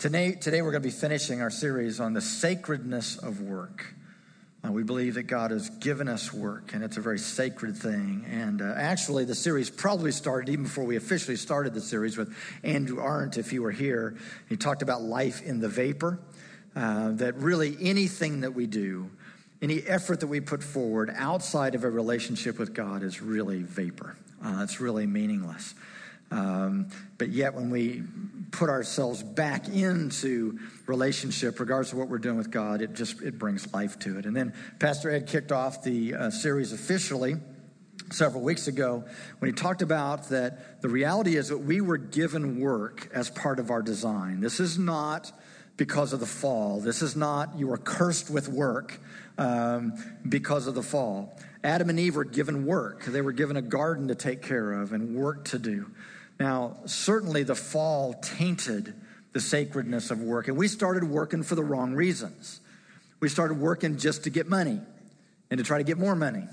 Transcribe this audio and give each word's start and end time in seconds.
Today, 0.00 0.32
today 0.32 0.62
we're 0.62 0.70
going 0.70 0.82
to 0.82 0.88
be 0.88 0.94
finishing 0.94 1.42
our 1.42 1.50
series 1.50 2.00
on 2.00 2.14
the 2.14 2.22
sacredness 2.22 3.18
of 3.18 3.42
work. 3.42 3.84
Uh, 4.66 4.72
we 4.72 4.82
believe 4.82 5.12
that 5.16 5.24
God 5.24 5.50
has 5.50 5.68
given 5.68 6.08
us 6.08 6.32
work, 6.32 6.72
and 6.72 6.82
it's 6.82 6.96
a 6.96 7.02
very 7.02 7.18
sacred 7.18 7.76
thing. 7.76 8.24
And 8.26 8.62
uh, 8.62 8.72
actually, 8.78 9.26
the 9.26 9.34
series 9.34 9.68
probably 9.68 10.10
started 10.10 10.48
even 10.48 10.64
before 10.64 10.84
we 10.84 10.96
officially 10.96 11.36
started 11.36 11.74
the 11.74 11.82
series 11.82 12.16
with 12.16 12.34
Andrew 12.64 12.98
Arndt, 12.98 13.36
if 13.36 13.52
you 13.52 13.60
were 13.60 13.70
here. 13.70 14.16
He 14.48 14.56
talked 14.56 14.80
about 14.80 15.02
life 15.02 15.42
in 15.42 15.60
the 15.60 15.68
vapor, 15.68 16.18
uh, 16.74 17.10
that 17.16 17.34
really 17.34 17.76
anything 17.78 18.40
that 18.40 18.54
we 18.54 18.66
do, 18.66 19.10
any 19.60 19.82
effort 19.82 20.20
that 20.20 20.28
we 20.28 20.40
put 20.40 20.64
forward 20.64 21.12
outside 21.14 21.74
of 21.74 21.84
a 21.84 21.90
relationship 21.90 22.58
with 22.58 22.72
God 22.72 23.02
is 23.02 23.20
really 23.20 23.64
vapor. 23.64 24.16
Uh, 24.42 24.60
it's 24.62 24.80
really 24.80 25.06
meaningless. 25.06 25.74
Um, 26.30 26.88
but 27.18 27.28
yet, 27.28 27.52
when 27.52 27.68
we 27.68 28.02
put 28.50 28.68
ourselves 28.70 29.22
back 29.22 29.68
into 29.68 30.58
relationship, 30.86 31.60
regardless 31.60 31.92
of 31.92 31.98
what 31.98 32.08
we're 32.08 32.18
doing 32.18 32.36
with 32.36 32.50
God, 32.50 32.82
it 32.82 32.94
just 32.94 33.22
it 33.22 33.38
brings 33.38 33.72
life 33.72 33.98
to 34.00 34.18
it. 34.18 34.26
And 34.26 34.36
then 34.36 34.54
Pastor 34.78 35.10
Ed 35.10 35.26
kicked 35.26 35.52
off 35.52 35.82
the 35.82 36.14
uh, 36.14 36.30
series 36.30 36.72
officially 36.72 37.36
several 38.10 38.42
weeks 38.42 38.66
ago 38.66 39.04
when 39.38 39.50
he 39.50 39.54
talked 39.54 39.82
about 39.82 40.28
that 40.30 40.82
the 40.82 40.88
reality 40.88 41.36
is 41.36 41.48
that 41.48 41.58
we 41.58 41.80
were 41.80 41.98
given 41.98 42.60
work 42.60 43.08
as 43.14 43.30
part 43.30 43.58
of 43.58 43.70
our 43.70 43.82
design. 43.82 44.40
This 44.40 44.58
is 44.58 44.78
not 44.78 45.32
because 45.76 46.12
of 46.12 46.20
the 46.20 46.26
fall. 46.26 46.80
This 46.80 47.02
is 47.02 47.16
not 47.16 47.58
you 47.58 47.72
are 47.72 47.78
cursed 47.78 48.30
with 48.30 48.48
work 48.48 48.98
um, 49.38 49.94
because 50.28 50.66
of 50.66 50.74
the 50.74 50.82
fall. 50.82 51.38
Adam 51.62 51.90
and 51.90 52.00
Eve 52.00 52.16
were 52.16 52.24
given 52.24 52.66
work. 52.66 53.04
They 53.04 53.20
were 53.20 53.32
given 53.32 53.56
a 53.56 53.62
garden 53.62 54.08
to 54.08 54.14
take 54.14 54.42
care 54.42 54.72
of 54.72 54.92
and 54.92 55.14
work 55.14 55.44
to 55.46 55.58
do. 55.58 55.90
Now, 56.40 56.78
certainly 56.86 57.42
the 57.42 57.54
fall 57.54 58.14
tainted 58.14 58.94
the 59.32 59.40
sacredness 59.40 60.10
of 60.10 60.20
work, 60.22 60.48
and 60.48 60.56
we 60.56 60.66
started 60.66 61.04
working 61.04 61.42
for 61.42 61.54
the 61.54 61.62
wrong 61.62 61.94
reasons. 61.94 62.60
We 63.20 63.28
started 63.28 63.60
working 63.60 63.98
just 63.98 64.24
to 64.24 64.30
get 64.30 64.48
money 64.48 64.80
and 65.50 65.58
to 65.58 65.64
try 65.64 65.76
to 65.76 65.84
get 65.84 65.98
more 65.98 66.16
money. 66.16 66.44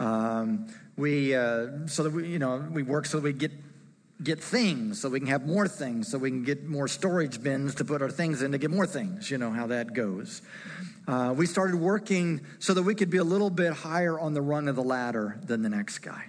Um, 0.00 0.66
we 0.96 1.34
uh, 1.34 1.86
so 1.86 2.02
that 2.02 2.10
we 2.10 2.28
you 2.28 2.40
know 2.40 2.66
we 2.70 2.82
work 2.82 3.06
so 3.06 3.18
that 3.18 3.24
we 3.24 3.32
get 3.32 3.52
get 4.20 4.40
things 4.40 5.00
so 5.00 5.08
we 5.08 5.20
can 5.20 5.28
have 5.28 5.46
more 5.46 5.68
things 5.68 6.10
so 6.10 6.18
we 6.18 6.28
can 6.28 6.42
get 6.42 6.64
more 6.64 6.88
storage 6.88 7.40
bins 7.40 7.76
to 7.76 7.84
put 7.84 8.02
our 8.02 8.10
things 8.10 8.42
in 8.42 8.50
to 8.50 8.58
get 8.58 8.70
more 8.70 8.86
things 8.86 9.30
you 9.30 9.38
know 9.38 9.52
how 9.52 9.68
that 9.68 9.94
goes 9.94 10.42
uh, 11.06 11.32
we 11.36 11.46
started 11.46 11.76
working 11.76 12.40
so 12.58 12.74
that 12.74 12.82
we 12.82 12.96
could 12.96 13.10
be 13.10 13.18
a 13.18 13.24
little 13.24 13.48
bit 13.48 13.72
higher 13.72 14.18
on 14.18 14.34
the 14.34 14.42
rung 14.42 14.66
of 14.66 14.74
the 14.74 14.82
ladder 14.82 15.38
than 15.44 15.62
the 15.62 15.68
next 15.68 15.98
guy 15.98 16.24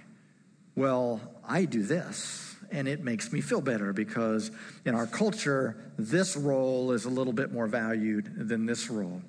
well 0.76 1.20
i 1.48 1.64
do 1.64 1.82
this 1.82 2.49
and 2.72 2.88
it 2.88 3.02
makes 3.02 3.32
me 3.32 3.40
feel 3.40 3.60
better 3.60 3.92
because 3.92 4.50
in 4.84 4.94
our 4.94 5.06
culture, 5.06 5.76
this 5.98 6.36
role 6.36 6.92
is 6.92 7.04
a 7.04 7.10
little 7.10 7.32
bit 7.32 7.52
more 7.52 7.66
valued 7.66 8.48
than 8.48 8.66
this 8.66 8.90
role. 8.90 9.22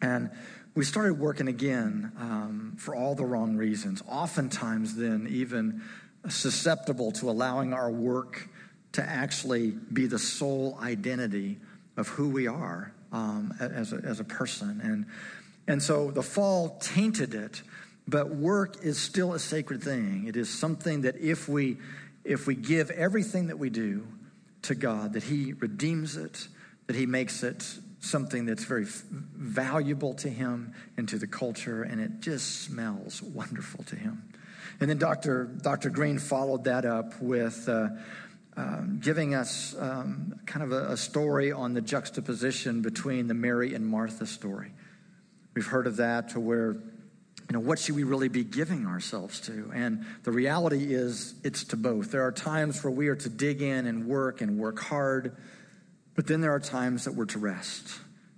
And 0.00 0.30
we 0.74 0.84
started 0.84 1.18
working 1.18 1.48
again 1.48 2.12
um, 2.18 2.76
for 2.78 2.94
all 2.94 3.14
the 3.14 3.24
wrong 3.24 3.56
reasons, 3.56 4.02
oftentimes, 4.08 4.96
then, 4.96 5.26
even 5.30 5.82
susceptible 6.28 7.12
to 7.12 7.28
allowing 7.28 7.72
our 7.72 7.90
work 7.90 8.48
to 8.92 9.02
actually 9.02 9.70
be 9.70 10.06
the 10.06 10.18
sole 10.18 10.78
identity 10.80 11.58
of 11.96 12.08
who 12.08 12.28
we 12.28 12.46
are 12.46 12.92
um, 13.12 13.54
as, 13.60 13.92
a, 13.92 13.96
as 13.96 14.20
a 14.20 14.24
person. 14.24 14.80
And, 14.82 15.06
and 15.66 15.82
so 15.82 16.10
the 16.10 16.22
fall 16.22 16.78
tainted 16.80 17.34
it, 17.34 17.62
but 18.08 18.30
work 18.30 18.82
is 18.82 18.98
still 18.98 19.34
a 19.34 19.38
sacred 19.38 19.82
thing. 19.82 20.26
It 20.26 20.36
is 20.36 20.48
something 20.48 21.02
that 21.02 21.16
if 21.16 21.48
we 21.48 21.76
if 22.24 22.46
we 22.46 22.54
give 22.54 22.90
everything 22.90 23.48
that 23.48 23.58
we 23.58 23.70
do 23.70 24.06
to 24.62 24.74
God, 24.74 25.14
that 25.14 25.24
He 25.24 25.52
redeems 25.52 26.16
it, 26.16 26.48
that 26.86 26.96
He 26.96 27.06
makes 27.06 27.42
it 27.42 27.64
something 28.00 28.46
that's 28.46 28.64
very 28.64 28.86
valuable 28.86 30.14
to 30.14 30.28
Him 30.28 30.74
and 30.96 31.08
to 31.08 31.18
the 31.18 31.26
culture, 31.26 31.82
and 31.82 32.00
it 32.00 32.20
just 32.20 32.62
smells 32.62 33.22
wonderful 33.22 33.84
to 33.84 33.96
Him. 33.96 34.22
And 34.80 34.90
then 34.90 34.98
Dr. 34.98 35.44
Dr. 35.44 35.90
Green 35.90 36.18
followed 36.18 36.64
that 36.64 36.84
up 36.84 37.20
with 37.20 37.68
uh, 37.68 37.88
um, 38.56 39.00
giving 39.02 39.34
us 39.34 39.74
um, 39.78 40.34
kind 40.46 40.62
of 40.62 40.72
a, 40.72 40.92
a 40.92 40.96
story 40.96 41.52
on 41.52 41.74
the 41.74 41.80
juxtaposition 41.80 42.82
between 42.82 43.26
the 43.26 43.34
Mary 43.34 43.74
and 43.74 43.86
Martha 43.86 44.26
story. 44.26 44.72
We've 45.54 45.66
heard 45.66 45.86
of 45.86 45.96
that 45.96 46.30
to 46.30 46.40
where 46.40 46.76
you 47.52 47.58
know, 47.58 47.68
what 47.68 47.78
should 47.78 47.96
we 47.96 48.04
really 48.04 48.30
be 48.30 48.44
giving 48.44 48.86
ourselves 48.86 49.38
to? 49.40 49.70
And 49.74 50.06
the 50.22 50.32
reality 50.32 50.94
is, 50.94 51.34
it's 51.44 51.64
to 51.64 51.76
both. 51.76 52.10
There 52.10 52.22
are 52.22 52.32
times 52.32 52.82
where 52.82 52.90
we 52.90 53.08
are 53.08 53.14
to 53.16 53.28
dig 53.28 53.60
in 53.60 53.86
and 53.86 54.06
work 54.06 54.40
and 54.40 54.56
work 54.56 54.80
hard, 54.80 55.36
but 56.14 56.26
then 56.26 56.40
there 56.40 56.54
are 56.54 56.60
times 56.60 57.04
that 57.04 57.12
we're 57.12 57.26
to 57.26 57.38
rest 57.38 57.92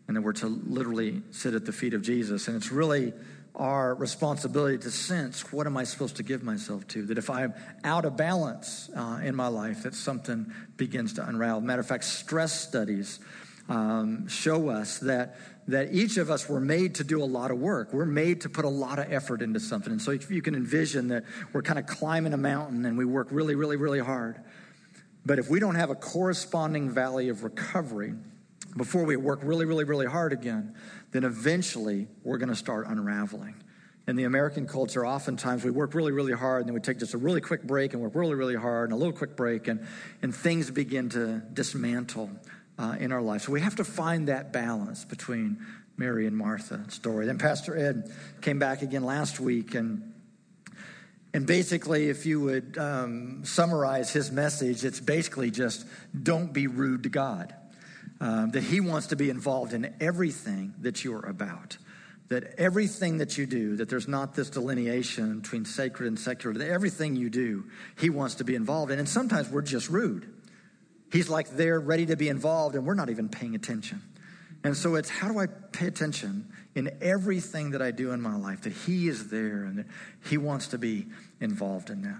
and 0.08 0.16
that 0.16 0.22
we're 0.22 0.32
to 0.32 0.48
literally 0.48 1.22
sit 1.30 1.54
at 1.54 1.64
the 1.64 1.70
feet 1.70 1.94
of 1.94 2.02
Jesus. 2.02 2.48
And 2.48 2.56
it's 2.56 2.72
really 2.72 3.12
our 3.54 3.94
responsibility 3.94 4.78
to 4.78 4.90
sense 4.90 5.52
what 5.52 5.68
am 5.68 5.76
I 5.76 5.84
supposed 5.84 6.16
to 6.16 6.24
give 6.24 6.42
myself 6.42 6.84
to? 6.88 7.06
That 7.06 7.16
if 7.16 7.30
I'm 7.30 7.54
out 7.84 8.04
of 8.06 8.16
balance 8.16 8.90
uh, 8.96 9.20
in 9.22 9.36
my 9.36 9.46
life, 9.46 9.84
that 9.84 9.94
something 9.94 10.52
begins 10.76 11.12
to 11.12 11.24
unravel. 11.28 11.60
Matter 11.60 11.78
of 11.78 11.86
fact, 11.86 12.02
stress 12.02 12.60
studies 12.60 13.20
um, 13.68 14.26
show 14.26 14.70
us 14.70 14.98
that 14.98 15.36
that 15.68 15.92
each 15.92 16.16
of 16.18 16.30
us 16.30 16.48
were 16.48 16.60
made 16.60 16.96
to 16.96 17.04
do 17.04 17.22
a 17.22 17.24
lot 17.24 17.50
of 17.50 17.58
work. 17.58 17.92
We're 17.92 18.04
made 18.04 18.42
to 18.42 18.48
put 18.48 18.64
a 18.64 18.68
lot 18.68 18.98
of 18.98 19.10
effort 19.10 19.40
into 19.40 19.60
something. 19.60 19.92
And 19.92 20.02
so 20.02 20.10
if 20.10 20.30
you 20.30 20.42
can 20.42 20.54
envision 20.54 21.08
that 21.08 21.24
we're 21.52 21.62
kind 21.62 21.78
of 21.78 21.86
climbing 21.86 22.34
a 22.34 22.38
mountain 22.38 22.84
and 22.84 22.98
we 22.98 23.04
work 23.04 23.28
really, 23.30 23.54
really, 23.54 23.76
really 23.76 24.00
hard. 24.00 24.40
But 25.24 25.38
if 25.38 25.48
we 25.48 25.60
don't 25.60 25.76
have 25.76 25.90
a 25.90 25.94
corresponding 25.94 26.90
valley 26.90 27.30
of 27.30 27.44
recovery 27.44 28.14
before 28.76 29.04
we 29.04 29.16
work 29.16 29.40
really, 29.42 29.64
really, 29.64 29.84
really 29.84 30.06
hard 30.06 30.32
again, 30.32 30.74
then 31.12 31.24
eventually 31.24 32.08
we're 32.24 32.38
going 32.38 32.50
to 32.50 32.56
start 32.56 32.86
unraveling. 32.88 33.54
In 34.06 34.16
the 34.16 34.24
American 34.24 34.66
culture, 34.66 35.06
oftentimes 35.06 35.64
we 35.64 35.70
work 35.70 35.94
really, 35.94 36.12
really 36.12 36.34
hard, 36.34 36.60
and 36.60 36.68
then 36.68 36.74
we 36.74 36.80
take 36.80 36.98
just 36.98 37.14
a 37.14 37.18
really 37.18 37.40
quick 37.40 37.62
break 37.62 37.94
and 37.94 38.02
work 38.02 38.14
really, 38.14 38.34
really 38.34 38.56
hard, 38.56 38.90
and 38.90 38.92
a 38.92 38.96
little 38.96 39.14
quick 39.14 39.34
break, 39.34 39.66
and, 39.66 39.86
and 40.20 40.34
things 40.34 40.70
begin 40.70 41.08
to 41.10 41.38
dismantle 41.54 42.28
uh, 42.78 42.96
in 42.98 43.12
our 43.12 43.22
life. 43.22 43.42
So 43.42 43.52
we 43.52 43.60
have 43.60 43.76
to 43.76 43.84
find 43.84 44.28
that 44.28 44.52
balance 44.52 45.04
between 45.04 45.64
Mary 45.96 46.26
and 46.26 46.36
Martha 46.36 46.90
story. 46.90 47.26
Then 47.26 47.38
Pastor 47.38 47.76
Ed 47.76 48.12
came 48.40 48.58
back 48.58 48.82
again 48.82 49.04
last 49.04 49.38
week 49.40 49.74
and 49.74 50.14
and 51.34 51.48
basically, 51.48 52.10
if 52.10 52.26
you 52.26 52.40
would 52.40 52.78
um, 52.78 53.44
summarize 53.44 54.12
his 54.12 54.30
message, 54.30 54.84
it's 54.84 55.00
basically 55.00 55.50
just 55.50 55.84
don't 56.22 56.52
be 56.52 56.68
rude 56.68 57.02
to 57.02 57.08
God. 57.08 57.52
Um, 58.20 58.52
that 58.52 58.62
he 58.62 58.80
wants 58.80 59.08
to 59.08 59.16
be 59.16 59.28
involved 59.28 59.72
in 59.72 59.92
everything 60.00 60.74
that 60.82 61.02
you're 61.02 61.26
about. 61.26 61.76
That 62.28 62.54
everything 62.56 63.18
that 63.18 63.36
you 63.36 63.46
do, 63.46 63.76
that 63.76 63.88
there's 63.88 64.06
not 64.06 64.36
this 64.36 64.48
delineation 64.48 65.40
between 65.40 65.64
sacred 65.64 66.06
and 66.06 66.18
secular, 66.18 66.56
that 66.56 66.70
everything 66.70 67.16
you 67.16 67.28
do, 67.28 67.64
he 67.98 68.10
wants 68.10 68.36
to 68.36 68.44
be 68.44 68.54
involved 68.54 68.92
in. 68.92 69.00
And 69.00 69.08
sometimes 69.08 69.50
we're 69.50 69.62
just 69.62 69.88
rude. 69.88 70.32
He's 71.14 71.28
like 71.28 71.50
there, 71.50 71.78
ready 71.78 72.06
to 72.06 72.16
be 72.16 72.28
involved, 72.28 72.74
and 72.74 72.84
we're 72.84 72.94
not 72.94 73.08
even 73.08 73.28
paying 73.28 73.54
attention. 73.54 74.02
And 74.64 74.76
so 74.76 74.96
it's 74.96 75.08
how 75.08 75.28
do 75.28 75.38
I 75.38 75.46
pay 75.46 75.86
attention 75.86 76.48
in 76.74 76.90
everything 77.00 77.70
that 77.70 77.80
I 77.80 77.92
do 77.92 78.10
in 78.10 78.20
my 78.20 78.34
life 78.34 78.62
that 78.62 78.72
He 78.72 79.06
is 79.06 79.28
there 79.28 79.62
and 79.62 79.78
that 79.78 79.86
He 80.28 80.38
wants 80.38 80.66
to 80.68 80.78
be 80.78 81.06
involved 81.40 81.90
in 81.90 82.02
that. 82.02 82.18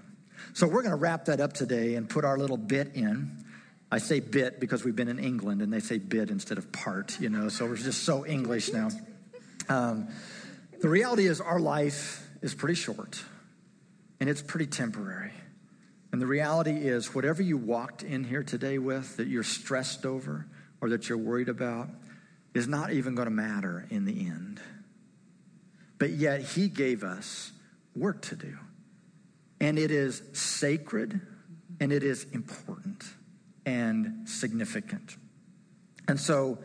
So 0.53 0.65
we're 0.65 0.81
going 0.81 0.91
to 0.91 0.97
wrap 0.97 1.25
that 1.25 1.41
up 1.41 1.51
today 1.51 1.95
and 1.95 2.09
put 2.09 2.23
our 2.23 2.37
little 2.37 2.55
bit 2.55 2.95
in. 2.95 3.43
I 3.91 3.97
say 3.97 4.21
bit 4.21 4.61
because 4.61 4.85
we've 4.85 4.95
been 4.95 5.09
in 5.09 5.19
England 5.19 5.61
and 5.61 5.73
they 5.73 5.81
say 5.81 5.97
bit 5.97 6.29
instead 6.29 6.57
of 6.57 6.71
part, 6.71 7.19
you 7.19 7.27
know, 7.27 7.49
so 7.49 7.65
we're 7.65 7.75
just 7.75 8.03
so 8.03 8.25
English 8.25 8.71
now. 8.71 8.91
Um, 9.67 10.07
the 10.79 10.87
reality 10.87 11.27
is, 11.27 11.41
our 11.41 11.59
life 11.59 12.25
is 12.41 12.55
pretty 12.55 12.75
short 12.75 13.21
and 14.21 14.29
it's 14.29 14.41
pretty 14.41 14.67
temporary. 14.67 15.33
And 16.15 16.21
the 16.21 16.27
reality 16.27 16.71
is, 16.71 17.13
whatever 17.13 17.43
you 17.43 17.57
walked 17.57 18.01
in 18.01 18.23
here 18.23 18.41
today 18.41 18.77
with 18.77 19.17
that 19.17 19.27
you're 19.27 19.43
stressed 19.43 20.05
over 20.05 20.47
or 20.79 20.87
that 20.91 21.09
you're 21.09 21.17
worried 21.17 21.49
about 21.49 21.89
is 22.53 22.69
not 22.69 22.93
even 22.93 23.15
going 23.15 23.25
to 23.25 23.33
matter 23.33 23.85
in 23.89 24.05
the 24.05 24.25
end. 24.25 24.61
But 25.97 26.11
yet, 26.11 26.39
He 26.39 26.69
gave 26.69 27.03
us 27.03 27.51
work 27.97 28.21
to 28.21 28.37
do. 28.37 28.57
And 29.59 29.77
it 29.77 29.91
is 29.91 30.21
sacred 30.31 31.19
and 31.81 31.91
it 31.91 32.01
is 32.01 32.23
important 32.31 33.03
and 33.65 34.29
significant. 34.29 35.17
And 36.07 36.17
so, 36.17 36.59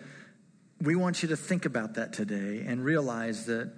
we 0.81 0.95
want 0.95 1.25
you 1.25 1.31
to 1.31 1.37
think 1.37 1.65
about 1.65 1.95
that 1.95 2.13
today 2.13 2.63
and 2.69 2.85
realize 2.85 3.47
that 3.47 3.73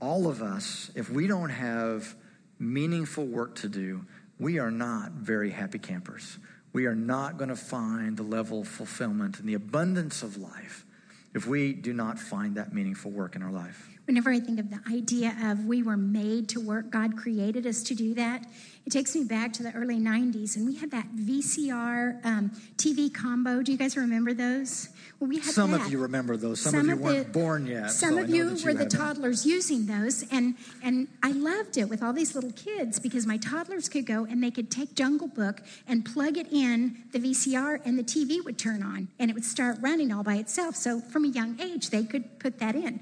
all 0.00 0.26
of 0.26 0.40
us, 0.40 0.90
if 0.94 1.10
we 1.10 1.26
don't 1.26 1.50
have 1.50 2.14
meaningful 2.58 3.26
work 3.26 3.56
to 3.56 3.68
do, 3.68 4.06
we 4.38 4.58
are 4.58 4.70
not 4.70 5.12
very 5.12 5.50
happy 5.50 5.78
campers. 5.78 6.38
We 6.72 6.86
are 6.86 6.94
not 6.94 7.38
going 7.38 7.50
to 7.50 7.56
find 7.56 8.16
the 8.16 8.22
level 8.22 8.60
of 8.60 8.68
fulfillment 8.68 9.40
and 9.40 9.48
the 9.48 9.54
abundance 9.54 10.22
of 10.22 10.36
life 10.36 10.84
if 11.34 11.46
we 11.46 11.72
do 11.72 11.92
not 11.92 12.18
find 12.18 12.56
that 12.56 12.72
meaningful 12.72 13.10
work 13.10 13.36
in 13.36 13.42
our 13.42 13.52
life. 13.52 13.88
whenever 14.06 14.30
I 14.30 14.40
think 14.40 14.58
of 14.58 14.70
the 14.70 14.80
idea 14.90 15.36
of 15.42 15.66
we 15.66 15.82
were 15.82 15.96
made 15.96 16.48
to 16.50 16.60
work, 16.60 16.90
God 16.90 17.16
created 17.16 17.66
us 17.66 17.82
to 17.84 17.94
do 17.94 18.14
that, 18.14 18.46
it 18.88 18.92
takes 18.92 19.14
me 19.14 19.22
back 19.22 19.52
to 19.52 19.62
the 19.62 19.70
early 19.74 19.98
90s, 19.98 20.56
and 20.56 20.66
we 20.66 20.74
had 20.74 20.90
that 20.92 21.14
VCR 21.14 22.24
um, 22.24 22.50
TV 22.78 23.12
combo. 23.12 23.62
Do 23.62 23.70
you 23.70 23.76
guys 23.76 23.98
remember 23.98 24.32
those? 24.32 24.88
Well, 25.20 25.28
we 25.28 25.36
had 25.36 25.44
some 25.44 25.72
that. 25.72 25.82
of 25.82 25.92
you 25.92 25.98
remember 25.98 26.38
those. 26.38 26.58
Some, 26.58 26.70
some 26.70 26.88
of 26.88 26.98
you 26.98 27.04
weren't 27.04 27.26
the, 27.26 27.38
born 27.38 27.66
yet. 27.66 27.90
Some 27.90 28.14
so 28.14 28.22
of 28.22 28.30
you, 28.30 28.54
you 28.54 28.64
were 28.64 28.72
the 28.72 28.86
toddlers 28.86 29.42
them. 29.42 29.52
using 29.52 29.84
those, 29.84 30.24
and 30.32 30.54
and 30.82 31.06
I 31.22 31.32
loved 31.32 31.76
it 31.76 31.90
with 31.90 32.02
all 32.02 32.14
these 32.14 32.34
little 32.34 32.52
kids 32.52 32.98
because 32.98 33.26
my 33.26 33.36
toddlers 33.36 33.90
could 33.90 34.06
go 34.06 34.24
and 34.24 34.42
they 34.42 34.50
could 34.50 34.70
take 34.70 34.94
Jungle 34.94 35.28
Book 35.28 35.60
and 35.86 36.02
plug 36.02 36.38
it 36.38 36.50
in 36.50 36.96
the 37.12 37.18
VCR, 37.18 37.82
and 37.84 37.98
the 37.98 38.04
TV 38.04 38.42
would 38.42 38.58
turn 38.58 38.82
on, 38.82 39.08
and 39.18 39.30
it 39.30 39.34
would 39.34 39.44
start 39.44 39.76
running 39.82 40.10
all 40.10 40.22
by 40.22 40.36
itself. 40.36 40.76
So 40.76 40.98
from 40.98 41.26
a 41.26 41.28
young 41.28 41.60
age, 41.60 41.90
they 41.90 42.04
could 42.04 42.38
put 42.38 42.58
that 42.60 42.74
in. 42.74 43.00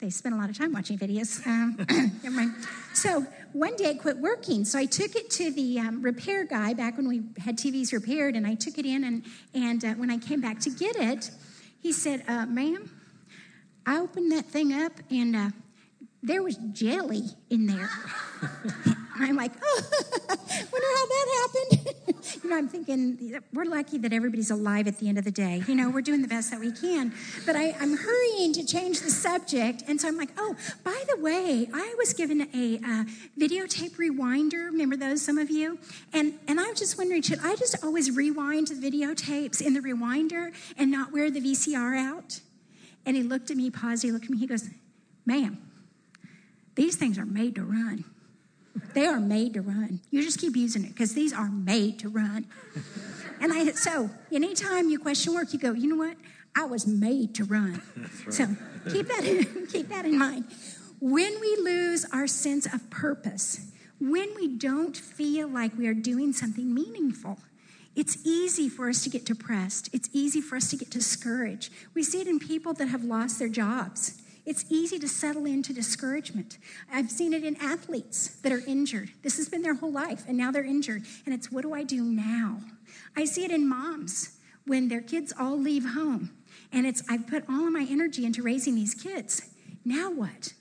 They 0.00 0.10
spent 0.10 0.34
a 0.34 0.38
lot 0.38 0.50
of 0.50 0.58
time 0.58 0.72
watching 0.72 0.98
videos. 0.98 1.46
Um, 1.46 1.76
never 2.24 2.34
mind. 2.34 2.54
So 2.94 3.26
one 3.52 3.76
day 3.76 3.90
it 3.90 4.00
quit 4.00 4.18
working. 4.18 4.64
So 4.64 4.78
I 4.78 4.86
took 4.86 5.16
it 5.16 5.30
to 5.30 5.50
the 5.50 5.80
um, 5.80 6.02
repair 6.02 6.44
guy 6.44 6.74
back 6.74 6.96
when 6.96 7.08
we 7.08 7.22
had 7.38 7.56
TVs 7.56 7.92
repaired, 7.92 8.36
and 8.36 8.46
I 8.46 8.54
took 8.54 8.78
it 8.78 8.86
in. 8.86 9.04
And, 9.04 9.24
and 9.54 9.84
uh, 9.84 9.94
when 9.94 10.10
I 10.10 10.18
came 10.18 10.40
back 10.40 10.60
to 10.60 10.70
get 10.70 10.96
it, 10.96 11.30
he 11.80 11.92
said, 11.92 12.24
uh, 12.28 12.46
Ma'am, 12.46 12.90
I 13.86 13.98
opened 13.98 14.32
that 14.32 14.46
thing 14.46 14.72
up, 14.72 14.92
and 15.10 15.34
uh, 15.34 15.50
there 16.22 16.42
was 16.42 16.56
jelly 16.72 17.24
in 17.48 17.66
there. 17.66 17.90
I'm 19.18 19.36
like, 19.36 19.52
oh, 19.62 19.82
wonder 20.28 20.88
how 20.96 21.06
that 21.06 21.26
happened. 21.40 21.94
you 22.42 22.50
know, 22.50 22.56
I'm 22.56 22.68
thinking 22.68 23.40
we're 23.52 23.64
lucky 23.64 23.98
that 23.98 24.12
everybody's 24.12 24.50
alive 24.50 24.86
at 24.86 24.98
the 24.98 25.08
end 25.08 25.18
of 25.18 25.24
the 25.24 25.30
day. 25.30 25.62
You 25.66 25.74
know, 25.74 25.90
we're 25.90 26.02
doing 26.02 26.22
the 26.22 26.28
best 26.28 26.50
that 26.50 26.60
we 26.60 26.72
can. 26.72 27.12
But 27.46 27.56
I, 27.56 27.74
am 27.80 27.96
hurrying 27.96 28.52
to 28.54 28.64
change 28.64 29.00
the 29.00 29.10
subject, 29.10 29.84
and 29.88 30.00
so 30.00 30.08
I'm 30.08 30.16
like, 30.16 30.30
oh, 30.38 30.56
by 30.84 31.04
the 31.14 31.20
way, 31.20 31.68
I 31.72 31.94
was 31.98 32.12
given 32.12 32.42
a 32.42 32.76
uh, 32.78 33.04
videotape 33.38 33.96
rewinder. 33.96 34.66
Remember 34.66 34.96
those, 34.96 35.22
some 35.22 35.38
of 35.38 35.50
you? 35.50 35.78
And 36.12 36.38
and 36.48 36.60
I 36.60 36.68
was 36.68 36.78
just 36.78 36.98
wondering, 36.98 37.22
should 37.22 37.40
I 37.42 37.56
just 37.56 37.84
always 37.84 38.10
rewind 38.10 38.68
the 38.68 38.74
videotapes 38.74 39.60
in 39.60 39.74
the 39.74 39.80
rewinder 39.80 40.52
and 40.76 40.90
not 40.90 41.12
wear 41.12 41.30
the 41.30 41.40
VCR 41.40 41.98
out? 41.98 42.40
And 43.06 43.16
he 43.16 43.22
looked 43.22 43.50
at 43.50 43.56
me, 43.56 43.70
paused. 43.70 44.02
He 44.02 44.12
looked 44.12 44.24
at 44.26 44.30
me. 44.30 44.38
He 44.38 44.46
goes, 44.46 44.68
ma'am, 45.24 45.58
these 46.74 46.96
things 46.96 47.18
are 47.18 47.26
made 47.26 47.54
to 47.56 47.64
run. 47.64 48.04
They 48.94 49.06
are 49.06 49.20
made 49.20 49.54
to 49.54 49.62
run. 49.62 50.00
You 50.10 50.22
just 50.22 50.38
keep 50.38 50.56
using 50.56 50.84
it 50.84 50.88
because 50.88 51.14
these 51.14 51.32
are 51.32 51.50
made 51.50 51.98
to 52.00 52.08
run. 52.08 52.46
And 53.40 53.52
I 53.52 53.70
so 53.72 54.10
anytime 54.32 54.88
you 54.88 54.98
question 54.98 55.34
work, 55.34 55.52
you 55.52 55.58
go, 55.58 55.72
you 55.72 55.88
know 55.88 55.96
what? 55.96 56.16
I 56.54 56.64
was 56.64 56.86
made 56.86 57.34
to 57.36 57.44
run. 57.44 57.82
Right. 57.96 58.34
So 58.34 58.46
keep 58.90 59.08
that 59.08 59.24
in, 59.24 59.66
keep 59.66 59.88
that 59.88 60.04
in 60.04 60.18
mind. 60.18 60.44
When 61.00 61.40
we 61.40 61.56
lose 61.56 62.04
our 62.12 62.26
sense 62.26 62.66
of 62.66 62.90
purpose, 62.90 63.70
when 63.98 64.34
we 64.34 64.48
don't 64.48 64.96
feel 64.96 65.48
like 65.48 65.76
we 65.76 65.86
are 65.86 65.94
doing 65.94 66.32
something 66.32 66.72
meaningful, 66.72 67.38
it's 67.96 68.24
easy 68.24 68.68
for 68.68 68.88
us 68.88 69.02
to 69.04 69.10
get 69.10 69.24
depressed. 69.24 69.90
It's 69.92 70.08
easy 70.12 70.40
for 70.40 70.56
us 70.56 70.70
to 70.70 70.76
get 70.76 70.90
discouraged. 70.90 71.72
We 71.94 72.02
see 72.02 72.20
it 72.20 72.26
in 72.26 72.38
people 72.38 72.72
that 72.74 72.88
have 72.88 73.04
lost 73.04 73.38
their 73.38 73.48
jobs. 73.48 74.20
It's 74.50 74.64
easy 74.68 74.98
to 74.98 75.06
settle 75.06 75.46
into 75.46 75.72
discouragement. 75.72 76.58
I've 76.92 77.08
seen 77.08 77.32
it 77.34 77.44
in 77.44 77.54
athletes 77.58 78.30
that 78.42 78.50
are 78.50 78.66
injured. 78.66 79.12
This 79.22 79.36
has 79.36 79.48
been 79.48 79.62
their 79.62 79.76
whole 79.76 79.92
life, 79.92 80.24
and 80.26 80.36
now 80.36 80.50
they're 80.50 80.64
injured. 80.64 81.04
And 81.24 81.32
it's 81.32 81.52
what 81.52 81.62
do 81.62 81.72
I 81.72 81.84
do 81.84 82.02
now? 82.02 82.58
I 83.16 83.26
see 83.26 83.44
it 83.44 83.52
in 83.52 83.68
moms 83.68 84.40
when 84.66 84.88
their 84.88 85.02
kids 85.02 85.32
all 85.38 85.56
leave 85.56 85.90
home. 85.90 86.32
And 86.72 86.84
it's, 86.84 87.00
I've 87.08 87.28
put 87.28 87.44
all 87.48 87.64
of 87.68 87.72
my 87.72 87.86
energy 87.88 88.24
into 88.24 88.42
raising 88.42 88.74
these 88.74 88.92
kids. 88.92 89.48
Now 89.84 90.10
what? 90.10 90.52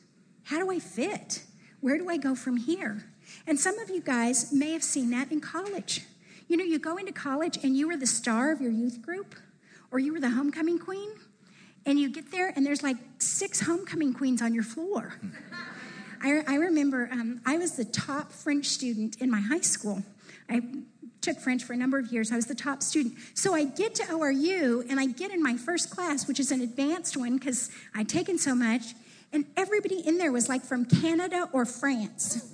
How 0.44 0.60
do 0.60 0.70
I 0.70 0.78
fit? 0.78 1.42
Where 1.82 1.98
do 1.98 2.12
I 2.12 2.18
go 2.18 2.36
from 2.36 2.58
here? 2.58 3.06
And 3.48 3.60
some 3.60 3.80
of 3.80 3.90
you 3.90 4.02
guys 4.02 4.54
may 4.54 4.72
have 4.74 4.84
seen 4.84 5.10
that 5.10 5.32
in 5.32 5.42
college. 5.42 6.04
You 6.48 6.58
know, 6.58 6.64
you 6.64 6.78
go 6.78 6.98
into 6.98 7.12
college 7.12 7.58
and 7.64 7.76
you 7.76 7.88
were 7.88 7.98
the 7.98 8.06
star 8.06 8.52
of 8.52 8.62
your 8.62 8.72
youth 8.72 9.02
group, 9.02 9.34
or 9.90 9.98
you 9.98 10.14
were 10.14 10.20
the 10.20 10.30
homecoming 10.30 10.78
queen, 10.78 11.10
and 11.90 12.00
you 12.00 12.08
get 12.08 12.32
there 12.32 12.54
and 12.56 12.64
there's 12.64 12.84
like 12.84 12.98
six 13.18 13.62
homecoming 13.62 14.14
queens 14.14 14.44
on 14.44 14.54
your 14.54 14.64
floor. 14.64 15.16
I, 16.22 16.44
I 16.48 16.56
remember 16.56 17.10
um, 17.12 17.42
I 17.48 17.58
was 17.58 17.78
the 17.78 17.86
top 17.86 18.32
French 18.32 18.68
student 18.68 19.18
in 19.20 19.32
my 19.32 19.40
high 19.40 19.62
school. 19.62 20.04
I 20.48 20.62
took 21.22 21.40
French 21.40 21.64
for 21.64 21.74
a 21.74 21.78
number 21.78 21.98
of 21.98 22.12
years. 22.12 22.32
I 22.32 22.36
was 22.36 22.46
the 22.46 22.56
top 22.56 22.84
student. 22.84 23.16
So 23.34 23.56
I 23.56 23.64
get 23.64 23.96
to 23.96 24.04
ORU 24.04 24.88
and 24.88 25.00
I 25.00 25.08
get 25.08 25.32
in 25.32 25.42
my 25.42 25.58
first 25.58 25.90
class, 25.90 26.28
which 26.28 26.40
is 26.40 26.52
an 26.52 26.62
advanced 26.62 27.18
one 27.18 27.38
because 27.38 27.72
I'd 27.96 28.08
taken 28.08 28.38
so 28.38 28.54
much, 28.54 28.94
and 29.34 29.46
everybody 29.58 30.00
in 30.00 30.20
there 30.20 30.32
was 30.32 30.48
like 30.48 30.64
from 30.64 30.86
Canada 30.86 31.50
or 31.54 31.66
France. 31.66 32.54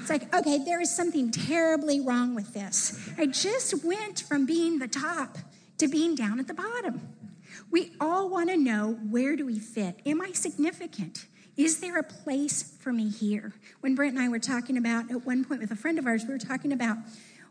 It's 0.00 0.10
like, 0.10 0.32
okay, 0.34 0.58
there 0.58 0.80
is 0.80 0.94
something 0.94 1.30
terribly 1.30 2.00
wrong 2.00 2.34
with 2.34 2.52
this. 2.54 3.08
I 3.18 3.26
just 3.26 3.84
went 3.84 4.20
from 4.20 4.46
being 4.46 4.78
the 4.78 4.88
top 4.88 5.38
to 5.78 5.88
being 5.88 6.14
down 6.14 6.38
at 6.38 6.46
the 6.46 6.54
bottom. 6.54 7.13
We 7.74 7.90
all 8.00 8.28
want 8.28 8.50
to 8.50 8.56
know 8.56 8.92
where 9.10 9.34
do 9.34 9.44
we 9.44 9.58
fit? 9.58 9.98
Am 10.06 10.22
I 10.22 10.30
significant? 10.30 11.26
Is 11.56 11.80
there 11.80 11.98
a 11.98 12.04
place 12.04 12.62
for 12.78 12.92
me 12.92 13.08
here? 13.08 13.52
When 13.80 13.96
Brent 13.96 14.14
and 14.14 14.22
I 14.22 14.28
were 14.28 14.38
talking 14.38 14.78
about, 14.78 15.10
at 15.10 15.26
one 15.26 15.44
point 15.44 15.60
with 15.60 15.72
a 15.72 15.74
friend 15.74 15.98
of 15.98 16.06
ours, 16.06 16.24
we 16.24 16.32
were 16.32 16.38
talking 16.38 16.72
about 16.72 16.98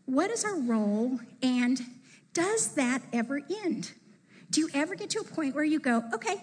what 0.06 0.32
is 0.32 0.46
our 0.46 0.56
role 0.56 1.20
and 1.42 1.82
does 2.32 2.70
that 2.76 3.02
ever 3.12 3.42
end? 3.66 3.92
Do 4.50 4.62
you 4.62 4.70
ever 4.74 4.96
get 4.96 5.10
to 5.10 5.20
a 5.20 5.26
point 5.26 5.56
where 5.56 5.66
you 5.66 5.82
go, 5.82 6.06
okay, 6.14 6.42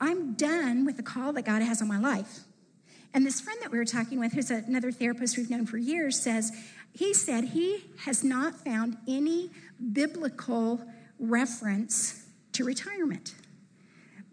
I'm 0.00 0.34
done 0.34 0.84
with 0.84 0.96
the 0.96 1.04
call 1.04 1.32
that 1.34 1.44
God 1.44 1.62
has 1.62 1.80
on 1.80 1.86
my 1.86 2.00
life? 2.00 2.40
And 3.14 3.24
this 3.24 3.40
friend 3.40 3.60
that 3.62 3.70
we 3.70 3.78
were 3.78 3.84
talking 3.84 4.18
with, 4.18 4.32
who's 4.32 4.50
another 4.50 4.90
therapist 4.90 5.36
we've 5.36 5.48
known 5.48 5.66
for 5.66 5.78
years, 5.78 6.20
says, 6.20 6.50
he 6.92 7.14
said 7.14 7.44
he 7.44 7.84
has 7.98 8.24
not 8.24 8.56
found 8.56 8.96
any 9.06 9.52
biblical 9.92 10.80
reference 11.20 12.25
to 12.56 12.64
retirement. 12.64 13.34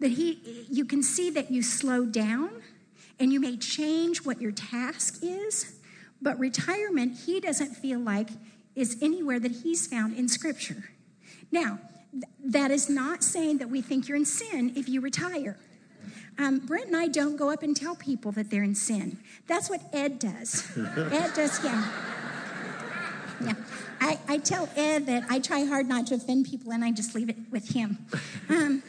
That 0.00 0.12
he, 0.12 0.66
you 0.70 0.84
can 0.84 1.02
see 1.02 1.30
that 1.30 1.50
you 1.50 1.62
slow 1.62 2.04
down 2.04 2.62
and 3.18 3.32
you 3.32 3.40
may 3.40 3.56
change 3.56 4.24
what 4.24 4.40
your 4.40 4.52
task 4.52 5.18
is, 5.22 5.80
but 6.20 6.38
retirement, 6.38 7.18
he 7.26 7.40
doesn't 7.40 7.74
feel 7.74 8.00
like 8.00 8.28
is 8.74 8.98
anywhere 9.00 9.38
that 9.38 9.52
he's 9.52 9.86
found 9.86 10.16
in 10.16 10.28
Scripture. 10.28 10.90
Now, 11.52 11.78
th- 12.12 12.24
that 12.46 12.70
is 12.70 12.90
not 12.90 13.22
saying 13.22 13.58
that 13.58 13.70
we 13.70 13.80
think 13.80 14.08
you're 14.08 14.16
in 14.16 14.24
sin 14.24 14.72
if 14.74 14.88
you 14.88 15.00
retire. 15.00 15.56
Um, 16.38 16.58
Brent 16.58 16.86
and 16.86 16.96
I 16.96 17.06
don't 17.06 17.36
go 17.36 17.50
up 17.50 17.62
and 17.62 17.76
tell 17.76 17.94
people 17.94 18.32
that 18.32 18.50
they're 18.50 18.64
in 18.64 18.74
sin. 18.74 19.18
That's 19.46 19.70
what 19.70 19.80
Ed 19.92 20.18
does. 20.18 20.66
Ed 20.76 21.32
does, 21.34 21.62
yeah. 21.64 21.88
Yeah. 23.40 23.54
I, 24.00 24.18
I 24.28 24.38
tell 24.38 24.68
Ed 24.76 25.06
that 25.06 25.24
I 25.28 25.38
try 25.38 25.64
hard 25.64 25.88
not 25.88 26.06
to 26.08 26.14
offend 26.14 26.46
people 26.46 26.72
and 26.72 26.84
I 26.84 26.92
just 26.92 27.14
leave 27.14 27.28
it 27.28 27.36
with 27.50 27.74
him. 27.74 27.98
Um, 28.48 28.82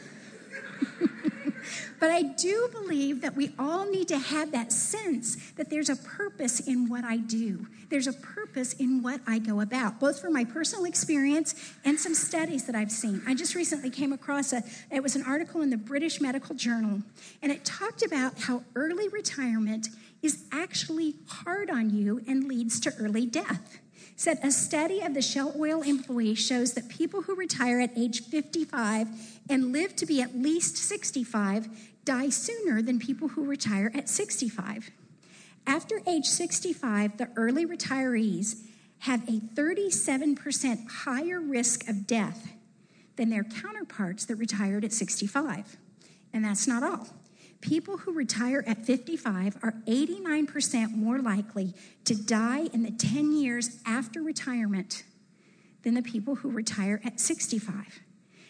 but 2.00 2.10
I 2.10 2.22
do 2.22 2.68
believe 2.72 3.22
that 3.22 3.34
we 3.34 3.52
all 3.58 3.88
need 3.90 4.08
to 4.08 4.18
have 4.18 4.52
that 4.52 4.72
sense 4.72 5.36
that 5.52 5.70
there's 5.70 5.88
a 5.88 5.96
purpose 5.96 6.60
in 6.60 6.88
what 6.88 7.04
I 7.04 7.16
do. 7.16 7.66
There's 7.88 8.06
a 8.06 8.12
purpose 8.12 8.72
in 8.74 9.02
what 9.02 9.20
I 9.26 9.38
go 9.38 9.60
about, 9.60 10.00
both 10.00 10.20
from 10.20 10.32
my 10.32 10.44
personal 10.44 10.84
experience 10.84 11.54
and 11.84 11.98
some 11.98 12.14
studies 12.14 12.64
that 12.66 12.74
I've 12.74 12.90
seen. 12.90 13.22
I 13.26 13.34
just 13.34 13.54
recently 13.54 13.90
came 13.90 14.12
across 14.12 14.52
a 14.52 14.62
it 14.90 15.02
was 15.02 15.16
an 15.16 15.22
article 15.22 15.62
in 15.62 15.70
the 15.70 15.76
British 15.76 16.20
Medical 16.20 16.54
Journal 16.54 17.02
and 17.42 17.52
it 17.52 17.64
talked 17.64 18.02
about 18.02 18.38
how 18.40 18.62
early 18.74 19.08
retirement 19.08 19.88
is 20.22 20.44
actually 20.50 21.14
hard 21.28 21.70
on 21.70 21.90
you 21.90 22.22
and 22.26 22.44
leads 22.44 22.80
to 22.80 22.92
early 22.98 23.26
death 23.26 23.78
said 24.14 24.38
a 24.42 24.50
study 24.50 25.00
of 25.00 25.14
the 25.14 25.22
Shell 25.22 25.54
Oil 25.58 25.82
employees 25.82 26.38
shows 26.38 26.74
that 26.74 26.88
people 26.88 27.22
who 27.22 27.34
retire 27.34 27.80
at 27.80 27.96
age 27.96 28.22
55 28.22 29.08
and 29.50 29.72
live 29.72 29.96
to 29.96 30.06
be 30.06 30.22
at 30.22 30.36
least 30.36 30.76
65 30.76 31.68
die 32.04 32.28
sooner 32.28 32.80
than 32.80 32.98
people 32.98 33.28
who 33.28 33.44
retire 33.44 33.90
at 33.94 34.08
65. 34.08 34.90
After 35.66 36.00
age 36.06 36.26
65, 36.26 37.16
the 37.18 37.28
early 37.36 37.66
retirees 37.66 38.62
have 39.00 39.28
a 39.28 39.40
37% 39.40 40.88
higher 40.88 41.40
risk 41.40 41.88
of 41.88 42.06
death 42.06 42.52
than 43.16 43.30
their 43.30 43.44
counterparts 43.44 44.24
that 44.26 44.36
retired 44.36 44.84
at 44.84 44.92
65. 44.92 45.76
And 46.32 46.44
that's 46.44 46.66
not 46.66 46.82
all 46.82 47.08
people 47.60 47.98
who 47.98 48.12
retire 48.12 48.64
at 48.66 48.84
55 48.84 49.56
are 49.62 49.74
89% 49.86 50.92
more 50.92 51.18
likely 51.18 51.74
to 52.04 52.14
die 52.14 52.68
in 52.72 52.82
the 52.82 52.90
10 52.90 53.32
years 53.32 53.78
after 53.86 54.22
retirement 54.22 55.04
than 55.82 55.94
the 55.94 56.02
people 56.02 56.36
who 56.36 56.50
retire 56.50 57.00
at 57.04 57.20
65. 57.20 58.00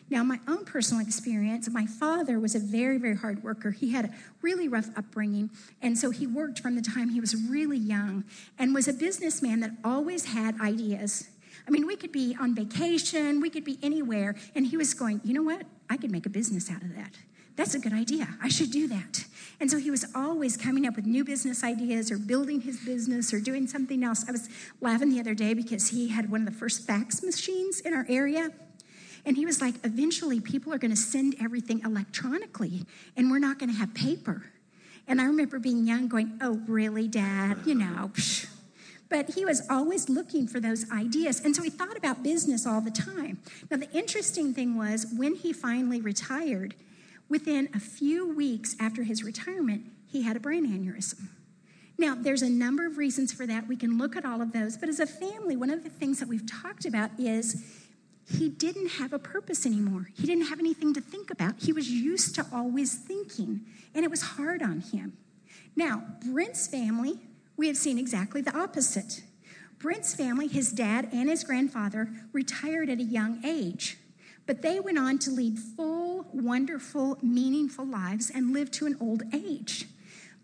Now, 0.09 0.23
my 0.23 0.39
own 0.47 0.65
personal 0.65 1.05
experience, 1.05 1.69
my 1.69 1.85
father 1.85 2.39
was 2.39 2.55
a 2.55 2.61
very, 2.61 2.97
very 2.97 3.17
hard 3.17 3.43
worker. 3.43 3.73
He 3.73 3.91
had 3.91 4.05
a 4.05 4.11
really 4.41 4.69
rough 4.69 4.89
upbringing, 4.97 5.51
and 5.83 5.99
so 5.99 6.11
he 6.11 6.27
worked 6.27 6.61
from 6.61 6.77
the 6.77 6.83
time 6.83 7.09
he 7.09 7.21
was 7.21 7.35
really 7.35 7.77
young 7.77 8.25
and 8.59 8.73
was 8.73 8.87
a 8.87 8.93
businessman 8.93 9.61
that 9.61 9.73
always 9.83 10.27
had 10.27 10.61
ideas. 10.61 11.29
I 11.67 11.71
mean, 11.71 11.87
we 11.87 11.97
could 11.97 12.13
be 12.13 12.37
on 12.41 12.55
vacation, 12.55 13.41
we 13.41 13.51
could 13.51 13.65
be 13.65 13.79
anywhere, 13.83 14.37
and 14.55 14.65
he 14.65 14.77
was 14.77 14.95
going, 14.95 15.21
you 15.25 15.35
know 15.35 15.43
what? 15.43 15.63
I 15.91 15.97
could 15.97 16.13
make 16.13 16.27
a 16.27 16.31
business 16.31 16.71
out 16.71 16.83
of 16.83 16.95
that 16.95 17.13
that's 17.57 17.75
a 17.75 17.79
good 17.79 17.93
idea. 17.93 18.29
I 18.43 18.49
should 18.49 18.71
do 18.71 18.87
that. 18.89 19.25
And 19.59 19.71
so 19.71 19.79
he 19.79 19.91
was 19.91 20.05
always 20.15 20.57
coming 20.57 20.87
up 20.87 20.97
with 20.97 21.07
new 21.07 21.25
business 21.25 21.65
ideas 21.65 22.11
or 22.11 22.19
building 22.19 22.61
his 22.61 22.79
business 22.85 23.33
or 23.33 23.41
doing 23.41 23.67
something 23.67 24.05
else. 24.05 24.27
I 24.29 24.33
was 24.33 24.49
laughing 24.83 25.09
the 25.09 25.19
other 25.19 25.35
day 25.35 25.55
because 25.55 25.89
he 25.89 26.09
had 26.09 26.31
one 26.31 26.43
of 26.43 26.47
the 26.47 26.59
first 26.59 26.87
fax 26.87 27.23
machines 27.23 27.81
in 27.81 27.95
our 27.95 28.05
area. 28.09 28.51
And 29.25 29.37
he 29.37 29.47
was 29.47 29.61
like, 29.61 29.75
eventually 29.85 30.41
people 30.41 30.73
are 30.73 30.79
going 30.79 30.91
to 30.91 30.97
send 30.97 31.35
everything 31.41 31.81
electronically 31.85 32.85
and 33.17 33.31
we're 33.31 33.39
not 33.39 33.59
going 33.59 33.71
to 33.71 33.77
have 33.77 33.95
paper. 33.95 34.45
And 35.09 35.21
I 35.21 35.25
remember 35.25 35.59
being 35.59 35.87
young 35.87 36.09
going, 36.09 36.39
oh, 36.43 36.61
really, 36.67 37.09
Dad? 37.09 37.59
You 37.65 37.77
know, 37.77 38.11
psh. 38.13 38.47
But 39.09 39.35
he 39.35 39.45
was 39.45 39.63
always 39.71 40.09
looking 40.09 40.49
for 40.49 40.59
those 40.59 40.91
ideas. 40.91 41.41
And 41.41 41.55
so 41.55 41.63
he 41.63 41.71
thought 41.71 41.97
about 41.97 42.25
business 42.25 42.67
all 42.67 42.81
the 42.81 42.91
time. 42.91 43.39
Now, 43.71 43.77
the 43.77 43.91
interesting 43.93 44.53
thing 44.53 44.77
was 44.77 45.07
when 45.17 45.37
he 45.37 45.53
finally 45.53 46.01
retired, 46.01 46.75
within 47.29 47.69
a 47.75 47.81
few 47.81 48.35
weeks 48.35 48.77
after 48.79 49.03
his 49.03 49.23
retirement, 49.23 49.87
he 50.07 50.23
had 50.23 50.37
a 50.37 50.41
brain 50.41 50.67
aneurysm. 50.67 51.29
Now, 51.99 52.15
there's 52.15 52.43
a 52.43 52.51
number 52.51 52.87
of 52.87 52.99
reasons 52.99 53.33
for 53.33 53.47
that. 53.47 53.69
We 53.69 53.77
can 53.77 53.99
look 53.99 54.17
at 54.17 54.25
all 54.25 54.43
of 54.43 54.53
those. 54.53 54.77
But 54.77 54.89
as 54.89 55.01
a 55.01 55.07
family, 55.07 55.57
one 55.57 55.71
of 55.71 55.83
the 55.83 55.89
things 55.89 56.21
that 56.21 56.29
we've 56.29 56.47
talked 56.47 56.85
about 56.85 57.11
is 57.19 57.65
he 58.29 58.49
didn't 58.49 58.89
have 58.89 59.13
a 59.13 59.19
purpose 59.19 59.65
anymore. 59.65 60.11
He 60.15 60.27
didn't 60.27 60.47
have 60.47 60.59
anything 60.59 60.93
to 60.95 61.01
think 61.01 61.31
about. 61.31 61.55
He 61.59 61.73
was 61.73 61.91
used 61.91 62.35
to 62.35 62.47
always 62.53 62.95
thinking, 62.95 63.63
and 63.95 64.05
it 64.05 64.11
was 64.11 64.21
hard 64.23 64.63
on 64.63 64.81
him. 64.81 65.17
Now, 65.75 66.03
Brent's 66.25 66.67
family 66.67 67.21
we 67.57 67.69
have 67.69 67.77
seen 67.77 67.99
exactly 67.99 68.41
the 68.41 68.57
opposite. 68.57 69.23
Brent's 69.79 70.15
family, 70.15 70.47
his 70.47 70.73
dad 70.73 71.09
and 71.13 71.29
his 71.29 71.45
grandfather, 71.45 72.09
retired 72.33 72.91
at 72.91 72.99
a 72.99 73.05
young 73.05 73.45
age, 73.45 73.99
but 74.47 74.63
they 74.63 74.81
went 74.81 74.99
on 74.99 75.19
to 75.19 75.31
lead 75.31 75.59
full, 75.59 76.27
wonderful, 76.33 77.19
meaningful 77.23 77.85
lives 77.85 78.31
and 78.35 78.53
live 78.53 78.71
to 78.73 78.87
an 78.87 78.97
old 79.01 79.23
age. 79.35 79.87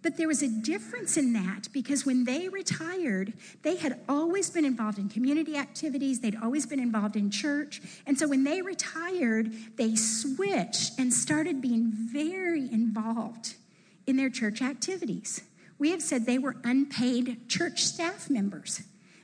But 0.02 0.16
there 0.16 0.26
was 0.26 0.42
a 0.42 0.48
difference 0.48 1.16
in 1.16 1.32
that 1.34 1.68
because 1.72 2.04
when 2.04 2.24
they 2.24 2.48
retired, 2.48 3.32
they 3.62 3.76
had 3.76 4.00
always 4.08 4.50
been 4.50 4.64
involved 4.64 4.98
in 4.98 5.08
community 5.08 5.56
activities, 5.56 6.20
they'd 6.20 6.36
always 6.42 6.66
been 6.66 6.80
involved 6.80 7.14
in 7.14 7.30
church. 7.30 7.80
And 8.04 8.18
so 8.18 8.26
when 8.26 8.42
they 8.42 8.62
retired, 8.62 9.52
they 9.76 9.94
switched 9.94 10.98
and 10.98 11.14
started 11.14 11.60
being 11.60 11.92
very 11.92 12.70
involved 12.72 13.54
in 14.08 14.16
their 14.16 14.30
church 14.30 14.60
activities. 14.60 15.42
We 15.78 15.90
have 15.92 16.02
said 16.02 16.26
they 16.26 16.38
were 16.38 16.56
unpaid 16.64 17.48
church 17.48 17.84
staff 17.84 18.28
members 18.28 18.82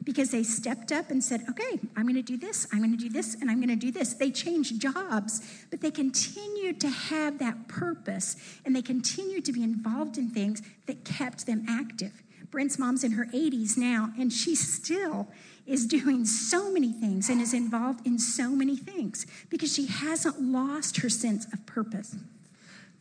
because 0.09 0.31
they 0.31 0.43
stepped 0.43 0.91
up 0.91 1.11
and 1.11 1.23
said, 1.23 1.45
okay, 1.51 1.79
I'm 1.95 2.05
going 2.05 2.15
to 2.15 2.23
do 2.23 2.39
this, 2.39 2.67
I'm 2.73 2.79
going 2.79 2.93
to 2.93 2.97
do 2.97 3.11
this, 3.11 3.35
and 3.35 3.51
I'm 3.51 3.59
going 3.59 3.69
to 3.69 3.77
do 3.77 3.93
this. 3.93 4.15
They 4.15 4.31
changed 4.31 4.81
jobs, 4.81 5.43
but 5.71 5.83
they 5.83 5.91
continued 5.91 6.81
to 6.81 6.89
have 6.89 7.39
that 7.41 7.69
purpose 7.69 8.37
and 8.65 8.75
they 8.75 8.81
continued 8.81 9.45
to 9.45 9.53
be 9.53 9.63
involved 9.63 10.17
in 10.17 10.31
things 10.31 10.63
that 10.87 11.05
kept 11.05 11.45
them 11.45 11.67
active. 11.69 12.23
Brent's 12.51 12.79
mom's 12.79 13.05
in 13.05 13.13
her 13.13 13.27
80s 13.27 13.77
now, 13.77 14.11
and 14.19 14.33
she 14.33 14.55
still 14.55 15.29
is 15.67 15.85
doing 15.85 16.25
so 16.25 16.73
many 16.73 16.91
things 16.91 17.29
and 17.29 17.43
is 17.43 17.53
involved 17.53 18.07
in 18.07 18.19
so 18.19 18.49
many 18.49 18.79
things 18.79 19.27
because 19.51 19.75
she 19.75 19.89
hasn't 19.89 20.41
lost 20.41 20.97
her 21.03 21.11
sense 21.11 21.45
of 21.53 21.67
purpose. 21.67 22.17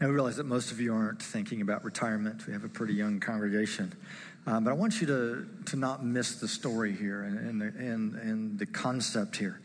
Now, 0.01 0.07
we 0.07 0.13
realize 0.13 0.35
that 0.35 0.45
most 0.45 0.71
of 0.71 0.81
you 0.81 0.93
aren't 0.93 1.21
thinking 1.21 1.61
about 1.61 1.85
retirement. 1.85 2.45
We 2.45 2.53
have 2.53 2.65
a 2.65 2.69
pretty 2.69 2.95
young 2.95 3.21
congregation. 3.21 3.93
Um, 4.47 4.63
but 4.63 4.71
I 4.71 4.73
want 4.73 5.01
you 5.01 5.07
to, 5.07 5.47
to 5.65 5.75
not 5.75 6.05
miss 6.05 6.39
the 6.39 6.47
story 6.47 6.95
here 6.95 7.23
and, 7.23 7.37
and, 7.37 7.61
and, 7.61 8.15
and 8.15 8.59
the 8.59 8.65
concept 8.65 9.35
here. 9.35 9.59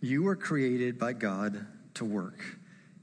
You 0.00 0.22
were 0.22 0.36
created 0.36 0.96
by 0.96 1.12
God 1.12 1.66
to 1.94 2.04
work. 2.04 2.40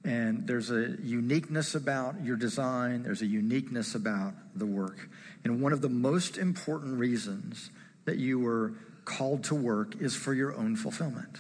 And 0.06 0.48
there's 0.48 0.72
a 0.72 0.96
uniqueness 1.01 1.75
about 1.75 2.24
your 2.24 2.38
design, 2.38 3.04
there's 3.04 3.22
a 3.22 3.27
uniqueness 3.27 3.96
about 3.96 4.34
the 4.56 4.65
work. 4.65 5.10
And 5.44 5.62
one 5.62 5.74
of 5.74 5.82
the 5.82 5.89
most 5.89 6.38
important 6.38 7.00
reasons 7.00 7.70
that 8.06 8.18
you 8.18 8.39
were 8.39 8.74
called 9.04 9.44
to 9.46 9.56
work 9.56 10.01
is 10.01 10.15
for 10.15 10.34
your 10.34 10.56
own 10.56 10.75
fulfillment, 10.75 11.38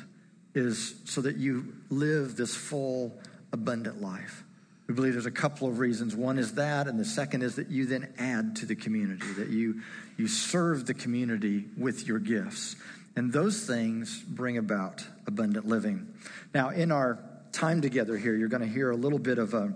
is 0.55 0.95
so 1.05 1.21
that 1.21 1.37
you 1.37 1.73
live 1.89 2.35
this 2.35 2.55
full, 2.55 3.13
abundant 3.53 4.01
life. 4.01 4.44
We 4.87 4.93
believe 4.93 5.13
there's 5.13 5.25
a 5.25 5.31
couple 5.31 5.67
of 5.67 5.79
reasons. 5.79 6.15
One 6.15 6.37
is 6.37 6.53
that, 6.55 6.87
and 6.87 6.99
the 6.99 7.05
second 7.05 7.41
is 7.41 7.55
that 7.55 7.69
you 7.69 7.85
then 7.85 8.13
add 8.19 8.57
to 8.57 8.65
the 8.65 8.75
community, 8.75 9.25
that 9.37 9.49
you, 9.49 9.81
you 10.17 10.27
serve 10.27 10.85
the 10.85 10.93
community 10.93 11.65
with 11.75 12.07
your 12.07 12.19
gifts. 12.19 12.75
And 13.15 13.33
those 13.33 13.65
things 13.65 14.21
bring 14.21 14.57
about 14.57 15.03
abundant 15.25 15.67
living. 15.67 16.13
Now, 16.53 16.69
in 16.69 16.91
our 16.91 17.19
time 17.51 17.81
together 17.81 18.17
here, 18.17 18.35
you're 18.35 18.49
going 18.49 18.61
to 18.61 18.67
hear 18.67 18.91
a 18.91 18.95
little 18.95 19.19
bit 19.19 19.39
of 19.39 19.53
a, 19.53 19.73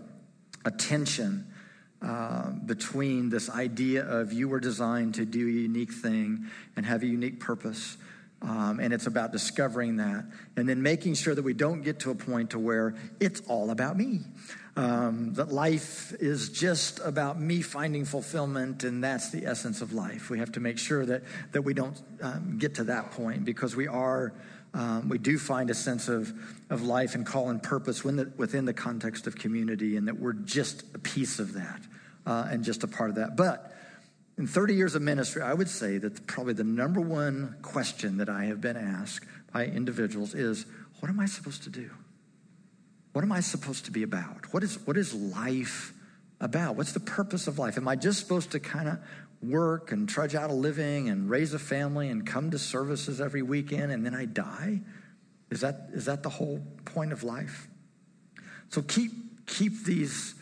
a 0.65 0.71
tension 0.71 1.47
uh, 2.01 2.51
between 2.51 3.29
this 3.29 3.49
idea 3.49 4.03
of 4.03 4.31
you 4.31 4.47
were 4.47 4.59
designed 4.59 5.15
to 5.15 5.25
do 5.25 5.47
a 5.47 5.51
unique 5.51 5.91
thing 5.91 6.45
and 6.75 6.85
have 6.85 7.01
a 7.01 7.07
unique 7.07 7.39
purpose. 7.39 7.97
Um, 8.41 8.79
and 8.79 8.93
it's 8.93 9.05
about 9.05 9.33
discovering 9.33 9.97
that 9.97 10.23
and 10.55 10.69
then 10.69 10.81
making 10.81 11.15
sure 11.15 11.35
that 11.35 11.41
we 11.41 11.53
don't 11.53 11.81
get 11.81 11.99
to 12.01 12.11
a 12.11 12.15
point 12.15 12.51
to 12.51 12.59
where 12.59 12.95
it's 13.19 13.41
all 13.47 13.69
about 13.69 13.97
me 13.97 14.21
um, 14.79 15.33
that 15.33 15.51
life 15.51 16.13
is 16.21 16.47
just 16.47 17.01
about 17.03 17.37
me 17.37 17.61
finding 17.61 18.05
fulfillment, 18.05 18.85
and 18.85 19.03
that's 19.03 19.29
the 19.29 19.45
essence 19.45 19.81
of 19.81 19.91
life. 19.91 20.29
We 20.29 20.39
have 20.39 20.53
to 20.53 20.61
make 20.61 20.77
sure 20.77 21.05
that, 21.05 21.23
that 21.51 21.63
we 21.63 21.73
don't 21.73 22.01
um, 22.21 22.57
get 22.59 22.75
to 22.75 22.85
that 22.85 23.11
point 23.11 23.43
because 23.43 23.75
we 23.75 23.87
are. 23.87 24.33
Um, 24.71 25.09
we 25.09 25.17
do 25.17 25.39
find 25.39 25.71
a 25.71 25.73
sense 25.73 26.09
of, 26.09 26.31
of 26.69 26.83
life 26.83 27.15
and 27.15 27.25
call 27.25 27.49
and 27.49 27.61
purpose 27.61 28.03
the, 28.03 28.31
within 28.37 28.65
the 28.65 28.73
context 28.73 29.25
of 29.27 29.35
community, 29.35 29.97
and 29.97 30.07
that 30.07 30.17
we're 30.17 30.33
just 30.33 30.83
a 30.93 30.99
piece 30.99 31.39
of 31.39 31.53
that 31.55 31.81
uh, 32.25 32.47
and 32.49 32.63
just 32.63 32.83
a 32.83 32.87
part 32.87 33.09
of 33.09 33.15
that. 33.17 33.35
But 33.35 33.73
in 34.37 34.47
30 34.47 34.75
years 34.75 34.95
of 34.95 35.01
ministry, 35.01 35.41
I 35.41 35.55
would 35.55 35.69
say 35.69 35.97
that 35.97 36.25
probably 36.27 36.53
the 36.53 36.63
number 36.63 37.01
one 37.01 37.57
question 37.63 38.17
that 38.17 38.29
I 38.29 38.45
have 38.45 38.61
been 38.61 38.77
asked 38.77 39.25
by 39.51 39.65
individuals 39.65 40.35
is 40.35 40.67
what 40.99 41.09
am 41.09 41.19
I 41.19 41.25
supposed 41.25 41.63
to 41.63 41.69
do? 41.69 41.89
What 43.13 43.23
am 43.23 43.31
I 43.31 43.39
supposed 43.39 43.85
to 43.85 43.91
be 43.91 44.03
about? 44.03 44.53
What 44.53 44.63
is, 44.63 44.77
what 44.85 44.97
is 44.97 45.13
life 45.13 45.93
about? 46.39 46.75
What's 46.75 46.93
the 46.93 46.99
purpose 46.99 47.47
of 47.47 47.57
life? 47.57 47.77
Am 47.77 47.87
I 47.87 47.95
just 47.95 48.19
supposed 48.19 48.51
to 48.51 48.59
kind 48.59 48.87
of 48.87 48.99
work 49.41 49.91
and 49.91 50.07
trudge 50.07 50.35
out 50.35 50.49
a 50.49 50.53
living 50.53 51.09
and 51.09 51.29
raise 51.29 51.53
a 51.53 51.59
family 51.59 52.09
and 52.09 52.25
come 52.25 52.51
to 52.51 52.59
services 52.59 53.19
every 53.21 53.41
weekend 53.41 53.91
and 53.91 54.05
then 54.05 54.13
I 54.13 54.25
die? 54.25 54.81
Is 55.49 55.61
that, 55.61 55.89
is 55.93 56.05
that 56.05 56.23
the 56.23 56.29
whole 56.29 56.61
point 56.85 57.11
of 57.11 57.23
life? 57.23 57.67
So 58.69 58.81
keep, 58.81 59.11
keep 59.47 59.83
these 59.83 60.35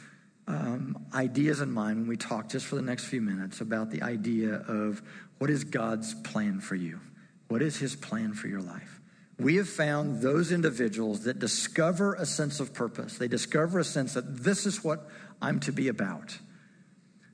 um, 0.48 1.06
ideas 1.14 1.62
in 1.62 1.72
mind 1.72 2.00
when 2.00 2.08
we 2.08 2.18
talk 2.18 2.50
just 2.50 2.66
for 2.66 2.76
the 2.76 2.82
next 2.82 3.06
few 3.06 3.22
minutes 3.22 3.62
about 3.62 3.92
the 3.92 4.02
idea 4.02 4.56
of 4.68 5.02
what 5.38 5.50
is 5.50 5.64
God's 5.64 6.14
plan 6.14 6.60
for 6.60 6.76
you? 6.76 7.00
What 7.48 7.62
is 7.62 7.78
his 7.78 7.96
plan 7.96 8.34
for 8.34 8.48
your 8.48 8.62
life? 8.62 9.00
We 9.40 9.56
have 9.58 9.70
found 9.70 10.22
those 10.22 10.52
individuals 10.52 11.26
that 11.26 11.40
discover 11.40 12.16
a 12.16 12.26
sense 12.26 12.60
of 12.60 12.74
purpose. 12.74 13.18
They 13.18 13.28
discover 13.28 13.80
a 13.80 13.84
sense 13.84 14.16
that 14.16 14.44
this 14.44 14.66
is 14.66 14.84
what 14.84 15.08
I'm 15.42 15.60
to 15.62 15.72
be 15.72 15.90
about. 15.90 16.38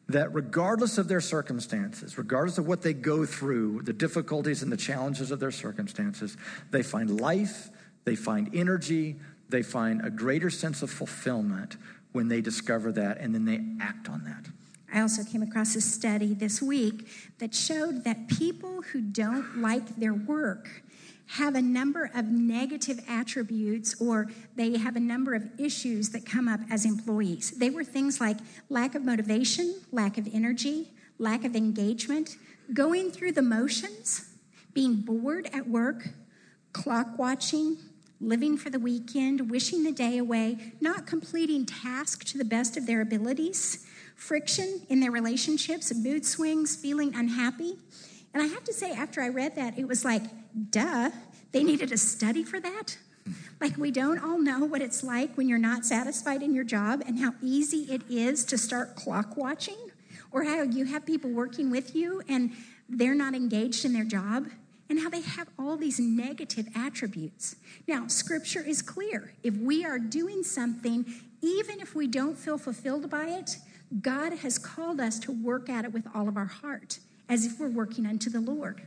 That 0.09 0.33
regardless 0.33 0.97
of 0.97 1.07
their 1.07 1.21
circumstances, 1.21 2.17
regardless 2.17 2.57
of 2.57 2.67
what 2.67 2.81
they 2.81 2.91
go 2.91 3.25
through, 3.25 3.83
the 3.83 3.93
difficulties 3.93 4.61
and 4.61 4.71
the 4.71 4.77
challenges 4.77 5.31
of 5.31 5.39
their 5.39 5.51
circumstances, 5.51 6.35
they 6.71 6.83
find 6.83 7.21
life, 7.21 7.69
they 8.03 8.15
find 8.15 8.53
energy, 8.53 9.15
they 9.47 9.63
find 9.63 10.05
a 10.05 10.09
greater 10.09 10.49
sense 10.49 10.81
of 10.81 10.91
fulfillment 10.91 11.77
when 12.11 12.27
they 12.27 12.41
discover 12.41 12.91
that 12.91 13.17
and 13.19 13.33
then 13.33 13.45
they 13.45 13.61
act 13.81 14.09
on 14.09 14.25
that. 14.25 14.51
I 14.93 14.99
also 14.99 15.23
came 15.23 15.41
across 15.41 15.75
a 15.75 15.81
study 15.81 16.33
this 16.33 16.61
week 16.61 17.07
that 17.39 17.55
showed 17.55 18.03
that 18.03 18.27
people 18.27 18.81
who 18.81 19.01
don't 19.01 19.59
like 19.59 19.95
their 19.95 20.13
work 20.13 20.83
have 21.25 21.55
a 21.55 21.61
number 21.61 22.11
of 22.13 22.25
negative 22.25 22.99
attributes 23.07 23.99
or 24.01 24.27
they 24.55 24.77
have 24.77 24.95
a 24.95 24.99
number 24.99 25.33
of 25.33 25.47
issues 25.57 26.09
that 26.09 26.25
come 26.25 26.47
up 26.47 26.59
as 26.69 26.85
employees. 26.85 27.51
They 27.51 27.69
were 27.69 27.83
things 27.83 28.19
like 28.19 28.37
lack 28.69 28.95
of 28.95 29.03
motivation, 29.03 29.81
lack 29.91 30.17
of 30.17 30.27
energy, 30.33 30.91
lack 31.17 31.45
of 31.45 31.55
engagement, 31.55 32.37
going 32.73 33.11
through 33.11 33.31
the 33.33 33.41
motions, 33.41 34.25
being 34.73 34.95
bored 34.97 35.49
at 35.53 35.67
work, 35.67 36.09
clock 36.71 37.17
watching, 37.17 37.77
living 38.19 38.57
for 38.57 38.69
the 38.69 38.79
weekend, 38.79 39.49
wishing 39.49 39.83
the 39.83 39.91
day 39.91 40.17
away, 40.17 40.73
not 40.81 41.05
completing 41.05 41.65
tasks 41.65 42.31
to 42.31 42.37
the 42.37 42.45
best 42.45 42.77
of 42.77 42.85
their 42.85 43.01
abilities, 43.01 43.85
friction 44.15 44.81
in 44.89 44.99
their 44.99 45.11
relationships, 45.11 45.93
mood 45.93 46.25
swings, 46.25 46.75
feeling 46.75 47.13
unhappy. 47.15 47.77
And 48.33 48.41
I 48.41 48.47
have 48.47 48.63
to 48.63 48.73
say, 48.73 48.91
after 48.91 49.21
I 49.21 49.29
read 49.29 49.55
that, 49.55 49.77
it 49.77 49.87
was 49.87 50.03
like, 50.03 50.23
duh, 50.71 51.11
they 51.51 51.63
needed 51.63 51.91
a 51.91 51.97
study 51.97 52.43
for 52.43 52.59
that. 52.59 52.97
Like, 53.61 53.77
we 53.77 53.91
don't 53.91 54.19
all 54.19 54.39
know 54.39 54.65
what 54.65 54.81
it's 54.81 55.03
like 55.03 55.35
when 55.35 55.47
you're 55.47 55.59
not 55.59 55.85
satisfied 55.85 56.41
in 56.41 56.53
your 56.53 56.63
job 56.63 57.03
and 57.05 57.19
how 57.19 57.33
easy 57.41 57.85
it 57.89 58.01
is 58.09 58.43
to 58.45 58.57
start 58.57 58.95
clock 58.95 59.37
watching, 59.37 59.77
or 60.31 60.43
how 60.43 60.63
you 60.63 60.85
have 60.85 61.05
people 61.05 61.29
working 61.29 61.69
with 61.69 61.95
you 61.95 62.21
and 62.27 62.51
they're 62.89 63.15
not 63.15 63.33
engaged 63.35 63.85
in 63.85 63.93
their 63.93 64.03
job. 64.03 64.47
and 64.89 65.01
how 65.01 65.09
they 65.09 65.21
have 65.21 65.47
all 65.57 65.77
these 65.77 65.99
negative 65.99 66.67
attributes. 66.75 67.55
Now, 67.87 68.07
scripture 68.07 68.61
is 68.61 68.81
clear. 68.81 69.33
If 69.41 69.55
we 69.55 69.83
are 69.85 69.97
doing 69.97 70.43
something, 70.43 71.05
even 71.41 71.79
if 71.79 71.95
we 71.95 72.07
don't 72.07 72.37
feel 72.37 72.57
fulfilled 72.57 73.09
by 73.09 73.25
it, 73.25 73.57
God 74.01 74.33
has 74.33 74.57
called 74.57 74.99
us 74.99 75.19
to 75.19 75.31
work 75.31 75.69
at 75.69 75.85
it 75.85 75.93
with 75.93 76.05
all 76.13 76.27
of 76.27 76.37
our 76.37 76.45
heart, 76.45 76.99
as 77.29 77.45
if 77.45 77.59
we're 77.59 77.69
working 77.69 78.05
unto 78.05 78.29
the 78.29 78.39
Lord. 78.39 78.81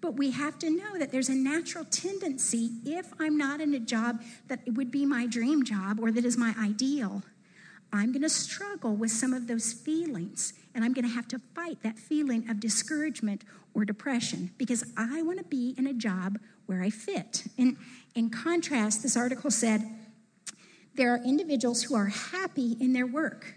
But 0.00 0.16
we 0.16 0.32
have 0.32 0.58
to 0.58 0.68
know 0.68 0.98
that 0.98 1.12
there's 1.12 1.30
a 1.30 1.34
natural 1.34 1.84
tendency, 1.84 2.72
if 2.84 3.12
I'm 3.18 3.38
not 3.38 3.60
in 3.60 3.72
a 3.74 3.80
job 3.80 4.22
that 4.48 4.60
would 4.66 4.90
be 4.90 5.06
my 5.06 5.26
dream 5.26 5.64
job 5.64 5.98
or 5.98 6.12
that 6.12 6.24
is 6.24 6.36
my 6.36 6.54
ideal, 6.58 7.22
I'm 7.90 8.12
going 8.12 8.22
to 8.22 8.28
struggle 8.28 8.94
with 8.94 9.12
some 9.12 9.32
of 9.32 9.46
those 9.46 9.72
feelings. 9.72 10.52
And 10.74 10.84
I'm 10.84 10.92
going 10.92 11.06
to 11.06 11.14
have 11.14 11.28
to 11.28 11.38
fight 11.54 11.82
that 11.84 11.98
feeling 11.98 12.50
of 12.50 12.60
discouragement 12.60 13.44
or 13.72 13.84
depression 13.84 14.50
because 14.58 14.84
I 14.96 15.22
want 15.22 15.38
to 15.38 15.44
be 15.44 15.74
in 15.78 15.86
a 15.86 15.94
job 15.94 16.38
where 16.66 16.82
I 16.82 16.90
fit. 16.90 17.44
And 17.56 17.76
in 18.14 18.30
contrast, 18.30 19.02
this 19.02 19.16
article 19.16 19.50
said 19.50 19.84
there 20.96 21.14
are 21.14 21.22
individuals 21.24 21.84
who 21.84 21.94
are 21.94 22.06
happy 22.06 22.76
in 22.80 22.92
their 22.92 23.06
work. 23.06 23.54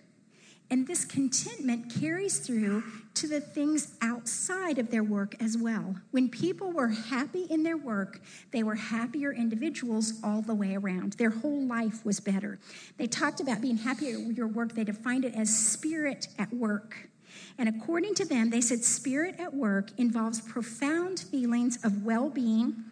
And 0.69 0.87
this 0.87 1.05
contentment 1.05 1.93
carries 1.99 2.39
through 2.39 2.83
to 3.17 3.27
the 3.27 3.41
things 3.41 3.95
outside 4.01 4.77
of 4.77 4.91
their 4.91 5.03
work 5.03 5.35
as 5.41 5.57
well. 5.57 5.95
When 6.11 6.29
people 6.29 6.71
were 6.71 6.89
happy 6.89 7.43
in 7.49 7.63
their 7.63 7.77
work, 7.77 8.21
they 8.51 8.63
were 8.63 8.75
happier 8.75 9.33
individuals 9.33 10.13
all 10.23 10.41
the 10.41 10.53
way 10.53 10.75
around. 10.75 11.13
Their 11.13 11.29
whole 11.29 11.65
life 11.65 12.05
was 12.05 12.19
better. 12.19 12.59
They 12.97 13.07
talked 13.07 13.39
about 13.39 13.61
being 13.61 13.77
happy 13.77 14.11
at 14.11 14.19
your 14.35 14.47
work, 14.47 14.73
they 14.73 14.83
defined 14.83 15.25
it 15.25 15.35
as 15.35 15.55
spirit 15.55 16.27
at 16.37 16.53
work. 16.53 17.09
And 17.57 17.67
according 17.67 18.15
to 18.15 18.25
them, 18.25 18.49
they 18.49 18.61
said 18.61 18.83
spirit 18.83 19.35
at 19.39 19.53
work 19.53 19.89
involves 19.97 20.41
profound 20.41 21.19
feelings 21.19 21.83
of 21.83 22.03
well 22.03 22.29
being, 22.29 22.83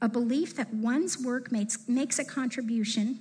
a 0.00 0.08
belief 0.08 0.56
that 0.56 0.72
one's 0.72 1.18
work 1.18 1.50
makes, 1.50 1.88
makes 1.88 2.18
a 2.18 2.24
contribution 2.24 3.20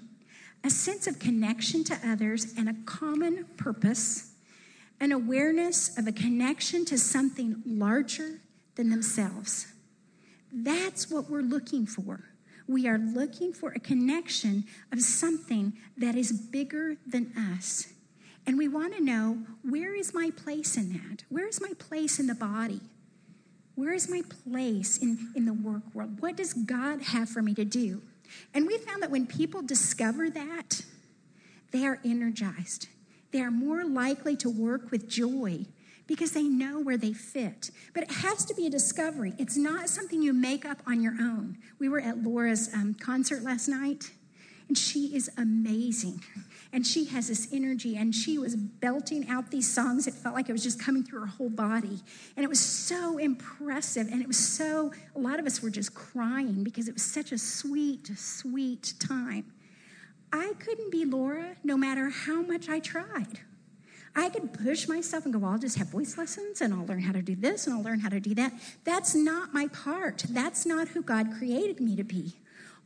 a 0.64 0.70
sense 0.70 1.08
of 1.08 1.20
connection 1.20 1.84
to 1.86 2.00
others 2.06 2.54
and 2.58 2.68
a 2.68 2.76
common 2.86 3.46
purpose, 3.58 4.27
an 5.00 5.12
awareness 5.12 5.98
of 5.98 6.08
a 6.08 6.12
connection 6.12 6.86
to 6.86 6.98
something 6.98 7.62
larger 7.66 8.42
than 8.76 8.90
themselves. 8.90 9.68
That's 10.52 11.10
what 11.10 11.30
we're 11.30 11.42
looking 11.42 11.86
for. 11.86 12.24
We 12.68 12.88
are 12.88 12.98
looking 12.98 13.54
for 13.54 13.72
a 13.72 13.80
connection 13.80 14.66
of 14.92 15.02
something 15.02 15.74
that 15.98 16.16
is 16.16 16.32
bigger 16.32 16.98
than 17.06 17.34
us. 17.54 17.88
And 18.46 18.58
we 18.58 18.68
want 18.68 18.96
to 18.96 19.04
know 19.04 19.40
where 19.62 19.94
is 19.94 20.14
my 20.14 20.32
place 20.32 20.78
in 20.78 20.94
that? 20.94 21.24
Where 21.30 21.48
is 21.48 21.62
my 21.62 21.74
place 21.78 22.20
in 22.20 22.28
the 22.28 22.36
body? 22.36 22.82
Where 23.76 23.94
is 23.94 24.10
my 24.10 24.24
place 24.44 24.98
in, 24.98 25.32
in 25.36 25.46
the 25.46 25.54
work 25.54 25.84
world? 25.94 26.20
What 26.22 26.38
does 26.38 26.54
God 26.54 27.02
have 27.04 27.30
for 27.30 27.42
me 27.42 27.54
to 27.54 27.66
do? 27.66 28.02
And 28.54 28.66
we 28.66 28.78
found 28.78 29.04
that 29.04 29.12
when 29.12 29.28
people 29.28 29.62
discover 29.62 30.30
that, 30.30 30.82
they 31.72 31.86
are 31.86 32.00
energized. 32.04 32.88
They 33.32 33.42
are 33.42 33.52
more 33.52 33.86
likely 33.86 34.36
to 34.38 34.50
work 34.50 34.92
with 34.92 35.10
joy 35.10 35.66
because 36.08 36.32
they 36.32 36.44
know 36.44 36.80
where 36.80 36.98
they 36.98 37.14
fit. 37.14 37.70
But 37.94 38.04
it 38.04 38.12
has 38.12 38.46
to 38.46 38.56
be 38.56 38.66
a 38.66 38.70
discovery. 38.70 39.34
It's 39.38 39.58
not 39.58 39.90
something 39.90 40.22
you 40.22 40.34
make 40.34 40.66
up 40.66 40.82
on 40.88 41.02
your 41.02 41.14
own. 41.20 41.58
We 41.80 41.90
were 41.90 42.00
at 42.00 42.24
Laura's 42.24 42.74
um, 42.74 42.94
concert 42.94 43.44
last 43.44 43.68
night, 43.68 44.12
and 44.70 44.78
she 44.78 45.16
is 45.16 45.30
amazing. 45.38 46.22
And 46.74 46.86
she 46.86 47.06
has 47.06 47.28
this 47.28 47.48
energy, 47.54 47.98
and 47.98 48.14
she 48.14 48.38
was 48.38 48.56
belting 48.56 49.30
out 49.30 49.52
these 49.52 49.72
songs. 49.72 50.08
It 50.08 50.14
felt 50.14 50.36
like 50.36 50.50
it 50.50 50.54
was 50.54 50.64
just 50.64 50.80
coming 50.80 51.04
through 51.04 51.22
her 51.22 51.28
whole 51.28 51.50
body. 51.50 52.00
And 52.36 52.44
it 52.44 52.50
was 52.50 52.60
so 52.60 53.18
impressive. 53.18 54.08
And 54.12 54.22
it 54.22 54.28
was 54.28 54.38
so, 54.38 54.92
a 55.16 55.20
lot 55.20 55.40
of 55.40 55.46
us 55.46 55.62
were 55.62 55.70
just 55.70 55.94
crying 55.94 56.64
because 56.64 56.88
it 56.88 56.94
was 56.94 57.04
such 57.04 57.32
a 57.32 57.38
sweet, 57.38 58.10
sweet 58.18 58.94
time. 59.00 59.46
I 60.32 60.54
couldn't 60.60 60.92
be 60.92 61.06
Laura 61.06 61.56
no 61.64 61.78
matter 61.78 62.10
how 62.10 62.42
much 62.42 62.70
I 62.70 62.80
tried. 62.80 63.40
I 64.16 64.30
could 64.30 64.52
push 64.52 64.88
myself 64.88 65.26
and 65.26 65.34
go, 65.34 65.40
well, 65.40 65.52
I'll 65.52 65.60
just 65.60 65.78
have 65.78 65.90
voice 65.90 66.18
lessons 66.18 66.62
and 66.62 66.74
I'll 66.74 66.86
learn 66.86 67.02
how 67.02 67.14
to 67.14 67.22
do 67.22 67.36
this 67.36 67.68
and 67.68 67.76
I'll 67.76 67.84
learn 67.84 68.00
how 68.00 68.10
to 68.10 68.20
do 68.20 68.34
that. 68.36 68.52
That's 68.84 69.14
not 69.14 69.54
my 69.54 69.68
part. 69.68 70.26
That's 70.30 70.66
not 70.66 70.90
who 70.90 71.04
God 71.04 71.34
created 71.38 71.80
me 71.80 71.96
to 71.96 72.04
be. 72.04 72.34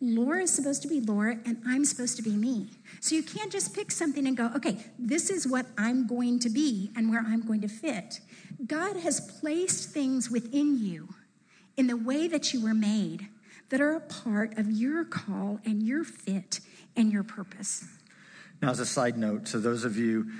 Laura 0.01 0.41
is 0.41 0.51
supposed 0.51 0.81
to 0.81 0.87
be 0.87 0.99
Laura, 0.99 1.37
and 1.45 1.61
I'm 1.65 1.85
supposed 1.85 2.17
to 2.17 2.23
be 2.23 2.31
me. 2.31 2.71
So 3.01 3.13
you 3.13 3.21
can't 3.21 3.51
just 3.51 3.75
pick 3.75 3.91
something 3.91 4.25
and 4.25 4.35
go, 4.35 4.49
okay, 4.55 4.83
this 4.97 5.29
is 5.29 5.47
what 5.47 5.67
I'm 5.77 6.07
going 6.07 6.39
to 6.39 6.49
be 6.49 6.91
and 6.95 7.11
where 7.11 7.23
I'm 7.25 7.45
going 7.45 7.61
to 7.61 7.67
fit. 7.67 8.19
God 8.65 8.97
has 8.97 9.19
placed 9.39 9.91
things 9.91 10.31
within 10.31 10.83
you 10.83 11.09
in 11.77 11.85
the 11.85 11.97
way 11.97 12.27
that 12.27 12.51
you 12.51 12.63
were 12.63 12.73
made 12.73 13.27
that 13.69 13.79
are 13.79 13.95
a 13.95 14.01
part 14.01 14.57
of 14.57 14.71
your 14.71 15.05
call 15.05 15.59
and 15.65 15.83
your 15.83 16.03
fit 16.03 16.61
and 16.95 17.11
your 17.11 17.23
purpose. 17.23 17.85
Now, 18.61 18.69
as 18.69 18.79
a 18.79 18.85
side 18.85 19.17
note, 19.17 19.47
to 19.47 19.59
those 19.59 19.85
of 19.85 19.97
you 19.97 20.31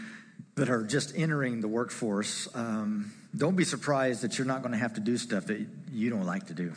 that 0.56 0.70
are 0.70 0.84
just 0.84 1.16
entering 1.16 1.62
the 1.62 1.68
workforce, 1.68 2.48
um, 2.56 3.12
don't 3.36 3.56
be 3.56 3.64
surprised 3.64 4.22
that 4.24 4.38
you're 4.38 4.48
not 4.48 4.62
going 4.62 4.74
to 4.74 4.78
have 4.78 4.94
to 4.96 5.02
do 5.02 5.18
stuff 5.18 5.46
that 5.48 5.66
you 5.92 6.10
don't 6.10 6.26
like 6.26 6.48
to 6.48 6.54
do 6.54 6.74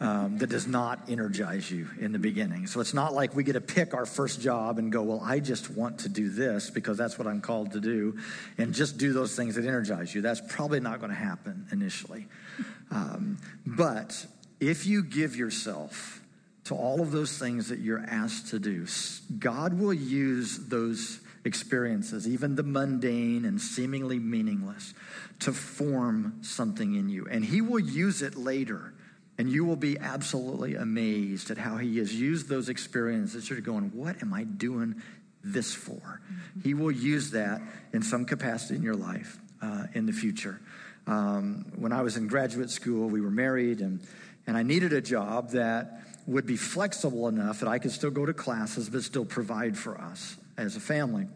um, 0.00 0.38
that 0.38 0.48
does 0.48 0.66
not 0.66 1.08
energize 1.08 1.70
you 1.70 1.88
in 2.00 2.12
the 2.12 2.18
beginning. 2.18 2.66
So 2.66 2.80
it's 2.80 2.94
not 2.94 3.12
like 3.12 3.34
we 3.34 3.44
get 3.44 3.54
to 3.54 3.60
pick 3.60 3.94
our 3.94 4.06
first 4.06 4.40
job 4.40 4.78
and 4.78 4.90
go, 4.90 5.02
well, 5.02 5.20
I 5.22 5.40
just 5.40 5.70
want 5.70 6.00
to 6.00 6.08
do 6.08 6.30
this 6.30 6.70
because 6.70 6.96
that's 6.96 7.18
what 7.18 7.26
I'm 7.26 7.40
called 7.40 7.72
to 7.72 7.80
do, 7.80 8.18
and 8.58 8.74
just 8.74 8.98
do 8.98 9.12
those 9.12 9.36
things 9.36 9.56
that 9.56 9.64
energize 9.64 10.14
you. 10.14 10.22
That's 10.22 10.40
probably 10.40 10.80
not 10.80 11.00
going 11.00 11.10
to 11.10 11.18
happen 11.18 11.66
initially. 11.72 12.26
Um, 12.90 13.38
but 13.66 14.26
if 14.60 14.86
you 14.86 15.02
give 15.02 15.36
yourself 15.36 16.20
to 16.64 16.74
all 16.74 17.00
of 17.00 17.10
those 17.10 17.38
things 17.38 17.68
that 17.68 17.80
you're 17.80 18.04
asked 18.06 18.48
to 18.48 18.58
do, 18.58 18.86
God 19.38 19.78
will 19.78 19.92
use 19.92 20.58
those 20.68 21.20
experiences, 21.44 22.26
even 22.26 22.56
the 22.56 22.62
mundane 22.62 23.44
and 23.44 23.60
seemingly 23.60 24.18
meaningless, 24.18 24.94
to 25.40 25.52
form 25.52 26.38
something 26.42 26.94
in 26.94 27.08
you. 27.08 27.26
And 27.30 27.44
He 27.44 27.60
will 27.60 27.80
use 27.80 28.22
it 28.22 28.36
later 28.36 28.94
and 29.38 29.50
you 29.50 29.64
will 29.64 29.76
be 29.76 29.98
absolutely 29.98 30.76
amazed 30.76 31.50
at 31.50 31.58
how 31.58 31.76
he 31.76 31.98
has 31.98 32.14
used 32.14 32.48
those 32.48 32.68
experiences. 32.68 33.50
You're 33.50 33.60
going, 33.60 33.90
what 33.92 34.22
am 34.22 34.32
I 34.32 34.44
doing 34.44 35.02
this 35.42 35.74
for? 35.74 35.94
Mm-hmm. 35.94 36.60
He 36.62 36.74
will 36.74 36.92
use 36.92 37.32
that 37.32 37.60
in 37.92 38.02
some 38.02 38.26
capacity 38.26 38.76
in 38.76 38.82
your 38.82 38.94
life 38.94 39.38
uh, 39.60 39.86
in 39.92 40.06
the 40.06 40.12
future. 40.12 40.60
Um, 41.06 41.66
when 41.76 41.92
I 41.92 42.02
was 42.02 42.16
in 42.16 42.28
graduate 42.28 42.70
school, 42.70 43.08
we 43.08 43.20
were 43.20 43.30
married, 43.30 43.80
and, 43.80 44.00
and 44.46 44.56
I 44.56 44.62
needed 44.62 44.92
a 44.92 45.00
job 45.00 45.50
that 45.50 46.00
would 46.26 46.46
be 46.46 46.56
flexible 46.56 47.28
enough 47.28 47.60
that 47.60 47.68
I 47.68 47.78
could 47.78 47.92
still 47.92 48.10
go 48.10 48.24
to 48.26 48.32
classes 48.32 48.88
but 48.88 49.02
still 49.02 49.24
provide 49.24 49.76
for 49.76 50.00
us 50.00 50.36
as 50.56 50.76
a 50.76 50.80
family. 50.80 51.28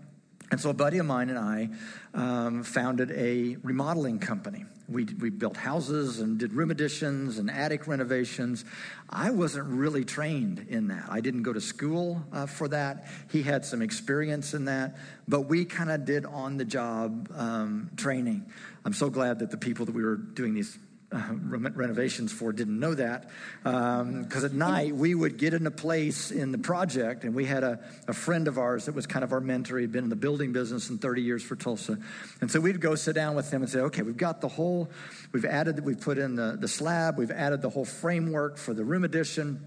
And 0.51 0.59
so 0.59 0.71
a 0.71 0.75
buddy 0.75 0.99
of 0.99 1.05
mine 1.05 1.29
and 1.29 1.39
I 1.39 1.69
um, 2.15 2.63
founded 2.63 3.11
a 3.11 3.57
remodeling 3.63 4.19
company. 4.19 4.65
We, 4.89 5.05
we 5.05 5.29
built 5.29 5.59
houses 5.59 6.21
and 6.21 6.39
did 6.39 6.55
room 6.55 6.71
additions 6.71 7.37
and 7.37 7.51
attic 7.51 7.87
renovations. 7.87 8.65
I 9.11 9.29
wasn't 9.29 9.67
really 9.67 10.07
trained 10.07 10.67
in 10.71 10.89
that. 10.89 11.05
I 11.11 11.21
didn't 11.21 11.43
go 11.43 11.53
to 11.53 11.61
school 11.61 12.23
uh, 12.33 12.47
for 12.47 12.69
that. 12.69 13.07
He 13.31 13.43
had 13.43 13.67
some 13.67 13.83
experience 13.83 14.55
in 14.55 14.65
that, 14.65 14.97
but 15.27 15.43
we 15.43 15.67
kind 15.67 15.91
of 15.91 16.07
did 16.07 16.25
on 16.25 16.57
the 16.57 16.65
job 16.65 17.31
um, 17.37 17.91
training. 17.97 18.47
I'm 18.87 18.95
so 18.95 19.11
glad 19.11 19.41
that 19.41 19.51
the 19.51 19.59
people 19.59 19.85
that 19.85 19.95
we 19.95 20.03
were 20.03 20.17
doing 20.17 20.55
these 20.55 20.79
uh, 21.11 21.23
renovations 21.33 22.33
for 22.33 22.53
didn't 22.53 22.79
know 22.79 22.95
that. 22.95 23.31
Because 23.63 24.45
um, 24.45 24.45
at 24.45 24.53
night, 24.53 24.95
we 24.95 25.15
would 25.15 25.39
get 25.39 25.55
in 25.55 25.67
a 25.67 25.71
place 25.71 26.31
in 26.31 26.53
the 26.53 26.59
project, 26.59 27.25
and 27.25 27.35
we 27.35 27.47
had 27.47 27.65
a, 27.65 27.81
a 28.07 28.13
friend 28.13 28.47
of 28.47 28.59
ours 28.59 28.87
that 28.87 28.95
was 28.95 29.07
kind 29.07 29.25
of 29.25 29.33
our 29.33 29.41
mentor. 29.41 29.79
He'd 29.79 29.93
been 29.93 30.05
in 30.05 30.11
the 30.11 30.17
building 30.17 30.53
business 30.53 30.91
in 30.91 30.99
30 30.99 31.23
years 31.23 31.43
for 31.43 31.57
Tulsa. 31.57 31.99
And 32.41 32.51
so 32.51 32.61
we'd 32.61 32.81
go 32.81 32.95
sit 32.95 33.15
down 33.15 33.35
with 33.35 33.51
him 33.51 33.63
and 33.63 33.71
say, 33.71 33.81
okay, 33.81 34.03
we've 34.03 34.17
got 34.17 34.41
the 34.41 34.49
whole, 34.49 34.91
we've 35.33 35.47
added, 35.47 35.85
we've 35.85 36.01
put 36.01 36.19
in 36.19 36.35
the, 36.35 36.57
the 36.61 36.69
slab, 36.69 37.17
we've 37.17 37.31
added 37.31 37.63
the 37.63 37.71
whole 37.71 37.87
framework 37.87 38.59
for 38.59 38.75
the 38.75 38.85
room 38.85 39.05
addition. 39.05 39.65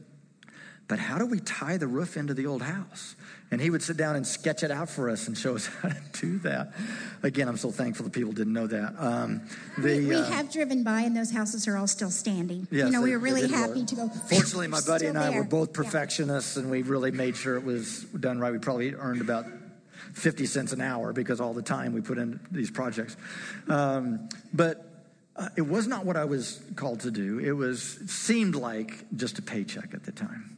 But 0.87 0.99
how 0.99 1.17
do 1.17 1.25
we 1.25 1.39
tie 1.39 1.77
the 1.77 1.87
roof 1.87 2.17
into 2.17 2.33
the 2.33 2.45
old 2.45 2.61
house? 2.61 3.15
And 3.51 3.59
he 3.59 3.69
would 3.69 3.83
sit 3.83 3.97
down 3.97 4.15
and 4.15 4.25
sketch 4.25 4.63
it 4.63 4.71
out 4.71 4.89
for 4.89 5.09
us 5.09 5.27
and 5.27 5.37
show 5.37 5.55
us 5.55 5.65
how 5.81 5.89
to 5.89 6.01
do 6.13 6.39
that. 6.39 6.71
Again, 7.21 7.49
I'm 7.49 7.57
so 7.57 7.69
thankful 7.69 8.05
that 8.05 8.13
people 8.13 8.31
didn't 8.31 8.53
know 8.53 8.67
that. 8.67 8.95
Um, 8.97 9.41
the, 9.77 9.99
we, 9.99 10.05
we 10.07 10.15
uh, 10.15 10.23
have 10.25 10.51
driven 10.51 10.83
by, 10.83 11.01
and 11.01 11.15
those 11.15 11.31
houses 11.31 11.67
are 11.67 11.77
all 11.77 11.87
still 11.87 12.09
standing. 12.09 12.67
Yes, 12.71 12.85
you 12.85 12.91
know, 12.91 13.01
we 13.01 13.11
were 13.11 13.19
really 13.19 13.47
happy 13.49 13.83
to 13.83 13.95
go. 13.95 14.07
Fortunately, 14.07 14.67
my 14.67 14.81
buddy 14.87 15.07
and 15.07 15.17
I 15.17 15.31
there. 15.31 15.39
were 15.39 15.47
both 15.47 15.73
perfectionists, 15.73 16.55
yeah. 16.55 16.63
and 16.63 16.71
we 16.71 16.81
really 16.81 17.11
made 17.11 17.35
sure 17.35 17.57
it 17.57 17.63
was 17.63 18.03
done 18.05 18.39
right. 18.39 18.53
We 18.53 18.59
probably 18.59 18.93
earned 18.93 19.21
about 19.21 19.45
50 20.13 20.45
cents 20.45 20.71
an 20.71 20.81
hour 20.81 21.13
because 21.13 21.41
all 21.41 21.53
the 21.53 21.61
time 21.61 21.93
we 21.93 22.01
put 22.01 22.17
in 22.17 22.39
these 22.51 22.71
projects. 22.71 23.15
Um, 23.67 24.29
but 24.53 24.87
uh, 25.35 25.49
it 25.55 25.61
was 25.61 25.87
not 25.87 26.05
what 26.05 26.17
I 26.17 26.25
was 26.25 26.61
called 26.75 27.01
to 27.01 27.11
do. 27.11 27.39
It 27.39 27.51
was 27.51 27.97
it 28.01 28.09
seemed 28.09 28.55
like 28.55 29.05
just 29.15 29.39
a 29.39 29.41
paycheck 29.41 29.93
at 29.93 30.03
the 30.03 30.11
time. 30.11 30.57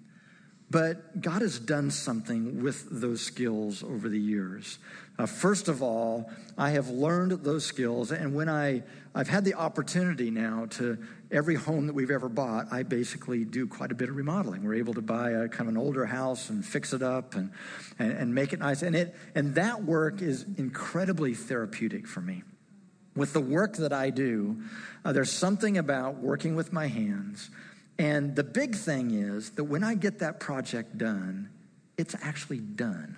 But 0.74 1.22
God 1.22 1.44
has 1.44 1.60
done 1.60 1.92
something 1.92 2.64
with 2.64 2.88
those 2.90 3.22
skills 3.22 3.84
over 3.84 4.10
the 4.10 4.20
years. 4.20 4.80
Uh, 5.20 5.28
first 5.28 5.68
of 5.68 5.84
all, 5.84 6.32
I 6.58 6.72
have 6.72 6.90
learned 6.90 7.44
those 7.44 7.64
skills, 7.64 8.12
and 8.12 8.34
when 8.34 8.50
I 8.50 8.82
I've 9.14 9.30
had 9.30 9.46
the 9.46 9.54
opportunity 9.54 10.32
now 10.32 10.66
to 10.72 10.98
every 11.30 11.54
home 11.54 11.86
that 11.86 11.94
we've 11.94 12.10
ever 12.10 12.28
bought, 12.28 12.74
I 12.74 12.82
basically 12.82 13.46
do 13.46 13.68
quite 13.68 13.92
a 13.92 13.96
bit 13.96 14.10
of 14.10 14.16
remodeling. 14.16 14.64
We're 14.64 14.74
able 14.74 14.96
to 14.96 15.04
buy 15.04 15.30
a 15.30 15.48
kind 15.48 15.70
of 15.70 15.76
an 15.76 15.78
older 15.78 16.08
house 16.08 16.50
and 16.50 16.66
fix 16.66 16.92
it 16.92 17.04
up 17.04 17.36
and, 17.36 17.52
and, 18.00 18.12
and 18.12 18.34
make 18.34 18.54
it 18.54 18.60
nice. 18.60 18.82
And, 18.82 18.96
it, 18.96 19.16
and 19.36 19.54
that 19.54 19.84
work 19.84 20.24
is 20.24 20.48
incredibly 20.58 21.36
therapeutic 21.36 22.08
for 22.08 22.22
me. 22.22 22.42
With 23.16 23.34
the 23.34 23.42
work 23.42 23.76
that 23.76 23.94
I 23.94 24.10
do, 24.10 24.64
uh, 25.06 25.14
there's 25.14 25.32
something 25.32 25.78
about 25.78 26.16
working 26.18 26.56
with 26.56 26.74
my 26.74 26.88
hands. 26.88 27.52
And 28.00 28.36
the 28.36 28.44
big 28.44 28.76
thing 28.76 29.12
is 29.12 29.52
that 29.52 29.66
when 29.66 29.84
I 29.84 29.96
get 29.96 30.20
that 30.20 30.40
project 30.40 30.98
done, 30.98 31.50
it's 31.98 32.16
actually 32.22 32.60
done 32.60 33.18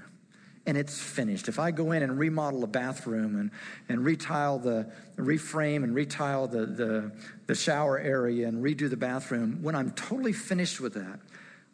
and 0.67 0.77
it's 0.77 0.99
finished. 0.99 1.47
If 1.47 1.59
I 1.59 1.71
go 1.71 1.91
in 1.91 2.03
and 2.03 2.17
remodel 2.17 2.63
a 2.63 2.67
bathroom 2.67 3.39
and, 3.39 3.51
and 3.87 4.03
retile 4.03 4.59
the, 4.59 4.91
reframe 5.15 5.83
and 5.83 5.93
retile 5.93 6.47
the, 6.47 6.65
the, 6.65 7.11
the 7.47 7.55
shower 7.55 7.99
area 7.99 8.47
and 8.47 8.63
redo 8.63 8.89
the 8.89 8.97
bathroom, 8.97 9.59
when 9.61 9.75
I'm 9.75 9.91
totally 9.91 10.33
finished 10.33 10.81
with 10.81 10.95
that, 10.95 11.19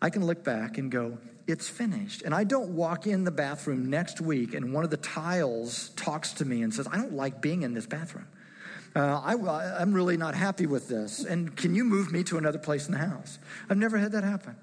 I 0.01 0.09
can 0.09 0.25
look 0.25 0.43
back 0.43 0.77
and 0.77 0.91
go, 0.91 1.17
it's 1.47 1.69
finished. 1.69 2.23
And 2.23 2.35
I 2.35 2.43
don't 2.43 2.75
walk 2.75 3.07
in 3.07 3.23
the 3.23 3.31
bathroom 3.31 3.89
next 3.89 4.19
week 4.19 4.53
and 4.53 4.73
one 4.73 4.83
of 4.83 4.89
the 4.89 4.97
tiles 4.97 5.89
talks 5.89 6.33
to 6.33 6.45
me 6.45 6.61
and 6.61 6.73
says, 6.73 6.87
I 6.91 6.97
don't 6.97 7.13
like 7.13 7.41
being 7.41 7.63
in 7.63 7.73
this 7.73 7.85
bathroom. 7.85 8.27
Uh, 8.95 9.21
I, 9.23 9.82
am 9.82 9.93
really 9.93 10.17
not 10.17 10.36
happy 10.36 10.65
with 10.65 10.88
this. 10.88 11.23
And 11.23 11.56
can 11.56 11.73
you 11.75 11.86
move 11.86 12.12
me 12.12 12.23
to 12.25 12.38
another 12.38 12.60
place 12.60 12.88
in 12.88 12.91
the 12.91 12.97
house? 12.97 13.39
I've 13.69 13.77
never 13.77 13.97
had 13.97 14.12
that 14.12 14.23
happen 14.23 14.56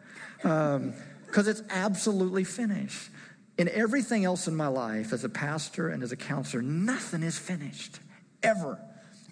because 0.43 0.77
um, 0.77 0.95
it's 1.35 1.63
absolutely 1.71 2.45
finished. 2.45 3.11
In 3.57 3.69
everything 3.71 4.25
else 4.25 4.47
in 4.47 4.55
my 4.55 4.69
life, 4.69 5.13
as 5.13 5.25
a 5.25 5.29
pastor 5.29 5.89
and 5.89 6.03
as 6.03 6.13
a 6.13 6.17
counselor, 6.17 6.63
nothing 6.63 7.23
is 7.23 7.39
finished, 7.39 7.99
ever. 8.43 8.79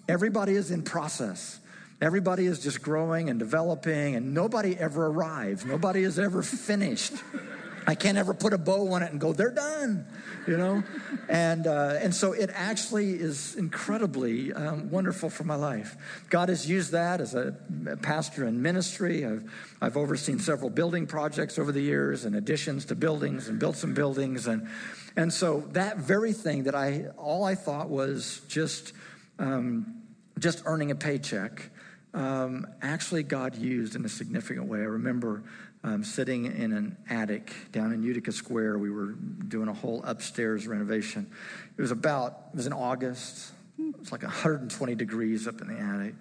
Everybody 0.09 0.53
is 0.53 0.71
in 0.71 0.83
process. 0.83 1.59
Everybody 2.01 2.45
is 2.45 2.59
just 2.59 2.81
growing 2.81 3.29
and 3.29 3.39
developing, 3.39 4.15
and 4.15 4.33
nobody 4.33 4.77
ever 4.77 5.07
arrives. 5.07 5.65
Nobody 5.65 6.03
is 6.03 6.19
ever 6.19 6.43
finished. 6.43 7.13
I 7.87 7.95
can't 7.95 8.17
ever 8.17 8.33
put 8.33 8.51
a 8.51 8.57
bow 8.57 8.91
on 8.91 9.01
it 9.01 9.11
and 9.11 9.21
go, 9.21 9.31
they're 9.31 9.49
done, 9.49 10.05
you 10.45 10.57
know? 10.57 10.83
And, 11.29 11.65
uh, 11.65 11.99
and 12.01 12.13
so 12.13 12.33
it 12.33 12.49
actually 12.53 13.13
is 13.13 13.55
incredibly 13.55 14.51
um, 14.51 14.91
wonderful 14.91 15.29
for 15.29 15.45
my 15.45 15.55
life. 15.55 15.95
God 16.29 16.49
has 16.49 16.69
used 16.69 16.91
that 16.91 17.21
as 17.21 17.33
a 17.33 17.55
pastor 18.01 18.45
in 18.45 18.61
ministry. 18.61 19.25
I've, 19.25 19.49
I've 19.81 19.95
overseen 19.95 20.37
several 20.39 20.69
building 20.69 21.07
projects 21.07 21.57
over 21.57 21.71
the 21.71 21.79
years 21.79 22.25
and 22.25 22.35
additions 22.35 22.83
to 22.85 22.95
buildings 22.95 23.47
and 23.47 23.57
built 23.57 23.77
some 23.77 23.93
buildings. 23.93 24.47
And, 24.47 24.67
and 25.15 25.31
so 25.31 25.61
that 25.71 25.95
very 25.95 26.33
thing 26.33 26.63
that 26.63 26.75
I, 26.75 27.05
all 27.15 27.45
I 27.45 27.55
thought 27.55 27.87
was 27.87 28.41
just, 28.49 28.91
um, 29.39 30.03
just 30.37 30.61
earning 30.65 30.91
a 30.91 30.95
paycheck, 30.95 31.69
um, 32.13 32.67
actually 32.81 33.23
God 33.23 33.55
used 33.55 33.95
in 33.95 34.03
a 34.03 34.09
significant 34.09 34.67
way. 34.67 34.79
I 34.79 34.83
remember 34.83 35.43
um, 35.83 36.03
sitting 36.03 36.45
in 36.45 36.73
an 36.73 36.97
attic 37.09 37.53
down 37.71 37.91
in 37.93 38.03
Utica 38.03 38.31
Square. 38.31 38.79
We 38.79 38.89
were 38.89 39.11
doing 39.11 39.67
a 39.67 39.73
whole 39.73 40.03
upstairs 40.03 40.67
renovation. 40.67 41.31
It 41.77 41.81
was 41.81 41.91
about, 41.91 42.47
it 42.53 42.57
was 42.57 42.67
in 42.67 42.73
August. 42.73 43.51
It 43.79 43.99
was 43.99 44.11
like 44.11 44.23
120 44.23 44.95
degrees 44.95 45.47
up 45.47 45.61
in 45.61 45.67
the 45.67 45.79
attic. 45.79 46.15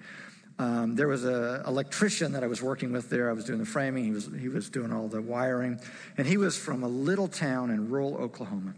Um, 0.59 0.97
there 0.97 1.09
was 1.09 1.25
an 1.25 1.63
electrician 1.67 2.33
that 2.33 2.43
I 2.43 2.47
was 2.47 2.63
working 2.63 2.93
with 2.93 3.11
there. 3.11 3.29
I 3.29 3.35
was 3.35 3.45
doing 3.45 3.59
the 3.59 3.67
framing. 3.67 4.05
He 4.05 4.11
was, 4.11 4.31
he 4.39 4.49
was 4.49 4.71
doing 4.71 4.93
all 4.93 5.09
the 5.09 5.21
wiring. 5.21 5.81
And 6.17 6.27
he 6.27 6.39
was 6.39 6.57
from 6.57 6.83
a 6.83 6.89
little 6.89 7.29
town 7.29 7.71
in 7.71 7.91
rural 7.91 8.17
Oklahoma. 8.17 8.75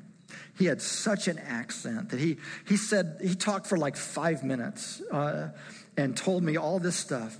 He 0.59 0.65
had 0.65 0.83
such 0.83 1.29
an 1.29 1.39
accent 1.39 2.11
that 2.11 2.21
he, 2.21 2.39
he 2.67 2.77
said, 2.77 3.21
he 3.23 3.35
talked 3.35 3.67
for 3.67 3.79
like 3.79 3.97
five 3.97 4.43
minutes 4.43 5.01
uh, 5.13 5.51
and 5.97 6.17
told 6.17 6.43
me 6.43 6.57
all 6.57 6.81
this 6.81 6.97
stuff. 6.97 7.39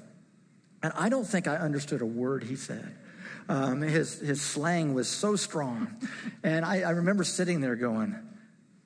And 0.83 0.93
I 0.97 1.09
don't 1.09 1.27
think 1.27 1.49
I 1.49 1.57
understood 1.57 2.01
a 2.01 2.07
word 2.07 2.45
he 2.45 2.55
said. 2.55 2.95
Um, 3.49 3.81
his, 3.81 4.21
his 4.21 4.43
slang 4.43 4.93
was 4.95 5.09
so 5.09 5.35
strong. 5.37 5.97
And 6.43 6.65
I, 6.65 6.83
I, 6.83 6.91
remember 6.91 7.25
sitting 7.25 7.63
there 7.63 7.77
going, 7.77 8.15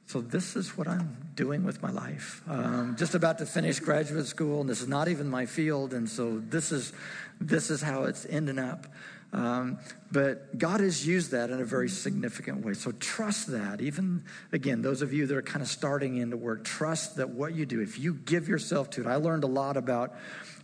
so 0.06 0.20
this 0.20 0.54
is 0.54 0.76
what 0.76 0.86
I'm 0.86 1.16
doing 1.34 1.64
with 1.64 1.82
my 1.82 1.90
life. 1.90 2.42
Um, 2.46 2.94
just 2.96 3.14
about 3.14 3.38
to 3.38 3.46
finish 3.46 3.80
graduate 3.80 4.26
school, 4.26 4.60
and 4.60 4.70
this 4.70 4.80
is 4.80 4.88
not 4.88 5.08
even 5.08 5.28
my 5.28 5.46
field. 5.46 5.94
And 5.94 6.08
so 6.08 6.38
this 6.38 6.70
is, 6.70 6.92
this 7.40 7.70
is 7.70 7.82
how 7.82 8.04
it's 8.04 8.24
ending 8.26 8.58
up. 8.58 8.86
Um, 9.32 9.78
but 10.10 10.58
God 10.58 10.80
has 10.80 11.06
used 11.06 11.30
that 11.30 11.48
in 11.50 11.60
a 11.60 11.64
very 11.64 11.88
significant 11.88 12.64
way. 12.64 12.74
So 12.74 12.92
trust 12.92 13.50
that. 13.52 13.80
Even, 13.80 14.24
again, 14.52 14.82
those 14.82 15.00
of 15.00 15.12
you 15.12 15.26
that 15.26 15.36
are 15.36 15.42
kind 15.42 15.62
of 15.62 15.68
starting 15.68 16.16
into 16.16 16.36
work, 16.36 16.64
trust 16.64 17.16
that 17.16 17.30
what 17.30 17.54
you 17.54 17.64
do, 17.64 17.80
if 17.80 17.98
you 17.98 18.12
give 18.12 18.48
yourself 18.48 18.90
to 18.90 19.00
it. 19.00 19.06
I 19.06 19.16
learned 19.16 19.44
a 19.44 19.48
lot 19.48 19.78
about 19.78 20.14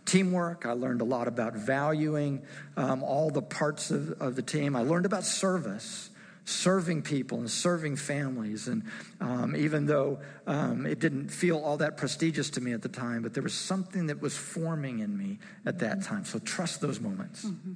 teamwork. 0.09 0.67
I 0.67 0.73
learned 0.73 1.01
a 1.01 1.05
lot 1.05 1.29
about 1.29 1.55
valuing 1.55 2.43
um, 2.77 3.03
all 3.03 3.31
the 3.31 3.43
parts 3.43 3.91
of, 3.91 4.21
of, 4.21 4.35
the 4.35 4.43
team. 4.43 4.75
I 4.75 4.83
learned 4.83 5.07
about 5.07 5.25
service, 5.25 6.11
serving 6.45 7.03
people 7.03 7.39
and 7.39 7.51
serving 7.51 7.97
families. 7.97 8.69
And 8.69 8.85
um, 9.21 9.55
even 9.55 9.87
though 9.87 10.21
um, 10.47 10.87
it 10.87 10.99
didn't 10.99 11.29
feel 11.29 11.59
all 11.59 11.77
that 11.77 11.97
prestigious 11.97 12.51
to 12.51 12.61
me 12.61 12.73
at 12.73 12.83
the 12.83 12.89
time, 12.89 13.23
but 13.23 13.35
there 13.35 13.43
was 13.43 13.55
something 13.55 14.07
that 14.07 14.21
was 14.23 14.37
forming 14.37 15.01
in 15.01 15.17
me 15.17 15.39
at 15.67 15.79
that 15.81 16.03
time. 16.03 16.25
So 16.25 16.39
trust 16.39 16.81
those 16.81 17.01
moments. 17.01 17.45
Mm-hmm. 17.45 17.75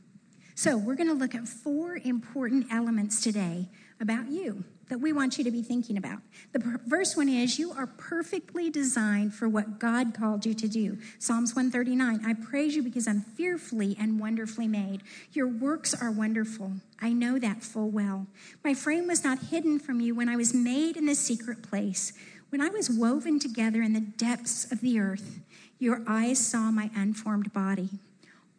So, 0.54 0.76
we're 0.76 0.96
going 0.96 1.08
to 1.08 1.14
look 1.14 1.34
at 1.34 1.48
four 1.48 1.96
important 1.96 2.66
elements 2.70 3.22
today 3.22 3.70
about 4.00 4.28
you 4.28 4.64
that 4.92 4.98
we 4.98 5.10
want 5.10 5.38
you 5.38 5.44
to 5.44 5.50
be 5.50 5.62
thinking 5.62 5.96
about. 5.96 6.18
The 6.52 6.78
first 6.86 7.16
one 7.16 7.26
is 7.26 7.58
you 7.58 7.72
are 7.72 7.86
perfectly 7.86 8.68
designed 8.68 9.32
for 9.32 9.48
what 9.48 9.78
God 9.78 10.12
called 10.12 10.44
you 10.44 10.52
to 10.52 10.68
do. 10.68 10.98
Psalms 11.18 11.56
139 11.56 12.20
I 12.26 12.34
praise 12.34 12.76
you 12.76 12.82
because 12.82 13.08
I'm 13.08 13.22
fearfully 13.22 13.96
and 13.98 14.20
wonderfully 14.20 14.68
made. 14.68 15.02
Your 15.32 15.48
works 15.48 15.94
are 15.94 16.10
wonderful. 16.10 16.72
I 17.00 17.14
know 17.14 17.38
that 17.38 17.62
full 17.62 17.88
well. 17.88 18.26
My 18.62 18.74
frame 18.74 19.06
was 19.06 19.24
not 19.24 19.38
hidden 19.44 19.78
from 19.78 20.02
you 20.02 20.14
when 20.14 20.28
I 20.28 20.36
was 20.36 20.52
made 20.52 20.98
in 20.98 21.06
the 21.06 21.14
secret 21.14 21.62
place. 21.62 22.12
When 22.50 22.60
I 22.60 22.68
was 22.68 22.90
woven 22.90 23.38
together 23.38 23.80
in 23.80 23.94
the 23.94 24.00
depths 24.00 24.70
of 24.70 24.82
the 24.82 25.00
earth, 25.00 25.40
your 25.78 26.02
eyes 26.06 26.38
saw 26.38 26.70
my 26.70 26.90
unformed 26.94 27.54
body. 27.54 27.88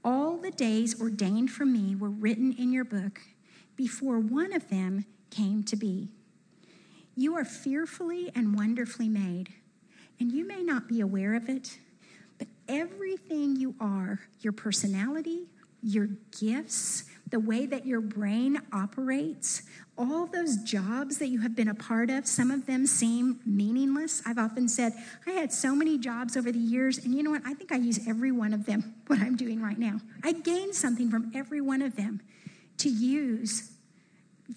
All 0.03 0.37
the 0.37 0.49
days 0.49 0.99
ordained 0.99 1.51
for 1.51 1.67
me 1.67 1.93
were 1.93 2.09
written 2.09 2.55
in 2.57 2.71
your 2.71 2.85
book 2.85 3.21
before 3.75 4.17
one 4.17 4.51
of 4.51 4.71
them 4.71 5.05
came 5.29 5.63
to 5.63 5.75
be. 5.75 6.09
You 7.15 7.36
are 7.38 7.45
fearfully 7.45 8.32
and 8.36 8.56
wonderfully 8.56 9.10
made, 9.10 9.54
and 10.19 10.32
you 10.32 10.47
may 10.47 10.63
not 10.63 10.88
be 10.88 11.02
aware 11.02 11.36
of 11.36 11.47
it, 11.49 11.78
but 12.38 12.47
everything 12.67 13.56
you 13.56 13.76
are, 13.80 14.19
your 14.41 14.54
personality, 14.54 15.47
your 15.84 16.08
gifts, 16.39 17.04
the 17.30 17.39
way 17.39 17.65
that 17.65 17.86
your 17.86 17.99
brain 17.99 18.60
operates, 18.71 19.63
all 19.97 20.26
those 20.26 20.58
jobs 20.58 21.17
that 21.17 21.28
you 21.28 21.41
have 21.41 21.56
been 21.56 21.67
a 21.67 21.76
part 21.76 22.10
of, 22.10 22.26
some 22.26 22.49
of 22.49 22.65
them 22.65 22.88
seem 22.88 23.39
meaningless. 23.45 24.21
I've 24.26 24.38
often 24.38 24.67
said, 24.67 24.93
I 25.28 25.32
had 25.32 25.52
so 25.52 25.76
many 25.76 25.97
jobs 25.97 26.38
over 26.38 26.52
the 26.52 26.60
years, 26.60 26.99
and 26.99 27.13
you 27.13 27.21
know 27.21 27.32
what? 27.32 27.41
I 27.45 27.54
think 27.54 27.71
I 27.71 27.76
use 27.76 28.08
every 28.08 28.32
one 28.32 28.54
of 28.54 28.65
them, 28.65 28.95
what 29.08 29.19
I'm 29.19 29.36
doing 29.36 29.62
right 29.62 29.78
now. 29.78 29.99
I 30.23 30.32
gain 30.32 30.73
something 30.73 31.12
from 31.12 31.32
every 31.36 31.62
one 31.62 31.82
of 31.82 31.95
them 31.95 32.21
to 32.78 32.89
use 32.89 33.71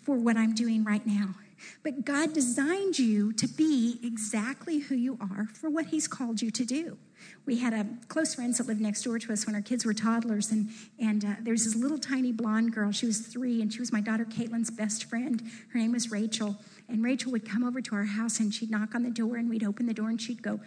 for 0.05 0.17
what 0.17 0.37
I'm 0.37 0.55
doing 0.55 0.85
right 0.85 1.07
now. 1.07 1.35
But 1.83 2.05
God 2.05 2.33
designed 2.33 2.99
you 2.99 3.33
to 3.35 3.49
be 3.49 3.99
exactly 4.03 4.79
who 4.79 4.95
you 4.95 5.19
are 5.21 5.49
for 5.55 5.71
what 5.71 5.87
He's 5.87 6.09
called 6.09 6.43
you 6.43 6.51
to 6.51 6.65
do. 6.65 6.99
We 7.45 7.59
had 7.59 7.73
a 7.73 7.87
close 8.09 8.35
friends 8.35 8.59
that 8.59 8.67
lived 8.67 8.81
next 8.81 9.03
door 9.03 9.19
to 9.19 9.33
us 9.33 9.47
when 9.47 9.55
our 9.55 9.63
kids 9.63 9.85
were 9.85 9.95
toddlers, 9.95 10.51
and, 10.51 10.69
and 10.99 11.25
uh, 11.25 11.29
there 11.41 11.53
was 11.53 11.65
this 11.65 11.75
little 11.75 11.99
tiny 11.99 12.33
blonde 12.33 12.73
girl. 12.73 12.93
She 12.93 13.07
was 13.07 13.21
three, 13.21 13.63
and 13.63 13.73
she 13.73 13.81
was 13.81 13.93
my 13.93 14.01
daughter 14.01 14.25
Caitlin's 14.25 14.71
best 14.71 15.05
friend. 15.05 15.43
Her 15.73 15.79
name 15.79 15.93
was 15.93 16.11
Rachel. 16.11 16.57
And 16.89 17.03
Rachel 17.03 17.33
would 17.33 17.49
come 17.49 17.65
over 17.65 17.81
to 17.81 17.95
our 17.95 18.05
house, 18.05 18.39
and 18.41 18.53
she'd 18.53 18.71
knock 18.71 18.95
on 18.95 19.03
the 19.03 19.11
door, 19.11 19.37
and 19.37 19.49
we'd 19.49 19.65
open 19.65 19.87
the 19.87 19.95
door, 19.95 20.09
and 20.09 20.21
she'd 20.21 20.43
go, 20.43 20.61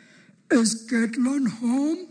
Is 0.51 0.87
Caitlin 0.89 1.49
home? 1.59 2.07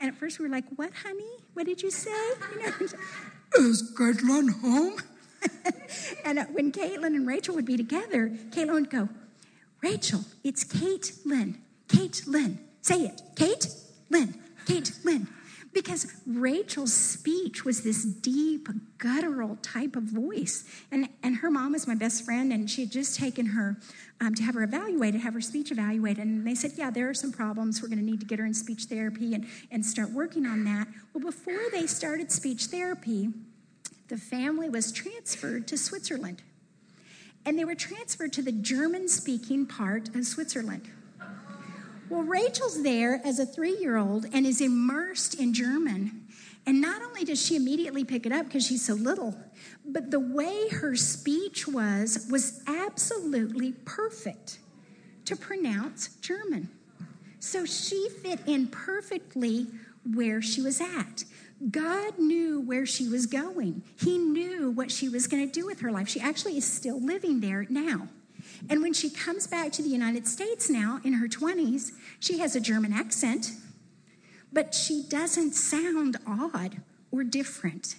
And 0.00 0.10
at 0.10 0.16
first 0.16 0.38
we 0.38 0.44
were 0.44 0.52
like, 0.52 0.64
What, 0.76 0.92
honey? 0.92 1.24
What 1.54 1.66
did 1.66 1.82
you 1.82 1.90
say? 1.90 2.10
You 2.54 2.62
know, 2.62 3.68
Is 3.68 3.94
Caitlin 3.96 4.60
home? 4.60 4.96
and 6.24 6.38
uh, 6.38 6.44
when 6.46 6.72
Caitlin 6.72 7.14
and 7.14 7.26
Rachel 7.26 7.54
would 7.54 7.64
be 7.64 7.76
together, 7.76 8.30
Caitlin 8.50 8.72
would 8.72 8.90
go, 8.90 9.08
Rachel, 9.82 10.20
it's 10.42 10.64
Kate 10.64 11.12
Lynn. 11.24 11.58
Kate 11.88 12.22
Lynn. 12.26 12.58
Say 12.82 13.02
it. 13.02 13.22
Kate 13.36 13.68
Lynn. 14.10 14.34
Kate 14.66 14.92
Lynn. 15.04 15.28
Because 15.72 16.14
Rachel's 16.26 16.94
speech 16.94 17.64
was 17.64 17.82
this 17.82 18.02
deep, 18.02 18.68
guttural 18.96 19.58
type 19.60 19.94
of 19.94 20.04
voice. 20.04 20.64
And, 20.90 21.08
and 21.22 21.36
her 21.36 21.50
mom 21.50 21.72
was 21.72 21.86
my 21.86 21.94
best 21.94 22.24
friend, 22.24 22.50
and 22.50 22.70
she 22.70 22.80
had 22.80 22.90
just 22.90 23.18
taken 23.18 23.46
her 23.46 23.76
um, 24.20 24.34
to 24.34 24.42
have 24.42 24.54
her 24.54 24.62
evaluated, 24.62 25.20
have 25.20 25.34
her 25.34 25.40
speech 25.42 25.70
evaluated. 25.70 26.24
And 26.24 26.46
they 26.46 26.54
said, 26.54 26.72
Yeah, 26.76 26.90
there 26.90 27.10
are 27.10 27.14
some 27.14 27.30
problems. 27.30 27.82
We're 27.82 27.88
going 27.88 27.98
to 27.98 28.04
need 28.04 28.20
to 28.20 28.26
get 28.26 28.38
her 28.38 28.46
in 28.46 28.54
speech 28.54 28.84
therapy 28.84 29.34
and, 29.34 29.46
and 29.70 29.84
start 29.84 30.10
working 30.10 30.46
on 30.46 30.64
that. 30.64 30.88
Well, 31.12 31.22
before 31.22 31.60
they 31.70 31.86
started 31.86 32.32
speech 32.32 32.64
therapy, 32.66 33.28
the 34.08 34.16
family 34.16 34.68
was 34.68 34.92
transferred 34.92 35.66
to 35.68 35.76
Switzerland. 35.76 36.42
And 37.44 37.58
they 37.58 37.64
were 37.64 37.74
transferred 37.74 38.32
to 38.34 38.42
the 38.42 38.52
German 38.52 39.08
speaking 39.08 39.66
part 39.66 40.14
of 40.14 40.26
Switzerland. 40.26 40.90
Well, 42.08 42.22
Rachel's 42.22 42.82
there 42.82 43.20
as 43.24 43.38
a 43.38 43.46
three 43.46 43.76
year 43.78 43.96
old 43.96 44.26
and 44.32 44.46
is 44.46 44.60
immersed 44.60 45.34
in 45.34 45.52
German. 45.52 46.26
And 46.66 46.80
not 46.80 47.02
only 47.02 47.24
does 47.24 47.44
she 47.44 47.56
immediately 47.56 48.04
pick 48.04 48.26
it 48.26 48.32
up 48.32 48.46
because 48.46 48.66
she's 48.66 48.84
so 48.84 48.94
little, 48.94 49.36
but 49.84 50.10
the 50.10 50.20
way 50.20 50.68
her 50.70 50.96
speech 50.96 51.66
was 51.68 52.26
was 52.30 52.62
absolutely 52.66 53.72
perfect 53.84 54.58
to 55.24 55.36
pronounce 55.36 56.08
German. 56.20 56.68
So 57.38 57.64
she 57.64 58.08
fit 58.22 58.40
in 58.46 58.68
perfectly 58.68 59.68
where 60.14 60.42
she 60.42 60.60
was 60.60 60.80
at. 60.80 61.24
God 61.70 62.18
knew 62.18 62.60
where 62.60 62.84
she 62.84 63.08
was 63.08 63.26
going. 63.26 63.82
He 63.98 64.18
knew 64.18 64.70
what 64.70 64.90
she 64.90 65.08
was 65.08 65.26
going 65.26 65.46
to 65.46 65.52
do 65.52 65.64
with 65.64 65.80
her 65.80 65.90
life. 65.90 66.08
She 66.08 66.20
actually 66.20 66.58
is 66.58 66.70
still 66.70 67.00
living 67.00 67.40
there 67.40 67.66
now. 67.70 68.08
And 68.68 68.82
when 68.82 68.92
she 68.92 69.10
comes 69.10 69.46
back 69.46 69.72
to 69.72 69.82
the 69.82 69.88
United 69.88 70.26
States 70.26 70.68
now 70.68 71.00
in 71.02 71.14
her 71.14 71.28
20s, 71.28 71.92
she 72.20 72.38
has 72.38 72.54
a 72.54 72.60
German 72.60 72.92
accent, 72.92 73.52
but 74.52 74.74
she 74.74 75.02
doesn't 75.02 75.52
sound 75.52 76.18
odd 76.26 76.82
or 77.10 77.24
different. 77.24 77.96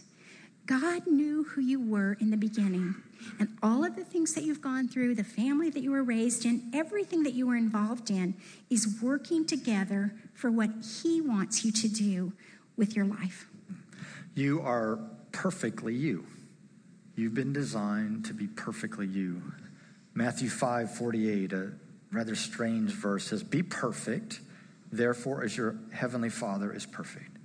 God 0.65 1.07
knew 1.07 1.43
who 1.43 1.61
you 1.61 1.79
were 1.79 2.17
in 2.19 2.29
the 2.29 2.37
beginning. 2.37 2.95
And 3.39 3.57
all 3.63 3.83
of 3.83 3.95
the 3.95 4.03
things 4.03 4.35
that 4.35 4.43
you've 4.43 4.61
gone 4.61 4.87
through, 4.87 5.15
the 5.15 5.23
family 5.23 5.69
that 5.69 5.81
you 5.81 5.91
were 5.91 6.03
raised 6.03 6.45
in, 6.45 6.69
everything 6.73 7.23
that 7.23 7.33
you 7.33 7.47
were 7.47 7.55
involved 7.55 8.11
in 8.11 8.35
is 8.69 9.01
working 9.01 9.45
together 9.45 10.13
for 10.33 10.51
what 10.51 10.69
He 11.01 11.21
wants 11.21 11.65
you 11.65 11.71
to 11.71 11.87
do 11.87 12.33
with 12.77 12.95
your 12.95 13.05
life. 13.05 13.47
You 14.35 14.61
are 14.61 14.99
perfectly 15.31 15.95
you. 15.95 16.25
You've 17.15 17.33
been 17.33 17.51
designed 17.51 18.25
to 18.25 18.33
be 18.33 18.47
perfectly 18.47 19.07
you. 19.07 19.41
Matthew 20.13 20.49
5 20.49 20.95
48, 20.95 21.53
a 21.53 21.71
rather 22.11 22.35
strange 22.35 22.91
verse 22.91 23.25
says, 23.25 23.43
Be 23.43 23.63
perfect, 23.63 24.39
therefore, 24.91 25.43
as 25.43 25.57
your 25.57 25.75
heavenly 25.91 26.29
Father 26.29 26.71
is 26.71 26.85
perfect. 26.85 27.37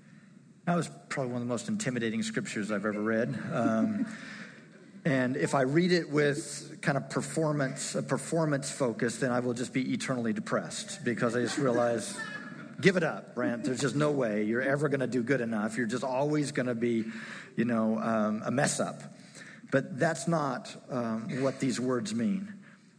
That 0.66 0.76
was 0.76 0.88
probably 1.08 1.32
one 1.32 1.42
of 1.42 1.48
the 1.48 1.52
most 1.52 1.68
intimidating 1.68 2.22
scriptures 2.22 2.70
I've 2.70 2.86
ever 2.86 3.00
read. 3.00 3.36
Um, 3.52 4.06
and 5.04 5.36
if 5.36 5.54
I 5.54 5.62
read 5.62 5.90
it 5.90 6.10
with 6.10 6.78
kind 6.82 6.96
of 6.96 7.10
performance, 7.10 7.94
a 7.94 8.02
performance 8.02 8.70
focus, 8.70 9.16
then 9.16 9.32
I 9.32 9.40
will 9.40 9.54
just 9.54 9.72
be 9.72 9.92
eternally 9.92 10.32
depressed 10.32 11.04
because 11.04 11.34
I 11.34 11.40
just 11.40 11.58
realize, 11.58 12.16
give 12.82 12.96
it 12.96 13.02
up, 13.02 13.34
Brent. 13.34 13.64
There's 13.64 13.80
just 13.80 13.96
no 13.96 14.10
way 14.10 14.44
you're 14.44 14.62
ever 14.62 14.88
going 14.88 15.00
to 15.00 15.06
do 15.06 15.22
good 15.22 15.40
enough. 15.40 15.78
You're 15.78 15.86
just 15.86 16.04
always 16.04 16.52
going 16.52 16.66
to 16.66 16.74
be, 16.74 17.04
you 17.56 17.64
know, 17.64 17.98
um, 17.98 18.42
a 18.44 18.50
mess 18.50 18.80
up. 18.80 19.00
But 19.70 19.98
that's 19.98 20.28
not 20.28 20.74
um, 20.90 21.42
what 21.42 21.60
these 21.60 21.80
words 21.80 22.14
mean. 22.14 22.52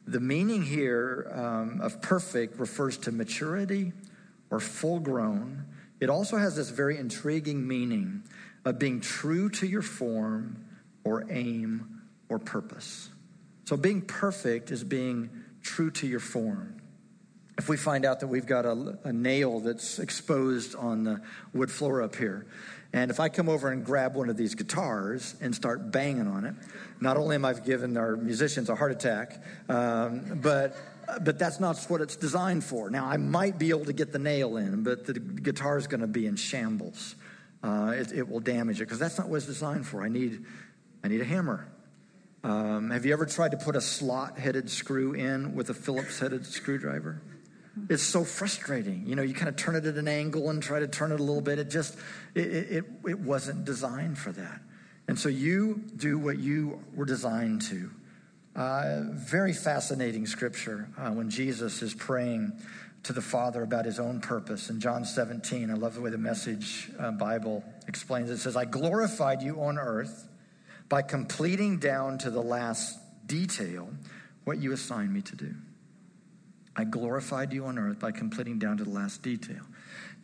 The 0.08 0.20
meaning 0.20 0.64
here 0.64 1.30
um, 1.32 1.82
of 1.82 2.02
perfect 2.02 2.60
refers 2.60 2.98
to 3.00 3.12
maturity 3.12 3.94
or 4.50 4.60
full 4.60 5.00
grown. 5.00 5.66
It 6.00 6.10
also 6.10 6.38
has 6.38 6.56
this 6.56 6.70
very 6.70 6.98
intriguing 6.98 7.68
meaning 7.68 8.24
of 8.66 8.80
being 8.80 9.02
true 9.02 9.50
to 9.52 9.68
your 9.68 9.82
form 9.82 10.66
or 11.04 11.26
aim 11.30 12.02
or 12.30 12.40
purpose. 12.40 13.10
So 13.66 13.78
being 13.78 14.02
perfect 14.02 14.72
is 14.72 14.84
being 14.84 15.30
true 15.62 15.92
to 15.92 16.08
your 16.08 16.20
form. 16.20 16.82
If 17.58 17.70
we 17.70 17.78
find 17.78 18.04
out 18.06 18.20
that 18.22 18.28
we've 18.28 18.48
got 18.48 18.66
a, 18.66 18.98
a, 19.04 19.14
nail 19.14 19.60
that's 19.60 20.00
exposed 20.00 20.76
on 20.76 21.04
the 21.04 21.22
wood 21.54 21.70
floor 21.70 22.02
up 22.02 22.16
here, 22.16 22.48
and 22.94 23.12
if 23.12 23.20
I 23.20 23.30
come 23.30 23.48
over 23.48 23.70
and 23.70 23.86
grab 23.86 24.16
one 24.16 24.30
of 24.30 24.38
these 24.38 24.56
guitars 24.56 25.36
and 25.40 25.54
start 25.54 25.92
banging 25.92 26.28
on 26.28 26.46
it, 26.46 26.56
not 27.00 27.18
only 27.18 27.36
am 27.36 27.46
I 27.46 27.54
giving 27.54 27.96
our 27.98 28.16
musicians 28.16 28.70
a 28.70 28.76
heart 28.76 28.92
attack, 28.92 29.44
um, 29.70 30.40
but 30.42 30.76
but 31.22 31.38
that's 31.38 31.60
not 31.60 31.78
what 31.90 32.02
it's 32.02 32.16
designed 32.16 32.64
for. 32.64 32.90
Now 32.90 33.06
I 33.06 33.18
might 33.18 33.60
be 33.60 33.70
able 33.70 33.86
to 33.86 33.94
get 33.94 34.12
the 34.12 34.20
nail 34.20 34.58
in, 34.58 34.84
but 34.84 35.06
the 35.06 35.14
guitar 35.14 35.78
is 35.78 35.88
going 35.88 36.02
to 36.02 36.08
be 36.08 36.26
in 36.26 36.36
shambles. 36.36 37.16
Uh, 37.62 37.94
it, 37.96 38.12
it 38.12 38.30
will 38.30 38.40
damage 38.40 38.82
it 38.82 38.86
because 38.86 39.00
that's 39.00 39.18
not 39.18 39.28
what 39.30 39.38
it's 39.38 39.46
designed 39.46 39.86
for. 39.86 40.02
I 40.02 40.10
need 40.10 40.46
I 41.04 41.08
need 41.08 41.22
a 41.22 41.26
hammer. 41.26 41.68
Um, 42.44 42.90
have 42.90 43.06
you 43.06 43.14
ever 43.14 43.26
tried 43.26 43.52
to 43.52 43.58
put 43.58 43.76
a 43.76 43.82
slot 43.82 44.38
headed 44.38 44.70
screw 44.70 45.14
in 45.14 45.56
with 45.56 45.70
a 45.70 45.74
Phillips 45.74 46.20
headed 46.20 46.46
screwdriver? 46.46 47.22
It's 47.90 48.04
so 48.04 48.24
frustrating. 48.24 49.08
You 49.08 49.16
know, 49.16 49.24
you 49.24 49.34
kind 49.34 49.50
of 49.50 49.56
turn 49.56 49.76
it 49.76 49.86
at 49.86 49.96
an 49.96 50.08
angle 50.08 50.50
and 50.50 50.62
try 50.62 50.80
to 50.80 50.88
turn 50.88 51.12
it 51.12 51.20
a 51.20 51.24
little 51.24 51.42
bit. 51.42 51.58
It 51.58 51.70
just, 51.70 51.98
it, 52.36 52.48
it, 52.48 52.86
it 53.08 53.20
wasn't 53.20 53.66
designed 53.66 54.18
for 54.18 54.32
that. 54.32 54.62
And 55.08 55.18
so 55.18 55.28
you 55.30 55.84
do 55.96 56.18
what 56.18 56.38
you 56.38 56.84
were 56.96 57.06
designed 57.06 57.64
to. 57.64 57.90
Uh, 58.56 59.02
very 59.10 59.54
fascinating 59.54 60.28
scripture 60.28 60.88
uh, 60.98 61.10
when 61.10 61.30
Jesus 61.30 61.82
is 61.82 61.96
praying 61.96 62.54
to 63.02 63.12
the 63.12 63.22
Father 63.22 63.64
about 63.64 63.86
his 63.86 64.00
own 64.00 64.22
purpose. 64.22 64.70
In 64.70 64.80
John 64.80 65.04
17, 65.04 65.72
I 65.72 65.74
love 65.74 65.96
the 65.96 66.02
way 66.02 66.12
the 66.12 66.18
Message 66.18 66.92
uh, 67.00 67.12
Bible 67.12 67.64
explains 67.88 68.30
it. 68.30 68.34
It 68.34 68.40
says, 68.40 68.56
I 68.56 68.66
glorified 68.66 69.42
you 69.42 69.62
on 69.62 69.78
earth 69.78 70.30
by 70.88 71.02
completing 71.02 71.80
down 71.80 72.20
to 72.20 72.30
the 72.30 72.42
last 72.42 73.00
detail 73.26 73.90
what 74.44 74.60
you 74.60 74.72
assigned 74.72 75.12
me 75.12 75.22
to 75.22 75.36
do. 75.36 75.56
I 76.76 76.84
glorified 76.84 77.54
you 77.54 77.66
on 77.66 77.78
earth 77.78 78.00
by 78.00 78.12
completing 78.12 78.60
down 78.60 78.78
to 78.78 78.84
the 78.84 78.90
last 78.90 79.22
detail. 79.22 79.62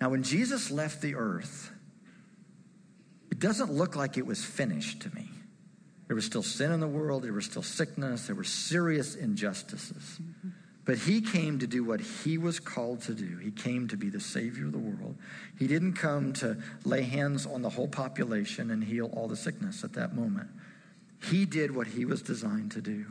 Now, 0.02 0.10
when 0.10 0.24
Jesus 0.24 0.72
left 0.72 1.02
the 1.02 1.16
earth, 1.16 1.72
it 3.32 3.40
doesn't 3.40 3.72
look 3.72 3.96
like 3.96 4.18
it 4.18 4.26
was 4.26 4.44
finished 4.44 5.02
to 5.02 5.16
me. 5.16 5.30
There 6.08 6.16
was 6.16 6.26
still 6.26 6.42
sin 6.42 6.72
in 6.72 6.80
the 6.80 6.88
world, 6.88 7.24
there 7.24 7.34
was 7.34 7.46
still 7.46 7.62
sickness, 7.62 8.26
there 8.26 8.36
were 8.36 8.44
serious 8.44 9.16
injustices. 9.16 10.20
But 10.86 10.98
he 10.98 11.22
came 11.22 11.60
to 11.60 11.68
do 11.68 11.84
what 11.84 12.02
he 12.02 12.40
was 12.40 12.60
called 12.60 13.02
to 13.04 13.14
do. 13.14 13.38
He 13.38 13.52
came 13.52 13.88
to 13.90 13.98
be 13.98 14.10
the 14.10 14.20
Savior 14.20 14.66
of 14.66 14.72
the 14.72 14.80
world. 14.80 15.18
He 15.60 15.68
didn't 15.68 15.94
come 15.94 16.34
to 16.34 16.58
lay 16.84 17.04
hands 17.04 17.46
on 17.46 17.62
the 17.62 17.70
whole 17.70 17.88
population 17.88 18.72
and 18.72 18.84
heal 18.84 19.12
all 19.14 19.28
the 19.28 19.36
sickness 19.36 19.84
at 19.84 19.94
that 19.94 20.16
moment. 20.16 20.50
He 21.22 21.46
did 21.46 21.76
what 21.76 21.86
he 21.86 22.06
was 22.06 22.24
designed 22.24 22.72
to 22.72 22.82
do. 22.82 23.06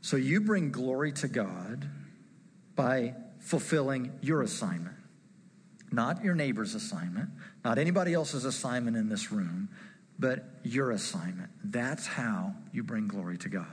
So 0.00 0.16
you 0.16 0.40
bring 0.40 0.70
glory 0.70 1.10
to 1.12 1.26
God 1.26 1.88
by 2.76 3.14
fulfilling 3.38 4.12
your 4.20 4.42
assignment, 4.42 4.96
not 5.92 6.24
your 6.24 6.34
neighbor's 6.34 6.74
assignment, 6.74 7.30
not 7.64 7.78
anybody 7.78 8.14
else's 8.14 8.44
assignment 8.44 8.96
in 8.96 9.08
this 9.08 9.30
room, 9.30 9.68
but 10.18 10.44
your 10.62 10.92
assignment. 10.92 11.50
That's 11.64 12.06
how 12.06 12.54
you 12.72 12.82
bring 12.82 13.08
glory 13.08 13.38
to 13.38 13.48
God. 13.48 13.66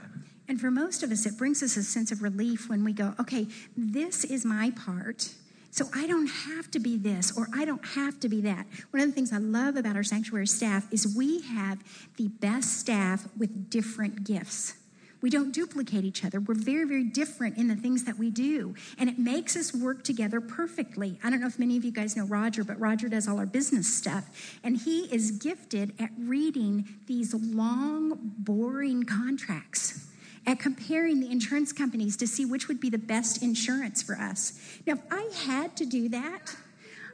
And 0.48 0.60
for 0.60 0.70
most 0.70 1.02
of 1.02 1.10
us, 1.10 1.24
it 1.24 1.38
brings 1.38 1.62
us 1.62 1.76
a 1.76 1.82
sense 1.82 2.12
of 2.12 2.22
relief 2.22 2.68
when 2.68 2.84
we 2.84 2.92
go, 2.92 3.14
okay, 3.20 3.46
this 3.76 4.24
is 4.24 4.44
my 4.44 4.70
part. 4.70 5.32
So 5.70 5.86
I 5.94 6.06
don't 6.06 6.26
have 6.26 6.70
to 6.72 6.78
be 6.78 6.98
this 6.98 7.36
or 7.36 7.48
I 7.54 7.64
don't 7.64 7.84
have 7.86 8.20
to 8.20 8.28
be 8.28 8.42
that. 8.42 8.66
One 8.90 9.02
of 9.02 9.08
the 9.08 9.14
things 9.14 9.32
I 9.32 9.38
love 9.38 9.76
about 9.76 9.96
our 9.96 10.02
sanctuary 10.02 10.46
staff 10.46 10.92
is 10.92 11.16
we 11.16 11.40
have 11.42 11.82
the 12.18 12.28
best 12.28 12.78
staff 12.78 13.26
with 13.38 13.70
different 13.70 14.24
gifts. 14.24 14.74
We 15.22 15.30
don't 15.30 15.52
duplicate 15.52 16.04
each 16.04 16.24
other. 16.24 16.40
We're 16.40 16.54
very, 16.54 16.84
very 16.84 17.04
different 17.04 17.56
in 17.56 17.68
the 17.68 17.76
things 17.76 18.04
that 18.04 18.18
we 18.18 18.30
do. 18.30 18.74
And 18.98 19.08
it 19.08 19.18
makes 19.18 19.56
us 19.56 19.72
work 19.72 20.02
together 20.04 20.40
perfectly. 20.40 21.18
I 21.22 21.30
don't 21.30 21.40
know 21.40 21.46
if 21.46 21.58
many 21.58 21.76
of 21.76 21.84
you 21.84 21.92
guys 21.92 22.16
know 22.16 22.24
Roger, 22.24 22.64
but 22.64 22.78
Roger 22.80 23.08
does 23.08 23.28
all 23.28 23.38
our 23.38 23.46
business 23.46 23.92
stuff. 23.92 24.58
And 24.62 24.76
he 24.76 25.02
is 25.14 25.30
gifted 25.30 25.94
at 26.00 26.10
reading 26.18 26.88
these 27.06 27.32
long, 27.32 28.18
boring 28.38 29.04
contracts 29.04 30.06
at 30.46 30.58
comparing 30.58 31.20
the 31.20 31.30
insurance 31.30 31.72
companies 31.72 32.16
to 32.16 32.26
see 32.26 32.44
which 32.44 32.66
would 32.66 32.80
be 32.80 32.90
the 32.90 32.98
best 32.98 33.42
insurance 33.42 34.02
for 34.02 34.16
us. 34.16 34.58
Now, 34.86 34.94
if 34.94 35.00
I 35.10 35.30
had 35.46 35.76
to 35.76 35.86
do 35.86 36.08
that, 36.08 36.56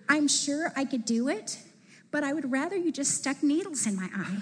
I'm 0.09 0.29
sure 0.29 0.73
I 0.75 0.87
could 0.87 1.05
do 1.05 1.29
it, 1.29 1.59
but 2.11 2.25
I 2.25 2.33
would 2.33 2.51
rather 2.51 2.77
you 2.77 2.91
just 2.91 3.15
stuck 3.15 3.43
needles 3.43 3.87
in 3.87 3.97
my 3.97 4.09
eye. 4.15 4.39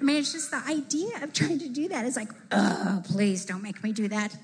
I 0.00 0.02
mean, 0.02 0.16
it's 0.16 0.32
just 0.32 0.50
the 0.50 0.62
idea 0.66 1.22
of 1.22 1.32
trying 1.32 1.58
to 1.58 1.68
do 1.68 1.88
that 1.88 2.04
is 2.04 2.16
like, 2.16 2.30
oh, 2.50 3.02
please 3.04 3.44
don't 3.44 3.62
make 3.62 3.82
me 3.82 3.92
do 3.92 4.08
that. 4.08 4.36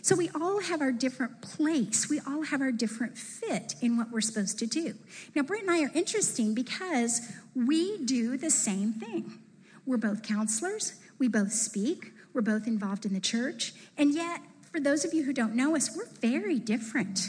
So 0.00 0.16
we 0.16 0.30
all 0.34 0.60
have 0.60 0.80
our 0.80 0.92
different 0.92 1.42
place. 1.42 2.08
We 2.08 2.20
all 2.26 2.42
have 2.42 2.62
our 2.62 2.72
different 2.72 3.18
fit 3.18 3.74
in 3.82 3.96
what 3.96 4.10
we're 4.10 4.22
supposed 4.22 4.58
to 4.60 4.66
do. 4.66 4.94
Now, 5.34 5.42
Brent 5.42 5.64
and 5.64 5.72
I 5.72 5.82
are 5.82 5.90
interesting 5.94 6.54
because 6.54 7.20
we 7.54 7.98
do 8.04 8.36
the 8.36 8.50
same 8.50 8.94
thing. 8.94 9.38
We're 9.84 9.98
both 9.98 10.22
counselors, 10.22 10.94
we 11.18 11.28
both 11.28 11.52
speak, 11.52 12.12
we're 12.32 12.40
both 12.40 12.66
involved 12.66 13.04
in 13.04 13.12
the 13.12 13.20
church. 13.20 13.74
And 13.98 14.14
yet, 14.14 14.40
for 14.72 14.80
those 14.80 15.04
of 15.04 15.12
you 15.12 15.24
who 15.24 15.32
don't 15.32 15.54
know 15.54 15.76
us, 15.76 15.94
we're 15.94 16.08
very 16.20 16.58
different. 16.58 17.28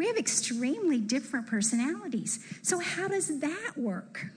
We 0.00 0.06
have 0.06 0.16
extremely 0.16 0.98
different 0.98 1.46
personalities. 1.46 2.42
So, 2.62 2.78
how 2.78 3.06
does 3.06 3.40
that 3.40 3.72
work? 3.76 4.28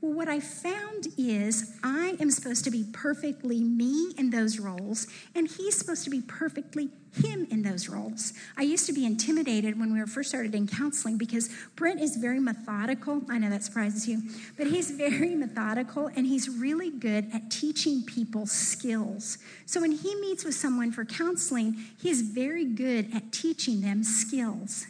Well, 0.00 0.12
what 0.12 0.28
I 0.28 0.40
found 0.40 1.08
is 1.16 1.72
I 1.82 2.16
am 2.20 2.30
supposed 2.30 2.64
to 2.64 2.70
be 2.70 2.84
perfectly 2.92 3.60
me 3.60 4.12
in 4.18 4.30
those 4.30 4.58
roles, 4.58 5.06
and 5.34 5.48
he's 5.48 5.76
supposed 5.76 6.04
to 6.04 6.10
be 6.10 6.20
perfectly 6.20 6.90
him 7.14 7.46
in 7.50 7.62
those 7.62 7.88
roles. 7.88 8.34
I 8.58 8.62
used 8.62 8.86
to 8.86 8.92
be 8.92 9.06
intimidated 9.06 9.80
when 9.80 9.92
we 9.92 9.98
were 9.98 10.06
first 10.06 10.28
started 10.28 10.54
in 10.54 10.66
counseling 10.66 11.16
because 11.16 11.48
Brent 11.74 12.00
is 12.00 12.16
very 12.16 12.40
methodical. 12.40 13.22
I 13.30 13.38
know 13.38 13.48
that 13.48 13.64
surprises 13.64 14.06
you, 14.06 14.22
but 14.58 14.66
he's 14.66 14.90
very 14.90 15.34
methodical 15.34 16.08
and 16.08 16.26
he's 16.26 16.48
really 16.48 16.90
good 16.90 17.30
at 17.32 17.50
teaching 17.50 18.02
people 18.02 18.46
skills. 18.46 19.38
So 19.64 19.80
when 19.80 19.92
he 19.92 20.14
meets 20.16 20.44
with 20.44 20.54
someone 20.54 20.92
for 20.92 21.06
counseling, 21.06 21.76
he 21.98 22.10
is 22.10 22.20
very 22.20 22.66
good 22.66 23.08
at 23.14 23.32
teaching 23.32 23.80
them 23.80 24.04
skills. 24.04 24.86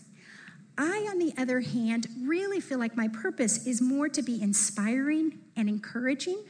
I, 0.78 1.06
on 1.10 1.18
the 1.18 1.32
other 1.38 1.60
hand, 1.60 2.08
really 2.22 2.60
feel 2.60 2.78
like 2.78 2.96
my 2.96 3.08
purpose 3.08 3.66
is 3.66 3.80
more 3.80 4.08
to 4.08 4.22
be 4.22 4.40
inspiring 4.42 5.38
and 5.56 5.68
encouraging. 5.68 6.44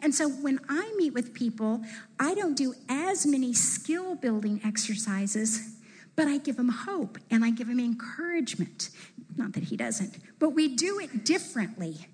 And 0.00 0.14
so 0.14 0.28
when 0.28 0.60
I 0.68 0.92
meet 0.96 1.12
with 1.12 1.34
people, 1.34 1.82
I 2.18 2.34
don't 2.34 2.56
do 2.56 2.74
as 2.88 3.26
many 3.26 3.52
skill 3.52 4.14
building 4.14 4.60
exercises, 4.64 5.76
but 6.16 6.26
I 6.26 6.38
give 6.38 6.56
them 6.56 6.68
hope 6.68 7.18
and 7.30 7.44
I 7.44 7.50
give 7.50 7.68
them 7.68 7.80
encouragement. 7.80 8.90
Not 9.36 9.52
that 9.54 9.64
he 9.64 9.76
doesn't, 9.76 10.16
but 10.38 10.50
we 10.50 10.74
do 10.74 10.98
it 10.98 11.24
differently. 11.24 12.06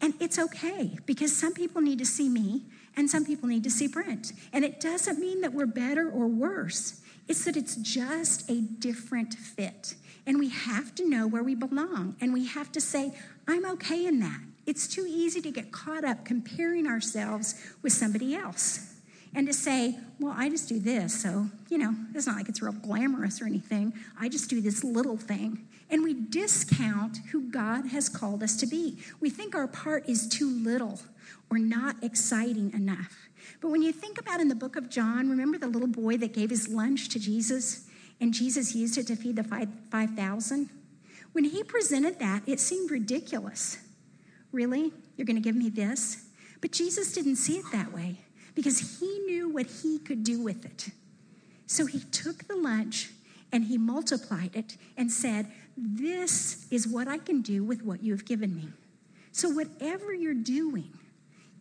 And 0.00 0.14
it's 0.20 0.38
okay 0.38 0.96
because 1.06 1.36
some 1.36 1.54
people 1.54 1.80
need 1.80 1.98
to 1.98 2.06
see 2.06 2.28
me 2.28 2.62
and 2.96 3.10
some 3.10 3.24
people 3.24 3.48
need 3.48 3.64
to 3.64 3.70
see 3.70 3.86
Brent. 3.86 4.32
And 4.52 4.64
it 4.64 4.80
doesn't 4.80 5.18
mean 5.18 5.40
that 5.40 5.52
we're 5.52 5.66
better 5.66 6.08
or 6.08 6.26
worse, 6.26 7.00
it's 7.26 7.44
that 7.44 7.56
it's 7.56 7.76
just 7.76 8.50
a 8.50 8.60
different 8.60 9.34
fit. 9.34 9.94
And 10.26 10.38
we 10.38 10.48
have 10.48 10.94
to 10.96 11.08
know 11.08 11.26
where 11.26 11.42
we 11.42 11.54
belong. 11.54 12.16
And 12.20 12.32
we 12.32 12.46
have 12.46 12.72
to 12.72 12.80
say, 12.80 13.12
I'm 13.46 13.66
okay 13.72 14.06
in 14.06 14.20
that. 14.20 14.40
It's 14.66 14.86
too 14.86 15.06
easy 15.06 15.40
to 15.42 15.50
get 15.50 15.70
caught 15.70 16.04
up 16.04 16.24
comparing 16.24 16.86
ourselves 16.86 17.54
with 17.82 17.92
somebody 17.92 18.34
else 18.34 18.94
and 19.34 19.46
to 19.46 19.52
say, 19.52 19.98
well, 20.18 20.34
I 20.36 20.48
just 20.48 20.68
do 20.68 20.78
this. 20.78 21.20
So, 21.20 21.48
you 21.68 21.76
know, 21.76 21.94
it's 22.14 22.26
not 22.26 22.36
like 22.36 22.48
it's 22.48 22.62
real 22.62 22.72
glamorous 22.72 23.42
or 23.42 23.46
anything. 23.46 23.92
I 24.18 24.28
just 24.28 24.48
do 24.48 24.60
this 24.60 24.84
little 24.84 25.16
thing. 25.16 25.66
And 25.90 26.02
we 26.02 26.14
discount 26.14 27.18
who 27.32 27.50
God 27.50 27.86
has 27.88 28.08
called 28.08 28.42
us 28.42 28.56
to 28.58 28.66
be. 28.66 28.98
We 29.20 29.28
think 29.28 29.54
our 29.54 29.66
part 29.66 30.08
is 30.08 30.26
too 30.26 30.48
little 30.48 31.00
or 31.50 31.58
not 31.58 32.02
exciting 32.02 32.72
enough. 32.72 33.28
But 33.60 33.68
when 33.68 33.82
you 33.82 33.92
think 33.92 34.18
about 34.18 34.40
in 34.40 34.48
the 34.48 34.54
book 34.54 34.76
of 34.76 34.88
John, 34.88 35.28
remember 35.28 35.58
the 35.58 35.66
little 35.66 35.88
boy 35.88 36.16
that 36.18 36.32
gave 36.32 36.50
his 36.50 36.68
lunch 36.68 37.08
to 37.10 37.18
Jesus? 37.18 37.86
And 38.24 38.32
Jesus 38.32 38.74
used 38.74 38.96
it 38.96 39.06
to 39.08 39.16
feed 39.16 39.36
the 39.36 39.44
5,000. 39.44 40.70
when 41.32 41.44
he 41.44 41.62
presented 41.62 42.18
that, 42.20 42.42
it 42.46 42.58
seemed 42.58 42.90
ridiculous. 42.90 43.76
Really? 44.50 44.94
You're 45.14 45.26
going 45.26 45.36
to 45.36 45.42
give 45.42 45.54
me 45.54 45.68
this? 45.68 46.24
But 46.62 46.72
Jesus 46.72 47.12
didn't 47.12 47.36
see 47.36 47.58
it 47.58 47.66
that 47.70 47.92
way 47.92 48.20
because 48.54 48.98
he 48.98 49.18
knew 49.26 49.50
what 49.50 49.66
he 49.66 49.98
could 49.98 50.24
do 50.24 50.42
with 50.42 50.64
it. 50.64 50.88
So 51.66 51.84
he 51.84 52.00
took 52.00 52.48
the 52.48 52.56
lunch 52.56 53.10
and 53.52 53.64
he 53.64 53.76
multiplied 53.76 54.56
it 54.56 54.78
and 54.96 55.12
said, 55.12 55.52
This 55.76 56.66
is 56.70 56.88
what 56.88 57.06
I 57.06 57.18
can 57.18 57.42
do 57.42 57.62
with 57.62 57.82
what 57.82 58.02
you 58.02 58.14
have 58.14 58.24
given 58.24 58.56
me. 58.56 58.68
So, 59.32 59.50
whatever 59.50 60.14
you're 60.14 60.32
doing, 60.32 60.98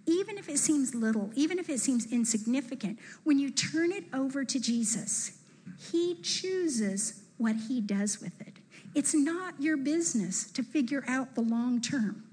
even 0.06 0.38
if 0.38 0.48
it 0.48 0.60
seems 0.60 0.96
little, 0.96 1.30
even 1.36 1.60
if 1.60 1.70
it 1.70 1.82
seems 1.82 2.10
insignificant, 2.10 3.00
when 3.26 3.38
you 3.38 3.52
turn 3.52 3.92
it 3.92 4.06
over 4.14 4.46
to 4.46 4.60
Jesus, 4.62 5.43
he 5.78 6.16
chooses 6.22 7.22
what 7.38 7.56
He 7.68 7.82
does 7.82 8.22
with 8.22 8.40
it. 8.42 8.54
It's 8.96 9.14
not 9.14 9.56
your 9.60 9.78
business 9.78 10.50
to 10.52 10.64
figure 10.64 11.04
out 11.08 11.36
the 11.36 11.42
long 11.42 11.82
term. 11.82 12.24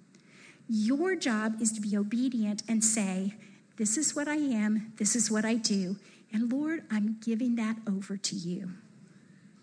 Your 0.69 1.17
job 1.17 1.61
is 1.61 1.73
to 1.73 1.81
be 1.81 1.97
obedient 1.97 2.63
and 2.69 2.85
say, 2.85 3.35
This 3.77 3.97
is 3.97 4.15
what 4.15 4.29
I 4.29 4.37
am, 4.37 4.93
this 4.97 5.17
is 5.17 5.31
what 5.31 5.45
I 5.45 5.55
do, 5.55 5.97
and 6.33 6.53
Lord, 6.53 6.85
I'm 6.91 7.19
giving 7.25 7.57
that 7.57 7.77
over 7.89 8.17
to 8.17 8.37
you. 8.37 8.71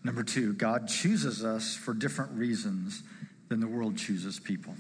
Number 0.04 0.24
two, 0.24 0.54
God 0.54 0.88
chooses 0.88 1.44
us 1.44 1.76
for 1.76 1.94
different 1.94 2.32
reasons 2.32 3.04
than 3.50 3.60
the 3.60 3.68
world 3.68 3.98
chooses 3.98 4.40
people. 4.40 4.74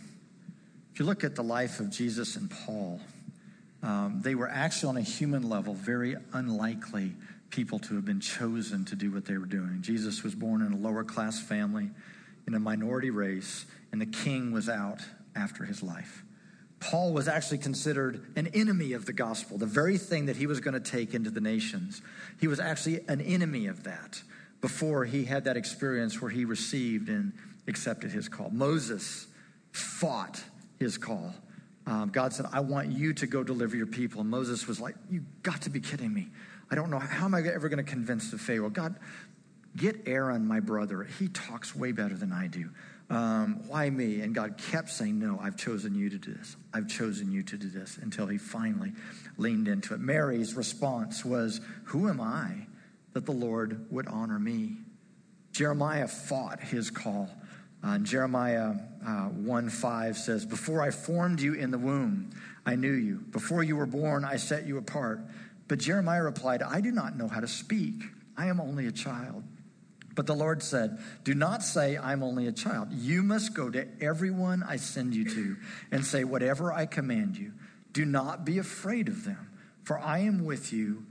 If 0.93 0.99
you 0.99 1.05
look 1.05 1.23
at 1.23 1.35
the 1.35 1.43
life 1.43 1.79
of 1.79 1.89
Jesus 1.89 2.35
and 2.35 2.49
Paul, 2.49 2.99
um, 3.83 4.19
they 4.21 4.35
were 4.35 4.49
actually 4.49 4.89
on 4.89 4.97
a 4.97 5.01
human 5.01 5.47
level 5.47 5.73
very 5.73 6.15
unlikely 6.33 7.13
people 7.49 7.79
to 7.79 7.95
have 7.95 8.05
been 8.05 8.19
chosen 8.19 8.85
to 8.85 8.95
do 8.95 9.11
what 9.11 9.25
they 9.25 9.37
were 9.37 9.45
doing. 9.45 9.79
Jesus 9.81 10.23
was 10.23 10.35
born 10.35 10.61
in 10.61 10.73
a 10.73 10.77
lower 10.77 11.03
class 11.03 11.39
family, 11.39 11.89
in 12.47 12.53
a 12.53 12.59
minority 12.59 13.09
race, 13.09 13.65
and 13.91 14.01
the 14.01 14.05
king 14.05 14.51
was 14.51 14.69
out 14.69 15.01
after 15.35 15.63
his 15.63 15.81
life. 15.81 16.23
Paul 16.79 17.13
was 17.13 17.27
actually 17.27 17.57
considered 17.57 18.25
an 18.35 18.47
enemy 18.53 18.93
of 18.93 19.05
the 19.05 19.13
gospel, 19.13 19.57
the 19.57 19.65
very 19.65 19.97
thing 19.97 20.27
that 20.27 20.35
he 20.35 20.45
was 20.45 20.59
going 20.59 20.75
to 20.75 20.79
take 20.79 21.13
into 21.13 21.31
the 21.31 21.41
nations. 21.41 22.01
He 22.39 22.47
was 22.47 22.59
actually 22.59 23.01
an 23.07 23.19
enemy 23.21 23.67
of 23.67 23.83
that 23.83 24.21
before 24.61 25.05
he 25.05 25.25
had 25.25 25.45
that 25.45 25.57
experience 25.57 26.21
where 26.21 26.29
he 26.29 26.45
received 26.45 27.09
and 27.09 27.33
accepted 27.67 28.11
his 28.11 28.29
call. 28.29 28.49
Moses 28.51 29.27
fought 29.71 30.43
his 30.77 30.97
call. 30.97 31.33
Um, 31.87 32.09
God 32.09 32.33
said, 32.33 32.45
I 32.51 32.59
want 32.59 32.91
you 32.91 33.13
to 33.13 33.27
go 33.27 33.43
deliver 33.43 33.75
your 33.75 33.87
people. 33.87 34.21
And 34.21 34.29
Moses 34.29 34.67
was 34.67 34.79
like, 34.79 34.95
You 35.09 35.23
got 35.41 35.61
to 35.63 35.69
be 35.69 35.79
kidding 35.79 36.13
me. 36.13 36.27
I 36.69 36.75
don't 36.75 36.89
know. 36.89 36.99
How 36.99 37.25
am 37.25 37.35
I 37.35 37.41
ever 37.41 37.69
going 37.69 37.83
to 37.83 37.89
convince 37.89 38.31
the 38.31 38.37
Pharaoh? 38.37 38.69
God, 38.69 38.95
get 39.75 40.07
Aaron, 40.07 40.45
my 40.45 40.59
brother. 40.59 41.03
He 41.03 41.29
talks 41.29 41.75
way 41.75 41.91
better 41.91 42.15
than 42.15 42.31
I 42.31 42.47
do. 42.47 42.69
Um, 43.09 43.61
why 43.67 43.89
me? 43.89 44.19
And 44.19 44.35
God 44.35 44.57
kept 44.57 44.89
saying, 44.89 45.17
No, 45.17 45.39
I've 45.41 45.55
chosen 45.55 45.95
you 45.95 46.09
to 46.09 46.17
do 46.17 46.33
this. 46.33 46.57
I've 46.73 46.89
chosen 46.89 47.31
you 47.31 47.41
to 47.43 47.57
do 47.57 47.69
this 47.69 47.97
until 47.97 48.27
he 48.27 48.37
finally 48.37 48.91
leaned 49.37 49.69
into 49.69 49.93
it. 49.93 50.01
Mary's 50.01 50.55
response 50.55 51.23
was, 51.23 51.61
Who 51.85 52.09
am 52.09 52.19
I 52.19 52.67
that 53.13 53.25
the 53.25 53.31
Lord 53.31 53.85
would 53.89 54.07
honor 54.07 54.39
me? 54.39 54.77
Jeremiah 55.53 56.07
fought 56.07 56.59
his 56.59 56.91
call. 56.91 57.29
Uh, 57.81 57.99
Jeremiah 57.99 58.73
uh, 59.05 59.27
1 59.27 59.69
5 59.69 60.17
says, 60.17 60.45
Before 60.45 60.81
I 60.81 60.91
formed 60.91 61.39
you 61.39 61.53
in 61.53 61.71
the 61.71 61.77
womb, 61.77 62.31
I 62.65 62.75
knew 62.75 62.91
you. 62.91 63.23
Before 63.31 63.63
you 63.63 63.77
were 63.77 63.85
born, 63.85 64.25
I 64.25 64.35
set 64.35 64.67
you 64.67 64.77
apart. 64.77 65.21
But 65.67 65.79
Jeremiah 65.79 66.23
replied, 66.23 66.61
I 66.61 66.81
do 66.81 66.91
not 66.91 67.17
know 67.17 67.27
how 67.27 67.39
to 67.39 67.47
speak. 67.47 67.95
I 68.37 68.47
am 68.47 68.59
only 68.59 68.87
a 68.87 68.91
child. 68.91 69.43
But 70.15 70.25
the 70.25 70.33
Lord 70.33 70.63
said, 70.63 70.97
Do 71.23 71.35
not 71.35 71.61
say, 71.61 71.97
I'm 71.97 72.23
only 72.23 72.47
a 72.47 72.51
child. 72.51 72.91
You 72.91 73.21
must 73.21 73.53
go 73.53 73.69
to 73.69 73.87
everyone 74.01 74.63
I 74.63 74.77
send 74.77 75.13
you 75.13 75.25
to 75.25 75.57
and 75.91 76.03
say, 76.03 76.23
Whatever 76.23 76.73
I 76.73 76.85
command 76.85 77.37
you, 77.37 77.51
do 77.93 78.05
not 78.05 78.45
be 78.45 78.57
afraid 78.57 79.09
of 79.09 79.25
them, 79.25 79.51
for 79.83 79.99
I 79.99 80.19
am 80.19 80.43
with 80.43 80.73
you 80.73 81.05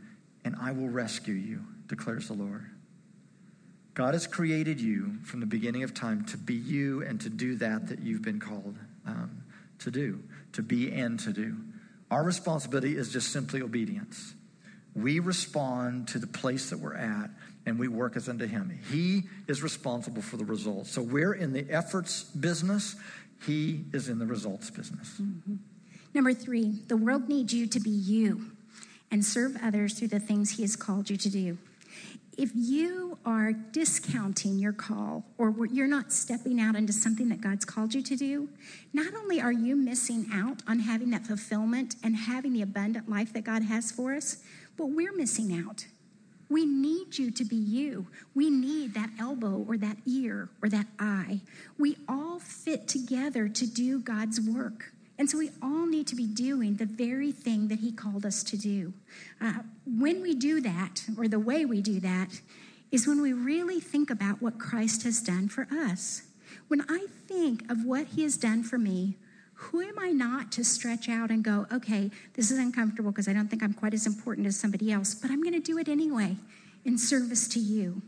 and 0.45 0.57
I 0.61 0.73
will 0.73 0.88
rescue 0.88 1.35
you, 1.35 1.62
declares 1.87 2.29
the 2.29 2.35
Lord. 2.35 2.66
God 3.95 4.14
has 4.14 4.27
created 4.27 4.81
you 4.81 5.19
from 5.25 5.40
the 5.40 5.47
beginning 5.47 5.83
of 5.83 5.95
time 5.95 6.25
to 6.27 6.37
be 6.37 6.55
you 6.55 7.03
and 7.03 7.21
to 7.21 7.31
do 7.31 7.57
that 7.57 7.88
that 7.88 8.01
you've 8.01 8.23
been 8.23 8.40
called 8.40 8.77
um, 9.07 9.42
to 9.79 9.90
do, 9.90 10.21
to 10.53 10.62
be 10.62 10.92
and 10.92 11.19
to 11.21 11.33
do. 11.33 11.57
Our 12.11 12.23
responsibility 12.23 12.97
is 12.97 13.12
just 13.12 13.33
simply 13.33 13.62
obedience 13.62 14.35
we 14.96 15.20
respond 15.20 16.09
to 16.09 16.18
the 16.18 16.26
place 16.26 16.70
that 16.70 16.78
we're 16.78 16.96
at 16.96 17.30
and 17.66 17.78
we 17.78 17.88
work 17.88 18.16
as 18.16 18.28
unto 18.28 18.46
him. 18.46 18.78
He 18.90 19.24
is 19.46 19.62
responsible 19.62 20.22
for 20.22 20.37
the 20.37 20.44
results. 20.44 20.90
So 20.90 21.02
we're 21.02 21.35
in 21.35 21.52
the 21.52 21.66
efforts 21.70 22.22
business, 22.22 22.96
he 23.44 23.85
is 23.92 24.09
in 24.09 24.18
the 24.18 24.26
results 24.26 24.70
business. 24.70 25.18
Mm-hmm. 25.20 25.56
Number 26.14 26.32
three, 26.32 26.80
the 26.87 26.96
world 26.96 27.28
needs 27.28 27.52
you 27.52 27.66
to 27.66 27.80
be 27.80 27.90
you 27.90 28.52
and 29.11 29.24
serve 29.24 29.56
others 29.62 29.98
through 29.98 30.09
the 30.09 30.20
things 30.20 30.52
he 30.52 30.62
has 30.62 30.76
called 30.76 31.11
you 31.11 31.16
to 31.18 31.28
do. 31.28 31.59
If 32.38 32.50
you 32.54 33.18
are 33.24 33.52
discounting 33.52 34.59
your 34.59 34.72
call 34.72 35.24
or 35.38 35.66
you're 35.66 35.87
not 35.87 36.12
stepping 36.12 36.61
out 36.61 36.76
into 36.76 36.92
something 36.92 37.30
that 37.30 37.40
God's 37.40 37.64
called 37.64 37.94
you 37.94 38.02
to 38.02 38.16
do, 38.16 38.48
not 38.92 39.14
only 39.14 39.40
are 39.40 39.52
you 39.52 39.74
missing 39.74 40.26
out 40.32 40.62
on 40.66 40.80
having 40.80 41.11
that 41.11 41.26
fulfillment 41.26 41.96
and 42.02 42.14
having 42.14 42.52
the 42.52 42.62
abundant 42.62 43.09
life 43.09 43.32
that 43.32 43.44
God 43.44 43.62
has 43.62 43.90
for 43.90 44.14
us, 44.14 44.42
but 44.77 44.87
we're 44.87 45.15
missing 45.15 45.53
out. 45.67 45.87
We 46.49 46.65
need 46.65 47.19
you 47.19 47.31
to 47.33 47.45
be 47.45 47.57
you. 47.57 48.07
We 48.35 48.51
need 48.51 48.95
that 48.95 49.11
elbow 49.19 49.65
or 49.67 49.77
that 49.79 49.97
ear 50.07 50.49
or 50.62 50.69
that 50.69 50.87
eye. 50.99 51.41
We 51.77 51.97
all 52.09 52.39
fit 52.39 52.87
together 52.87 53.49
to 53.49 53.67
do 53.67 54.01
God's 54.01 54.41
work. 54.41 54.93
And 55.19 55.29
so 55.31 55.39
we 55.39 55.51
all 55.62 55.87
need 55.87 56.07
to 56.09 56.15
be 56.15 56.27
doing 56.27 56.77
the 56.77 56.87
very 56.87 57.33
thing 57.33 57.69
that 57.69 57.81
He 57.81 57.91
called 57.91 58.27
us 58.27 58.43
to 58.45 58.57
do. 58.57 58.93
Uh, 59.41 59.55
when 59.87 60.23
we 60.23 60.35
do 60.35 60.61
that, 60.61 61.05
or 61.19 61.27
the 61.27 61.39
way 61.39 61.65
we 61.65 61.81
do 61.81 62.01
that, 62.01 62.41
is 62.93 63.07
when 63.07 63.21
we 63.21 63.33
really 63.33 63.81
think 63.81 64.11
about 64.11 64.43
what 64.43 64.59
Christ 64.59 65.03
has 65.05 65.21
done 65.21 65.49
for 65.49 65.67
us. 65.73 66.23
When 66.69 66.83
I 66.89 67.07
think 67.27 67.69
of 67.71 67.85
what 67.85 68.09
He 68.09 68.23
has 68.23 68.37
done 68.37 68.62
for 68.62 68.79
me, 68.79 69.17
who 69.57 69.81
am 69.81 69.99
I 69.99 70.11
not 70.11 70.53
to 70.53 70.64
stretch 70.64 71.09
out 71.09 71.31
and 71.31 71.42
go, 71.42 71.66
okay, 71.73 72.11
this 72.35 72.51
is 72.51 72.59
uncomfortable 72.59 73.11
because 73.11 73.27
I 73.27 73.33
don't 73.33 73.49
think 73.49 73.62
I'm 73.62 73.73
quite 73.73 73.95
as 73.95 74.07
important 74.07 74.47
as 74.47 74.59
somebody 74.59 74.92
else, 74.92 75.14
but 75.14 75.31
I'm 75.31 75.42
going 75.42 75.55
to 75.55 75.61
do 75.61 75.79
it 75.79 75.88
anyway 75.88 76.37
in 76.85 76.99
service 76.99 77.49
to 77.49 77.59
you. 77.59 78.03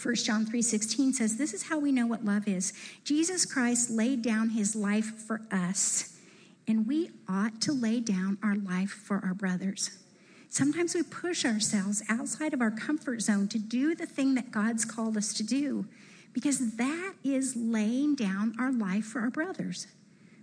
1 0.00 0.14
John 0.14 0.46
3:16 0.46 1.14
says 1.14 1.36
this 1.36 1.52
is 1.52 1.64
how 1.64 1.78
we 1.78 1.92
know 1.92 2.06
what 2.06 2.24
love 2.24 2.46
is. 2.46 2.72
Jesus 3.04 3.44
Christ 3.44 3.90
laid 3.90 4.22
down 4.22 4.50
his 4.50 4.76
life 4.76 5.12
for 5.26 5.42
us, 5.50 6.16
and 6.66 6.86
we 6.86 7.10
ought 7.28 7.60
to 7.62 7.72
lay 7.72 8.00
down 8.00 8.38
our 8.42 8.54
life 8.54 8.90
for 8.90 9.20
our 9.24 9.34
brothers. 9.34 9.90
Sometimes 10.48 10.94
we 10.94 11.02
push 11.02 11.44
ourselves 11.44 12.02
outside 12.08 12.54
of 12.54 12.60
our 12.60 12.70
comfort 12.70 13.22
zone 13.22 13.48
to 13.48 13.58
do 13.58 13.94
the 13.94 14.06
thing 14.06 14.34
that 14.36 14.50
God's 14.50 14.84
called 14.84 15.16
us 15.16 15.34
to 15.34 15.42
do 15.42 15.86
because 16.32 16.76
that 16.76 17.14
is 17.24 17.56
laying 17.56 18.14
down 18.14 18.54
our 18.58 18.72
life 18.72 19.04
for 19.04 19.20
our 19.20 19.30
brothers. 19.30 19.86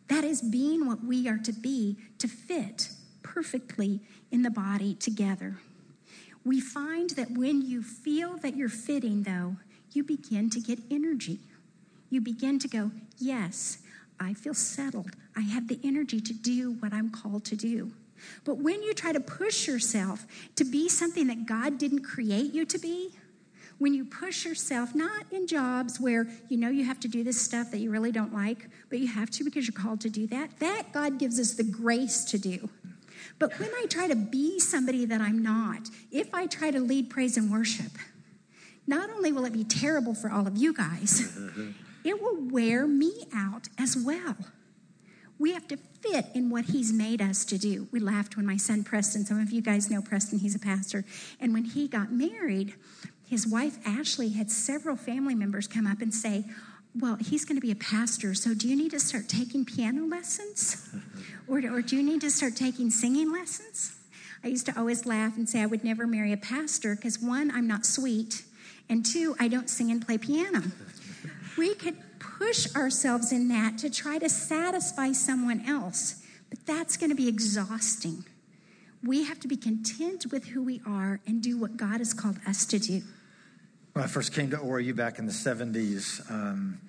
That 0.08 0.24
is 0.24 0.42
being 0.42 0.88
what 0.88 1.04
we 1.04 1.28
are 1.28 1.38
to 1.40 1.52
be 1.52 1.98
to 2.20 2.28
fit 2.28 2.90
perfectly 3.24 4.00
in 4.32 4.42
the 4.42 4.50
body 4.50 4.96
together. 4.96 5.58
We 6.46 6.62
find 6.62 7.10
that 7.12 7.32
when 7.32 7.62
you 7.62 7.84
feel 7.84 8.38
that 8.38 8.56
you're 8.56 8.70
fitting, 8.70 9.24
though, 9.24 9.58
you 9.92 10.04
begin 10.04 10.50
to 10.52 10.60
get 10.62 10.80
energy. 10.90 11.40
You 12.10 12.22
begin 12.22 12.60
to 12.60 12.68
go, 12.68 12.92
Yes, 13.18 13.80
I 14.20 14.34
feel 14.34 14.54
settled. 14.54 15.12
I 15.36 15.42
have 15.42 15.68
the 15.68 15.80
energy 15.84 16.22
to 16.22 16.34
do 16.34 16.74
what 16.80 16.94
I'm 16.94 17.10
called 17.10 17.46
to 17.46 17.56
do. 17.56 17.92
But 18.44 18.58
when 18.58 18.82
you 18.82 18.94
try 18.94 19.12
to 19.12 19.20
push 19.20 19.68
yourself 19.68 20.26
to 20.56 20.64
be 20.64 20.90
something 20.90 21.28
that 21.28 21.46
God 21.46 21.78
didn't 21.78 22.04
create 22.04 22.54
you 22.54 22.66
to 22.66 22.80
be, 22.80 23.12
when 23.80 23.94
you 23.94 24.06
push 24.06 24.46
yourself, 24.46 24.96
not 24.96 25.26
in 25.32 25.48
jobs 25.48 26.00
where 26.00 26.28
you 26.50 26.58
know 26.58 26.70
you 26.70 26.84
have 26.84 27.00
to 27.02 27.08
do 27.08 27.24
this 27.24 27.40
stuff 27.40 27.72
that 27.72 27.80
you 27.80 27.92
really 27.92 28.12
don't 28.12 28.34
like, 28.34 28.70
but 28.90 29.00
you 29.00 29.08
have 29.08 29.30
to 29.32 29.44
because 29.44 29.68
you're 29.68 29.80
called 29.80 30.02
to 30.02 30.10
do 30.10 30.28
that, 30.28 30.60
that 30.60 30.92
God 30.94 31.20
gives 31.20 31.40
us 31.40 31.54
the 31.54 31.64
grace 31.64 32.26
to 32.26 32.38
do. 32.38 32.70
But 33.40 33.58
when 33.60 33.70
I 33.70 33.86
try 33.90 34.08
to 34.08 34.16
be 34.16 34.60
somebody 34.60 35.06
that 35.06 35.22
I'm 35.22 35.42
not, 35.44 35.90
if 36.12 36.34
I 36.34 36.48
try 36.48 36.72
to 36.72 36.80
lead 36.80 37.10
praise 37.10 37.38
and 37.38 37.52
worship, 37.52 37.92
not 38.88 39.10
only 39.10 39.32
will 39.32 39.46
it 39.46 39.54
be 39.54 39.64
terrible 39.64 40.16
for 40.16 40.32
all 40.32 40.48
of 40.48 40.58
you 40.58 40.74
guys, 40.74 41.38
it 42.04 42.22
will 42.22 42.38
wear 42.50 42.88
me 42.88 43.26
out 43.34 43.68
as 43.78 43.96
well. 43.98 44.38
We 45.40 45.54
have 45.54 45.68
to 45.68 45.78
fit 45.78 46.26
in 46.34 46.50
what 46.50 46.66
he's 46.66 46.92
made 46.92 47.22
us 47.22 47.46
to 47.46 47.58
do. 47.58 47.88
We 47.92 48.00
laughed 48.00 48.38
when 48.38 48.46
my 48.46 48.58
son 48.58 48.84
Preston, 48.84 49.26
some 49.26 49.40
of 49.40 49.52
you 49.52 49.62
guys 49.62 49.90
know 49.90 50.02
Preston, 50.02 50.40
he's 50.40 50.56
a 50.56 50.60
pastor, 50.60 51.06
and 51.40 51.54
when 51.54 51.66
he 51.66 51.88
got 51.88 52.12
married, 52.12 52.74
his 53.28 53.46
wife 53.46 53.78
Ashley 53.86 54.30
had 54.30 54.50
several 54.50 54.96
family 54.96 55.36
members 55.36 55.68
come 55.68 55.86
up 55.86 56.02
and 56.02 56.14
say, 56.14 56.46
Well, 56.96 57.18
he's 57.18 57.46
going 57.46 57.58
to 57.58 57.62
be 57.62 57.72
a 57.72 57.76
pastor, 57.76 58.34
so 58.34 58.54
do 58.54 58.68
you 58.68 58.76
need 58.76 58.92
to 58.92 59.00
start 59.00 59.28
taking 59.28 59.66
piano 59.66 60.06
lessons? 60.06 60.90
or, 61.48 61.60
or 61.60 61.82
do 61.82 61.96
you 61.96 62.04
need 62.04 62.22
to 62.22 62.32
start 62.32 62.56
taking 62.56 62.90
singing 62.90 63.32
lessons? 63.32 63.96
I 64.44 64.48
used 64.48 64.66
to 64.68 64.80
always 64.80 65.06
laugh 65.06 65.36
and 65.36 65.48
say 65.48 65.62
I 65.62 65.66
would 65.66 65.84
never 65.84 66.08
marry 66.08 66.32
a 66.32 66.38
pastor 66.38 66.96
because 66.96 67.20
one, 67.20 67.52
I'm 67.52 67.68
not 67.68 67.86
sweet, 67.86 68.44
and 68.90 69.06
two, 69.06 69.36
I 69.40 69.50
don't 69.50 69.70
sing 69.70 69.92
and 69.92 70.06
play 70.06 70.18
piano. 70.18 70.64
we 71.58 71.76
could 71.76 71.98
push 72.38 72.74
ourselves 72.76 73.32
in 73.32 73.48
that 73.50 73.78
to 73.80 73.90
try 73.90 74.20
to 74.20 74.30
satisfy 74.30 75.12
someone 75.12 75.66
else, 75.68 76.24
but 76.50 76.66
that's 76.66 76.98
going 76.98 77.10
to 77.10 77.16
be 77.16 77.28
exhausting. 77.28 78.24
We 79.04 79.24
have 79.24 79.40
to 79.42 79.48
be 79.48 79.58
content 79.58 80.28
with 80.32 80.46
who 80.46 80.64
we 80.64 80.82
are 80.86 81.20
and 81.26 81.42
do 81.42 81.58
what 81.58 81.78
God 81.78 82.00
has 82.00 82.14
called 82.14 82.38
us 82.48 82.66
to 82.68 82.80
do. 82.80 83.02
When 83.94 84.04
I 84.04 84.08
first 84.08 84.34
came 84.34 84.52
to 84.52 84.58
ORU 84.58 84.96
back 84.96 85.20
in 85.20 85.26
the 85.26 85.32
70s, 85.32 86.30
um, 86.32 86.80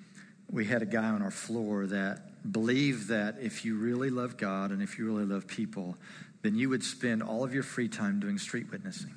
we 0.51 0.65
had 0.65 0.81
a 0.81 0.85
guy 0.85 1.05
on 1.05 1.21
our 1.21 1.31
floor 1.31 1.87
that 1.87 2.51
believed 2.51 3.07
that 3.09 3.37
if 3.41 3.65
you 3.65 3.77
really 3.77 4.09
love 4.09 4.37
God 4.37 4.71
and 4.71 4.81
if 4.81 4.97
you 4.97 5.05
really 5.05 5.25
love 5.25 5.47
people, 5.47 5.97
then 6.41 6.55
you 6.55 6.69
would 6.69 6.83
spend 6.83 7.21
all 7.21 7.43
of 7.43 7.53
your 7.53 7.63
free 7.63 7.87
time 7.87 8.19
doing 8.19 8.37
street 8.37 8.71
witnessing. 8.71 9.13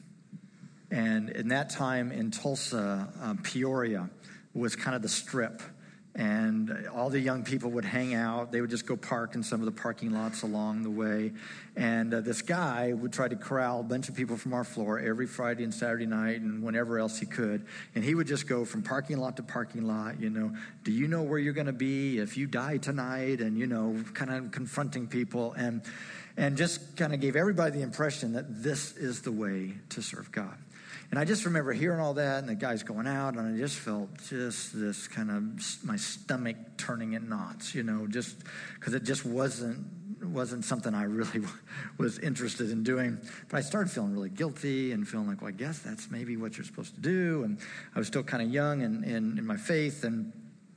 And 0.90 1.30
in 1.30 1.48
that 1.48 1.70
time 1.70 2.12
in 2.12 2.30
Tulsa, 2.30 3.08
um, 3.20 3.38
Peoria 3.38 4.10
was 4.54 4.76
kind 4.76 4.94
of 4.94 5.00
the 5.00 5.08
strip 5.08 5.62
and 6.14 6.88
all 6.94 7.08
the 7.08 7.18
young 7.18 7.42
people 7.42 7.70
would 7.70 7.86
hang 7.86 8.14
out. 8.14 8.52
They 8.52 8.60
would 8.60 8.68
just 8.68 8.86
go 8.86 8.96
park 8.96 9.34
in 9.34 9.42
some 9.42 9.60
of 9.60 9.66
the 9.66 9.72
parking 9.72 10.12
lots 10.12 10.42
along 10.42 10.82
the 10.82 10.90
way. 10.90 11.32
And 11.74 12.12
uh, 12.12 12.20
this 12.20 12.42
guy 12.42 12.92
would 12.92 13.14
try 13.14 13.28
to 13.28 13.36
corral 13.36 13.80
a 13.80 13.82
bunch 13.82 14.10
of 14.10 14.14
people 14.14 14.36
from 14.36 14.52
our 14.52 14.64
floor 14.64 14.98
every 14.98 15.26
Friday 15.26 15.64
and 15.64 15.72
Saturday 15.72 16.04
night 16.04 16.42
and 16.42 16.62
whenever 16.62 16.98
else 16.98 17.18
he 17.18 17.24
could. 17.24 17.64
And 17.94 18.04
he 18.04 18.14
would 18.14 18.26
just 18.26 18.46
go 18.46 18.66
from 18.66 18.82
parking 18.82 19.16
lot 19.16 19.38
to 19.38 19.42
parking 19.42 19.86
lot, 19.86 20.20
you 20.20 20.28
know, 20.28 20.54
do 20.84 20.92
you 20.92 21.08
know 21.08 21.22
where 21.22 21.38
you're 21.38 21.54
going 21.54 21.66
to 21.66 21.72
be 21.72 22.18
if 22.18 22.36
you 22.36 22.46
die 22.46 22.76
tonight? 22.76 23.40
And, 23.40 23.56
you 23.56 23.66
know, 23.66 23.96
kind 24.12 24.30
of 24.30 24.50
confronting 24.50 25.06
people 25.06 25.54
and, 25.54 25.80
and 26.36 26.58
just 26.58 26.94
kind 26.96 27.14
of 27.14 27.20
gave 27.20 27.36
everybody 27.36 27.78
the 27.78 27.82
impression 27.82 28.34
that 28.34 28.62
this 28.62 28.94
is 28.98 29.22
the 29.22 29.32
way 29.32 29.72
to 29.90 30.02
serve 30.02 30.30
God. 30.30 30.58
And 31.12 31.18
I 31.18 31.26
just 31.26 31.44
remember 31.44 31.74
hearing 31.74 32.00
all 32.00 32.14
that, 32.14 32.38
and 32.38 32.48
the 32.48 32.54
guy's 32.54 32.82
going 32.82 33.06
out, 33.06 33.36
and 33.36 33.54
I 33.54 33.58
just 33.58 33.76
felt 33.76 34.08
just 34.30 34.72
this 34.74 35.06
kind 35.06 35.30
of 35.30 35.84
my 35.84 35.96
stomach 35.96 36.56
turning 36.78 37.12
in 37.12 37.28
knots, 37.28 37.74
you 37.74 37.82
know, 37.82 38.06
just 38.06 38.34
because 38.76 38.94
it 38.94 39.04
just 39.04 39.26
wasn't 39.26 39.86
wasn't 40.22 40.64
something 40.64 40.94
I 40.94 41.02
really 41.02 41.46
was 41.98 42.18
interested 42.18 42.70
in 42.70 42.82
doing. 42.82 43.18
But 43.50 43.58
I 43.58 43.60
started 43.60 43.90
feeling 43.90 44.14
really 44.14 44.30
guilty 44.30 44.92
and 44.92 45.06
feeling 45.06 45.28
like, 45.28 45.42
well, 45.42 45.48
I 45.48 45.52
guess 45.52 45.80
that's 45.80 46.10
maybe 46.10 46.38
what 46.38 46.56
you're 46.56 46.64
supposed 46.64 46.94
to 46.94 47.00
do. 47.02 47.42
And 47.44 47.58
I 47.94 47.98
was 47.98 48.06
still 48.06 48.22
kind 48.22 48.42
of 48.42 48.48
young 48.48 48.80
in, 48.80 49.04
in, 49.04 49.36
in 49.36 49.46
my 49.46 49.58
faith, 49.58 50.04
and 50.04 50.32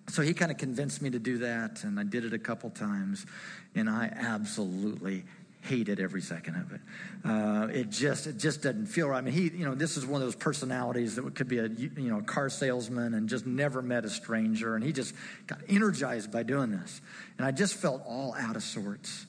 so 0.10 0.22
he 0.22 0.34
kind 0.34 0.52
of 0.52 0.58
convinced 0.58 1.02
me 1.02 1.10
to 1.12 1.20
do 1.20 1.38
that, 1.38 1.86
and 1.86 1.98
I 1.98 2.04
did 2.04 2.26
it 2.26 2.34
a 2.34 2.40
couple 2.40 2.70
times, 2.72 3.26
and 3.74 3.90
I 3.90 4.12
absolutely 4.14 5.24
hated 5.66 6.00
every 6.00 6.22
second 6.22 6.56
of 6.56 6.72
it. 6.72 6.82
Uh, 7.24 7.68
it 7.72 7.90
just 7.90 8.28
it 8.28 8.38
just 8.38 8.62
doesn't 8.62 8.88
feel 8.88 9.10
right. 9.10 9.18
I 9.18 9.22
mean, 9.22 9.34
he 9.34 9.50
you 9.50 9.66
know 9.66 9.76
this 9.76 9.98
is 9.98 10.06
one 10.06 10.22
of 10.22 10.28
those 10.28 10.36
personalities 10.36 11.16
that 11.16 11.36
could 11.36 11.48
be 11.48 11.60
a 11.60 11.68
you 11.68 12.10
know 12.10 12.22
car 12.22 12.50
salesman 12.50 13.14
and 13.14 13.28
just 13.28 13.46
never 13.46 13.82
met 13.82 14.06
a 14.06 14.10
stranger, 14.10 14.76
and 14.76 14.84
he 14.84 14.94
just 14.94 15.14
got 15.48 15.60
energized 15.68 16.32
by 16.32 16.44
doing 16.44 16.72
this, 16.72 17.02
and 17.38 17.46
I 17.46 17.52
just 17.52 17.76
felt 17.76 18.04
all 18.06 18.34
out 18.36 18.56
of 18.56 18.64
sorts. 18.64 19.26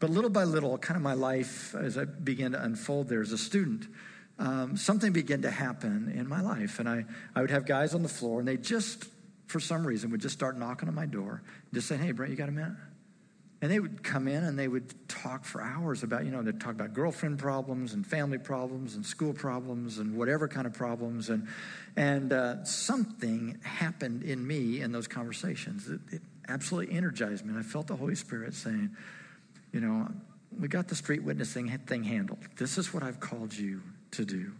But 0.00 0.08
little 0.08 0.30
by 0.30 0.44
little, 0.44 0.78
kind 0.78 0.96
of 0.96 1.02
my 1.02 1.12
life 1.12 1.74
as 1.74 1.98
I 1.98 2.06
began 2.06 2.52
to 2.52 2.62
unfold 2.62 3.08
there 3.08 3.20
as 3.20 3.32
a 3.32 3.38
student. 3.38 3.86
Um, 4.38 4.78
something 4.78 5.12
began 5.12 5.42
to 5.42 5.50
happen 5.50 6.10
in 6.16 6.26
my 6.26 6.40
life. 6.40 6.78
And 6.78 6.88
I, 6.88 7.04
I 7.36 7.42
would 7.42 7.50
have 7.50 7.66
guys 7.66 7.94
on 7.94 8.02
the 8.02 8.08
floor, 8.08 8.38
and 8.38 8.48
they 8.48 8.56
just, 8.56 9.04
for 9.46 9.60
some 9.60 9.86
reason, 9.86 10.10
would 10.10 10.22
just 10.22 10.34
start 10.34 10.58
knocking 10.58 10.88
on 10.88 10.94
my 10.94 11.04
door, 11.04 11.42
just 11.74 11.86
saying, 11.86 12.00
Hey, 12.00 12.12
Brent, 12.12 12.30
you 12.30 12.38
got 12.38 12.48
a 12.48 12.52
minute? 12.52 12.72
And 13.62 13.70
they 13.70 13.78
would 13.78 14.02
come 14.02 14.26
in 14.26 14.42
and 14.42 14.58
they 14.58 14.68
would 14.68 14.94
talk 15.06 15.44
for 15.44 15.60
hours 15.60 16.02
about, 16.02 16.24
you 16.24 16.30
know, 16.30 16.42
they'd 16.42 16.58
talk 16.58 16.72
about 16.72 16.94
girlfriend 16.94 17.38
problems 17.38 17.92
and 17.92 18.06
family 18.06 18.38
problems 18.38 18.94
and 18.94 19.04
school 19.04 19.34
problems 19.34 19.98
and 19.98 20.16
whatever 20.16 20.48
kind 20.48 20.66
of 20.66 20.72
problems. 20.72 21.28
And, 21.28 21.46
and 21.94 22.32
uh, 22.32 22.64
something 22.64 23.58
happened 23.62 24.22
in 24.22 24.46
me 24.46 24.80
in 24.80 24.92
those 24.92 25.06
conversations. 25.06 25.88
It, 25.88 26.00
it 26.10 26.22
absolutely 26.48 26.96
energized 26.96 27.44
me. 27.44 27.50
And 27.50 27.58
I 27.58 27.62
felt 27.62 27.86
the 27.86 27.96
Holy 27.96 28.14
Spirit 28.14 28.54
saying, 28.54 28.96
you 29.72 29.80
know, 29.80 30.08
we 30.58 30.66
got 30.66 30.88
the 30.88 30.96
street 30.96 31.22
witnessing 31.22 31.68
thing 31.86 32.04
handled. 32.04 32.40
This 32.56 32.78
is 32.78 32.94
what 32.94 33.02
I've 33.02 33.20
called 33.20 33.54
you 33.54 33.82
to 34.12 34.24
do. 34.24 34.52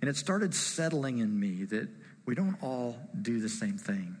And 0.00 0.10
it 0.10 0.16
started 0.16 0.54
settling 0.54 1.18
in 1.18 1.38
me 1.38 1.64
that 1.66 1.88
we 2.26 2.34
don't 2.34 2.56
all 2.62 2.96
do 3.22 3.40
the 3.40 3.48
same 3.48 3.78
thing. 3.78 4.16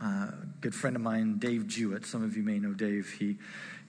Uh, 0.00 0.28
good 0.60 0.74
friend 0.74 0.96
of 0.96 1.02
mine, 1.02 1.38
Dave 1.38 1.66
Jewitt. 1.66 2.04
Some 2.04 2.22
of 2.24 2.36
you 2.36 2.42
may 2.42 2.58
know 2.58 2.72
Dave. 2.72 3.14
He 3.18 3.36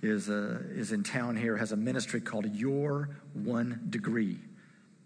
is, 0.01 0.30
uh, 0.30 0.62
is 0.72 0.91
in 0.91 1.03
town 1.03 1.36
here, 1.36 1.58
has 1.58 1.72
a 1.72 1.78
ministry 1.78 2.22
called 2.22 2.45
Your 2.53 3.10
One 3.34 3.88
Degree. 3.89 4.38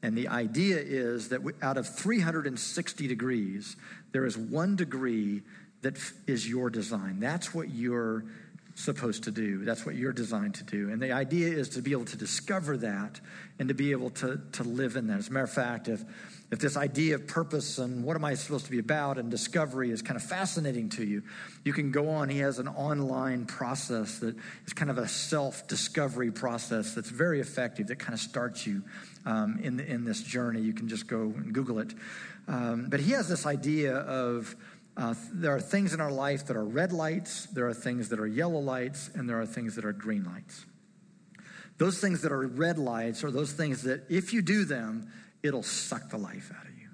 And 0.01 0.17
the 0.17 0.27
idea 0.27 0.77
is 0.77 1.29
that 1.29 1.41
out 1.61 1.77
of 1.77 1.87
360 1.87 3.07
degrees, 3.07 3.75
there 4.11 4.25
is 4.25 4.37
one 4.37 4.75
degree 4.75 5.41
that 5.81 5.97
is 6.27 6.47
your 6.47 6.69
design. 6.69 7.19
That's 7.19 7.53
what 7.53 7.69
you're 7.69 8.25
supposed 8.79 9.23
to 9.25 9.31
do. 9.31 9.65
That's 9.65 9.85
what 9.85 9.95
you're 9.95 10.13
designed 10.13 10.55
to 10.55 10.63
do. 10.63 10.89
And 10.89 11.01
the 11.01 11.11
idea 11.11 11.49
is 11.49 11.69
to 11.69 11.81
be 11.81 11.91
able 11.91 12.05
to 12.05 12.17
discover 12.17 12.77
that 12.77 13.19
and 13.59 13.67
to 13.67 13.75
be 13.75 13.91
able 13.91 14.09
to, 14.11 14.39
to 14.53 14.63
live 14.63 14.95
in 14.95 15.07
that. 15.07 15.19
As 15.19 15.27
a 15.27 15.31
matter 15.31 15.43
of 15.43 15.51
fact, 15.51 15.89
if 15.89 16.03
if 16.51 16.57
this 16.57 16.75
idea 16.77 17.13
of 17.13 17.27
purpose 17.27 17.77
and 17.77 18.03
what 18.03 18.15
am 18.15 18.25
I 18.25 18.33
supposed 18.33 18.65
to 18.65 18.71
be 18.71 18.79
about 18.79 19.19
and 19.19 19.29
discovery 19.29 19.91
is 19.91 20.01
kind 20.01 20.17
of 20.17 20.23
fascinating 20.23 20.89
to 20.89 21.03
you, 21.03 21.21
you 21.63 21.73
can 21.73 21.91
go 21.91 22.09
on. 22.09 22.27
He 22.27 22.39
has 22.39 22.57
an 22.57 22.67
online 22.67 23.45
process 23.45 24.17
that 24.19 24.35
is 24.65 24.73
kind 24.73 24.89
of 24.89 24.97
a 24.97 25.07
self 25.07 25.67
discovery 25.67 26.31
process 26.31 26.95
that's 26.95 27.09
very 27.09 27.39
effective 27.39 27.87
that 27.87 27.99
kind 27.99 28.15
of 28.15 28.19
starts 28.19 28.65
you 28.65 28.81
um, 29.27 29.59
in, 29.61 29.79
in 29.79 30.05
this 30.05 30.23
journey. 30.23 30.61
You 30.61 30.73
can 30.73 30.87
just 30.87 31.05
go 31.05 31.21
and 31.21 31.53
Google 31.53 31.79
it. 31.79 31.93
Um, 32.47 32.87
but 32.89 32.99
he 32.99 33.11
has 33.11 33.29
this 33.29 33.45
idea 33.45 33.93
of 33.95 34.55
uh, 34.99 35.13
there 35.31 35.55
are 35.55 35.61
things 35.61 35.93
in 35.93 36.01
our 36.01 36.11
life 36.11 36.47
that 36.47 36.57
are 36.57 36.65
red 36.65 36.91
lights, 36.91 37.45
there 37.45 37.65
are 37.67 37.73
things 37.73 38.09
that 38.09 38.19
are 38.19 38.27
yellow 38.27 38.59
lights, 38.59 39.09
and 39.15 39.29
there 39.29 39.39
are 39.39 39.45
things 39.45 39.75
that 39.77 39.85
are 39.85 39.93
green 39.93 40.25
lights. 40.25 40.65
Those 41.77 42.01
things 42.01 42.21
that 42.23 42.33
are 42.33 42.45
red 42.45 42.77
lights 42.77 43.23
are 43.23 43.31
those 43.31 43.53
things 43.53 43.83
that 43.83 44.03
if 44.09 44.33
you 44.33 44.41
do 44.41 44.65
them, 44.65 45.09
it'll 45.41 45.63
suck 45.63 46.09
the 46.09 46.17
life 46.17 46.51
out 46.53 46.67
of 46.67 46.77
you. 46.77 46.89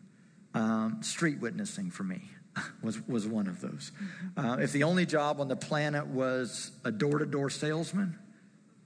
Um, 0.54 1.02
street 1.02 1.40
witnessing 1.40 1.90
for 1.90 2.04
me 2.04 2.22
was, 2.84 3.02
was 3.08 3.26
one 3.26 3.48
of 3.48 3.60
those. 3.60 3.92
Mm-hmm. 3.92 4.46
Uh, 4.46 4.58
if 4.58 4.72
the 4.72 4.84
only 4.84 5.08
job 5.08 5.42
on 5.42 5.48
the 5.48 5.56
planet 5.56 6.06
was 6.06 6.74
a 6.84 6.92
door 6.92 7.18
to 7.18 7.26
door 7.26 7.50
salesman, 7.50 8.20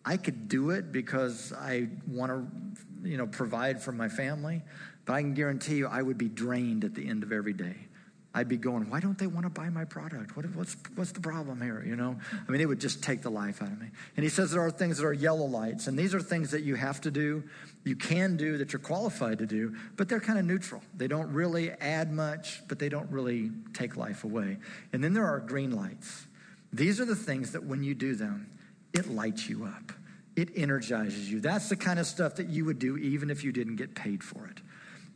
I 0.05 0.15
could 0.15 0.47
do 0.47 0.69
it 0.69 0.93
because 0.93 1.51
I 1.51 1.89
want 2.07 2.31
to, 2.31 3.09
you 3.09 3.17
know, 3.17 3.27
provide 3.27 3.83
for 3.83 3.91
my 3.91 4.07
family. 4.07 4.61
But 5.03 5.13
I 5.15 5.21
can 5.21 5.33
guarantee 5.33 5.75
you, 5.75 5.87
I 5.87 6.01
would 6.01 6.17
be 6.17 6.29
drained 6.29 6.85
at 6.85 6.95
the 6.95 7.05
end 7.05 7.23
of 7.23 7.33
every 7.33 7.51
day 7.51 7.88
I'd 8.33 8.47
be 8.47 8.57
going, 8.57 8.91
why 8.91 8.99
don't 8.99 9.17
they 9.17 9.25
want 9.25 9.45
to 9.45 9.49
buy 9.49 9.69
my 9.69 9.85
product? 9.85 10.35
What, 10.37 10.45
what's, 10.53 10.77
what's 10.93 11.11
the 11.11 11.19
problem 11.19 11.61
here? 11.61 11.83
You 11.83 11.95
know, 11.95 12.15
I 12.47 12.51
mean, 12.51 12.61
it 12.61 12.67
would 12.67 12.79
just 12.79 13.01
take 13.01 13.23
the 13.23 13.31
life 13.31 13.61
out 13.61 13.69
of 13.69 13.81
me. 13.81 13.87
And 14.15 14.23
he 14.23 14.29
says 14.29 14.51
there 14.51 14.61
are 14.61 14.69
things 14.69 14.99
that 14.99 15.05
are 15.05 15.13
yellow 15.13 15.45
lights, 15.45 15.87
and 15.87 15.97
these 15.97 16.13
are 16.13 16.21
things 16.21 16.51
that 16.51 16.61
you 16.61 16.75
have 16.75 17.01
to 17.01 17.11
do, 17.11 17.43
you 17.83 17.95
can 17.95 18.37
do, 18.37 18.57
that 18.59 18.71
you're 18.71 18.81
qualified 18.81 19.39
to 19.39 19.47
do, 19.47 19.75
but 19.95 20.09
they're 20.09 20.19
kind 20.19 20.37
of 20.37 20.45
neutral. 20.45 20.83
They 20.95 21.07
don't 21.07 21.33
really 21.33 21.71
add 21.71 22.13
much, 22.13 22.61
but 22.67 22.77
they 22.77 22.89
don't 22.89 23.09
really 23.09 23.49
take 23.73 23.97
life 23.97 24.23
away. 24.23 24.57
And 24.93 25.03
then 25.03 25.13
there 25.13 25.25
are 25.25 25.39
green 25.39 25.75
lights. 25.75 26.27
These 26.71 26.99
are 26.99 27.05
the 27.05 27.15
things 27.15 27.53
that 27.53 27.63
when 27.63 27.83
you 27.83 27.95
do 27.95 28.13
them, 28.13 28.51
it 28.93 29.09
lights 29.09 29.49
you 29.49 29.65
up. 29.65 29.91
It 30.35 30.49
energizes 30.55 31.31
you. 31.31 31.39
That's 31.39 31.69
the 31.69 31.75
kind 31.75 31.99
of 31.99 32.05
stuff 32.05 32.35
that 32.35 32.47
you 32.47 32.65
would 32.65 32.77
do 32.77 32.95
even 32.97 33.31
if 33.31 33.43
you 33.43 33.51
didn't 33.51 33.77
get 33.77 33.95
paid 33.95 34.23
for 34.23 34.45
it 34.45 34.61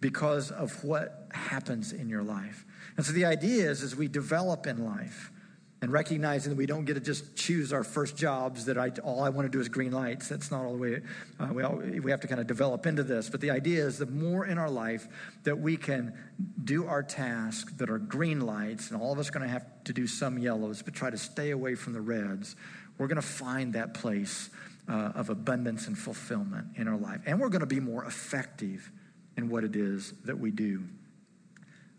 because 0.01 0.51
of 0.51 0.83
what 0.83 1.27
happens 1.31 1.93
in 1.93 2.09
your 2.09 2.23
life. 2.23 2.65
And 2.97 3.05
so 3.05 3.11
the 3.11 3.25
idea 3.25 3.69
is, 3.69 3.83
as 3.83 3.95
we 3.95 4.07
develop 4.07 4.67
in 4.67 4.85
life 4.85 5.31
and 5.81 5.91
recognizing 5.91 6.51
that 6.51 6.55
we 6.55 6.65
don't 6.65 6.85
get 6.85 6.93
to 6.93 7.01
just 7.01 7.35
choose 7.35 7.73
our 7.73 7.83
first 7.83 8.15
jobs, 8.15 8.65
that 8.65 8.77
I, 8.77 8.89
all 9.03 9.21
I 9.23 9.29
want 9.29 9.45
to 9.45 9.51
do 9.51 9.59
is 9.59 9.67
green 9.67 9.91
lights. 9.91 10.29
That's 10.29 10.49
not 10.49 10.63
all 10.63 10.73
the 10.73 10.77
way, 10.77 11.01
uh, 11.39 11.49
we, 11.51 11.63
all, 11.63 11.75
we 11.75 12.09
have 12.09 12.21
to 12.21 12.27
kind 12.27 12.39
of 12.39 12.47
develop 12.47 12.85
into 12.85 13.03
this. 13.03 13.29
But 13.29 13.41
the 13.41 13.51
idea 13.51 13.85
is 13.85 13.97
the 13.97 14.05
more 14.05 14.45
in 14.45 14.57
our 14.57 14.69
life 14.69 15.07
that 15.43 15.59
we 15.59 15.75
can 15.75 16.13
do 16.63 16.87
our 16.87 17.03
tasks 17.03 17.73
that 17.73 17.89
are 17.89 17.99
green 17.99 18.41
lights, 18.41 18.91
and 18.91 19.01
all 19.01 19.11
of 19.11 19.19
us 19.19 19.29
are 19.29 19.33
going 19.33 19.45
to 19.45 19.51
have 19.51 19.65
to 19.83 19.93
do 19.93 20.07
some 20.07 20.37
yellows, 20.37 20.81
but 20.81 20.93
try 20.93 21.09
to 21.09 21.17
stay 21.17 21.51
away 21.51 21.75
from 21.75 21.93
the 21.93 22.01
reds, 22.01 22.55
we're 22.97 23.07
going 23.07 23.15
to 23.15 23.21
find 23.21 23.73
that 23.73 23.93
place 23.93 24.49
uh, 24.87 25.11
of 25.15 25.29
abundance 25.29 25.87
and 25.87 25.97
fulfillment 25.97 26.67
in 26.75 26.87
our 26.87 26.97
life. 26.97 27.21
And 27.25 27.39
we're 27.39 27.49
going 27.49 27.61
to 27.61 27.65
be 27.65 27.79
more 27.79 28.05
effective 28.05 28.91
in 29.35 29.49
what 29.49 29.63
it 29.63 29.75
is 29.75 30.13
that 30.25 30.37
we 30.37 30.51
do. 30.51 30.83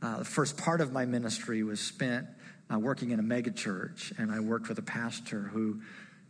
Uh, 0.05 0.19
the 0.19 0.25
first 0.25 0.59
part 0.59 0.83
of 0.83 0.93
my 0.93 1.07
ministry 1.07 1.63
was 1.63 1.81
spent 1.81 2.27
uh, 2.71 2.79
working 2.79 3.13
in 3.13 3.21
a 3.21 3.23
megachurch, 3.23 4.13
and 4.19 4.31
I 4.31 4.39
worked 4.39 4.69
with 4.69 4.79
a 4.79 4.83
pastor 4.83 5.41
who 5.41 5.81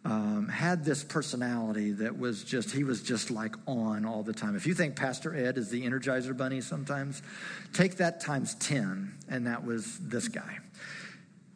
um, 0.04 0.46
had 0.46 0.84
this 0.84 1.02
personality 1.02 1.90
that 1.90 2.16
was 2.16 2.44
just, 2.44 2.70
he 2.70 2.84
was 2.84 3.02
just 3.02 3.32
like 3.32 3.56
on 3.66 4.04
all 4.04 4.22
the 4.22 4.32
time. 4.32 4.54
If 4.54 4.68
you 4.68 4.74
think 4.74 4.94
Pastor 4.94 5.34
Ed 5.34 5.58
is 5.58 5.70
the 5.70 5.82
Energizer 5.82 6.36
Bunny 6.36 6.60
sometimes, 6.60 7.20
take 7.72 7.96
that 7.96 8.20
times 8.20 8.54
10, 8.54 9.12
and 9.28 9.48
that 9.48 9.64
was 9.64 9.98
this 9.98 10.28
guy. 10.28 10.60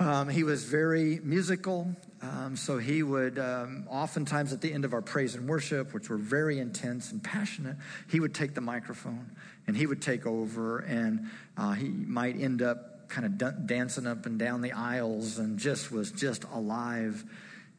Um, 0.00 0.28
he 0.28 0.42
was 0.42 0.64
very 0.64 1.20
musical, 1.22 1.94
um, 2.20 2.56
so 2.56 2.78
he 2.78 3.04
would 3.04 3.38
um, 3.38 3.84
oftentimes 3.88 4.52
at 4.52 4.60
the 4.60 4.72
end 4.72 4.84
of 4.84 4.92
our 4.92 5.02
praise 5.02 5.36
and 5.36 5.48
worship, 5.48 5.94
which 5.94 6.08
were 6.08 6.16
very 6.16 6.58
intense 6.58 7.12
and 7.12 7.22
passionate, 7.22 7.76
he 8.08 8.18
would 8.18 8.34
take 8.34 8.54
the 8.54 8.60
microphone 8.60 9.30
and 9.68 9.76
he 9.76 9.86
would 9.86 10.00
take 10.00 10.24
over, 10.24 10.78
and 10.78 11.28
uh, 11.58 11.72
he 11.72 11.88
might 11.88 12.40
end 12.40 12.62
up 12.62 13.08
kind 13.08 13.26
of 13.26 13.66
dancing 13.66 14.06
up 14.06 14.26
and 14.26 14.38
down 14.38 14.60
the 14.60 14.72
aisles 14.72 15.38
and 15.38 15.58
just 15.58 15.90
was 15.90 16.12
just 16.12 16.44
alive. 16.44 17.24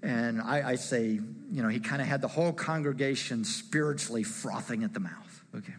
And 0.02 0.42
I, 0.42 0.72
I 0.72 0.76
say, 0.76 1.06
you 1.52 1.64
know, 1.64 1.70
he 1.70 1.80
kind 1.80 2.02
of 2.02 2.08
had 2.08 2.22
the 2.22 2.28
whole 2.28 2.52
congregation 2.52 3.46
spiritually 3.46 4.24
frothing 4.24 4.84
at 4.84 4.94
the 4.94 5.00
mouth. 5.00 5.44
Okay. 5.56 5.74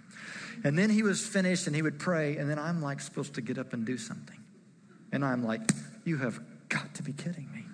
And 0.64 0.78
then 0.78 0.90
he 0.90 1.02
was 1.02 1.26
finished 1.26 1.66
and 1.66 1.76
he 1.76 1.82
would 1.82 1.98
pray, 1.98 2.36
and 2.36 2.48
then 2.48 2.58
I'm 2.58 2.82
like 2.82 3.00
supposed 3.00 3.34
to 3.34 3.40
get 3.40 3.58
up 3.58 3.72
and 3.72 3.84
do 3.84 3.98
something. 3.98 4.38
And 5.12 5.24
I'm 5.24 5.44
like, 5.44 5.60
you 6.04 6.16
have 6.18 6.40
got 6.68 6.94
to 6.94 7.02
be 7.02 7.12
kidding 7.12 7.50
me. 7.52 7.64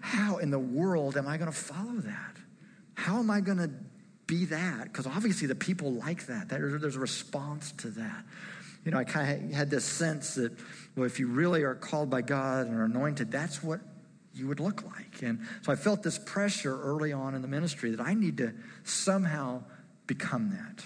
How 0.00 0.38
in 0.38 0.50
the 0.50 0.58
world 0.58 1.16
am 1.16 1.26
I 1.26 1.36
going 1.36 1.50
to 1.50 1.56
follow 1.56 2.00
that? 2.00 2.36
How 2.94 3.18
am 3.18 3.30
I 3.30 3.40
going 3.40 3.58
to 3.58 3.70
be 4.26 4.46
that? 4.46 4.84
Because 4.84 5.06
obviously 5.06 5.46
the 5.46 5.54
people 5.54 5.92
like 5.92 6.26
that. 6.26 6.48
There's 6.48 6.96
a 6.96 7.00
response 7.00 7.72
to 7.78 7.88
that. 7.90 8.24
You 8.84 8.92
know, 8.92 8.98
I 8.98 9.04
kind 9.04 9.44
of 9.44 9.50
had 9.52 9.70
this 9.70 9.84
sense 9.84 10.34
that, 10.36 10.52
well, 10.96 11.06
if 11.06 11.20
you 11.20 11.26
really 11.26 11.62
are 11.62 11.74
called 11.74 12.08
by 12.08 12.22
God 12.22 12.66
and 12.66 12.76
are 12.76 12.84
anointed, 12.84 13.30
that's 13.30 13.62
what 13.62 13.80
you 14.32 14.46
would 14.46 14.60
look 14.60 14.82
like. 14.84 15.22
And 15.22 15.40
so 15.62 15.72
I 15.72 15.76
felt 15.76 16.02
this 16.02 16.18
pressure 16.18 16.80
early 16.80 17.12
on 17.12 17.34
in 17.34 17.42
the 17.42 17.48
ministry 17.48 17.90
that 17.90 18.00
I 18.00 18.14
need 18.14 18.38
to 18.38 18.54
somehow 18.84 19.64
become 20.06 20.50
that. 20.50 20.84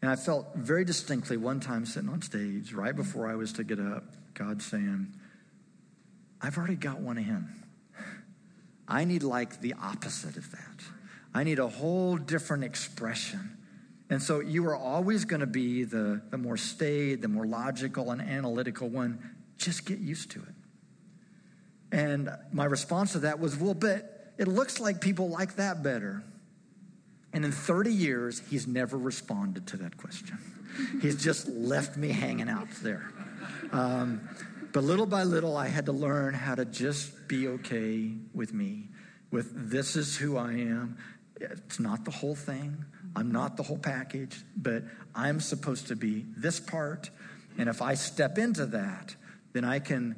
And 0.00 0.10
I 0.10 0.16
felt 0.16 0.54
very 0.54 0.84
distinctly 0.84 1.36
one 1.36 1.58
time 1.58 1.84
sitting 1.84 2.08
on 2.08 2.22
stage, 2.22 2.72
right 2.72 2.94
before 2.94 3.28
I 3.28 3.34
was 3.34 3.52
to 3.54 3.64
get 3.64 3.80
up, 3.80 4.04
God 4.34 4.62
saying, 4.62 5.12
I've 6.40 6.56
already 6.56 6.76
got 6.76 7.00
one 7.00 7.18
of 7.18 7.24
him. 7.24 7.64
I 8.86 9.04
need 9.04 9.24
like 9.24 9.60
the 9.60 9.74
opposite 9.82 10.36
of 10.36 10.50
that. 10.52 10.84
I 11.34 11.42
need 11.42 11.58
a 11.58 11.66
whole 11.68 12.16
different 12.16 12.62
expression. 12.62 13.57
And 14.10 14.22
so 14.22 14.40
you 14.40 14.64
are 14.66 14.76
always 14.76 15.24
going 15.24 15.40
to 15.40 15.46
be 15.46 15.84
the, 15.84 16.22
the 16.30 16.38
more 16.38 16.56
staid, 16.56 17.20
the 17.20 17.28
more 17.28 17.46
logical 17.46 18.10
and 18.10 18.20
analytical 18.22 18.88
one. 18.88 19.36
Just 19.58 19.84
get 19.84 19.98
used 19.98 20.30
to 20.32 20.40
it. 20.40 20.54
And 21.92 22.30
my 22.52 22.64
response 22.64 23.12
to 23.12 23.20
that 23.20 23.38
was, 23.38 23.56
well, 23.56 23.74
but 23.74 24.32
it 24.38 24.48
looks 24.48 24.80
like 24.80 25.00
people 25.00 25.28
like 25.28 25.56
that 25.56 25.82
better. 25.82 26.22
And 27.32 27.44
in 27.44 27.52
30 27.52 27.92
years, 27.92 28.42
he's 28.48 28.66
never 28.66 28.96
responded 28.96 29.66
to 29.68 29.76
that 29.78 29.96
question. 29.96 30.38
He's 31.02 31.22
just 31.22 31.48
left 31.48 31.96
me 31.96 32.08
hanging 32.08 32.48
out 32.48 32.68
there. 32.82 33.10
Um, 33.72 34.28
but 34.72 34.84
little 34.84 35.06
by 35.06 35.24
little, 35.24 35.56
I 35.56 35.68
had 35.68 35.86
to 35.86 35.92
learn 35.92 36.34
how 36.34 36.54
to 36.54 36.64
just 36.64 37.28
be 37.28 37.48
okay 37.48 38.12
with 38.34 38.52
me, 38.52 38.88
with 39.30 39.70
this 39.70 39.96
is 39.96 40.16
who 40.16 40.36
I 40.36 40.52
am. 40.52 40.96
It's 41.40 41.80
not 41.80 42.04
the 42.04 42.10
whole 42.10 42.34
thing. 42.34 42.84
I'm 43.16 43.32
not 43.32 43.56
the 43.56 43.62
whole 43.62 43.78
package, 43.78 44.36
but 44.56 44.84
I'm 45.14 45.40
supposed 45.40 45.88
to 45.88 45.96
be 45.96 46.26
this 46.36 46.60
part. 46.60 47.10
And 47.56 47.68
if 47.68 47.82
I 47.82 47.94
step 47.94 48.38
into 48.38 48.66
that, 48.66 49.16
then 49.52 49.64
I 49.64 49.78
can, 49.78 50.16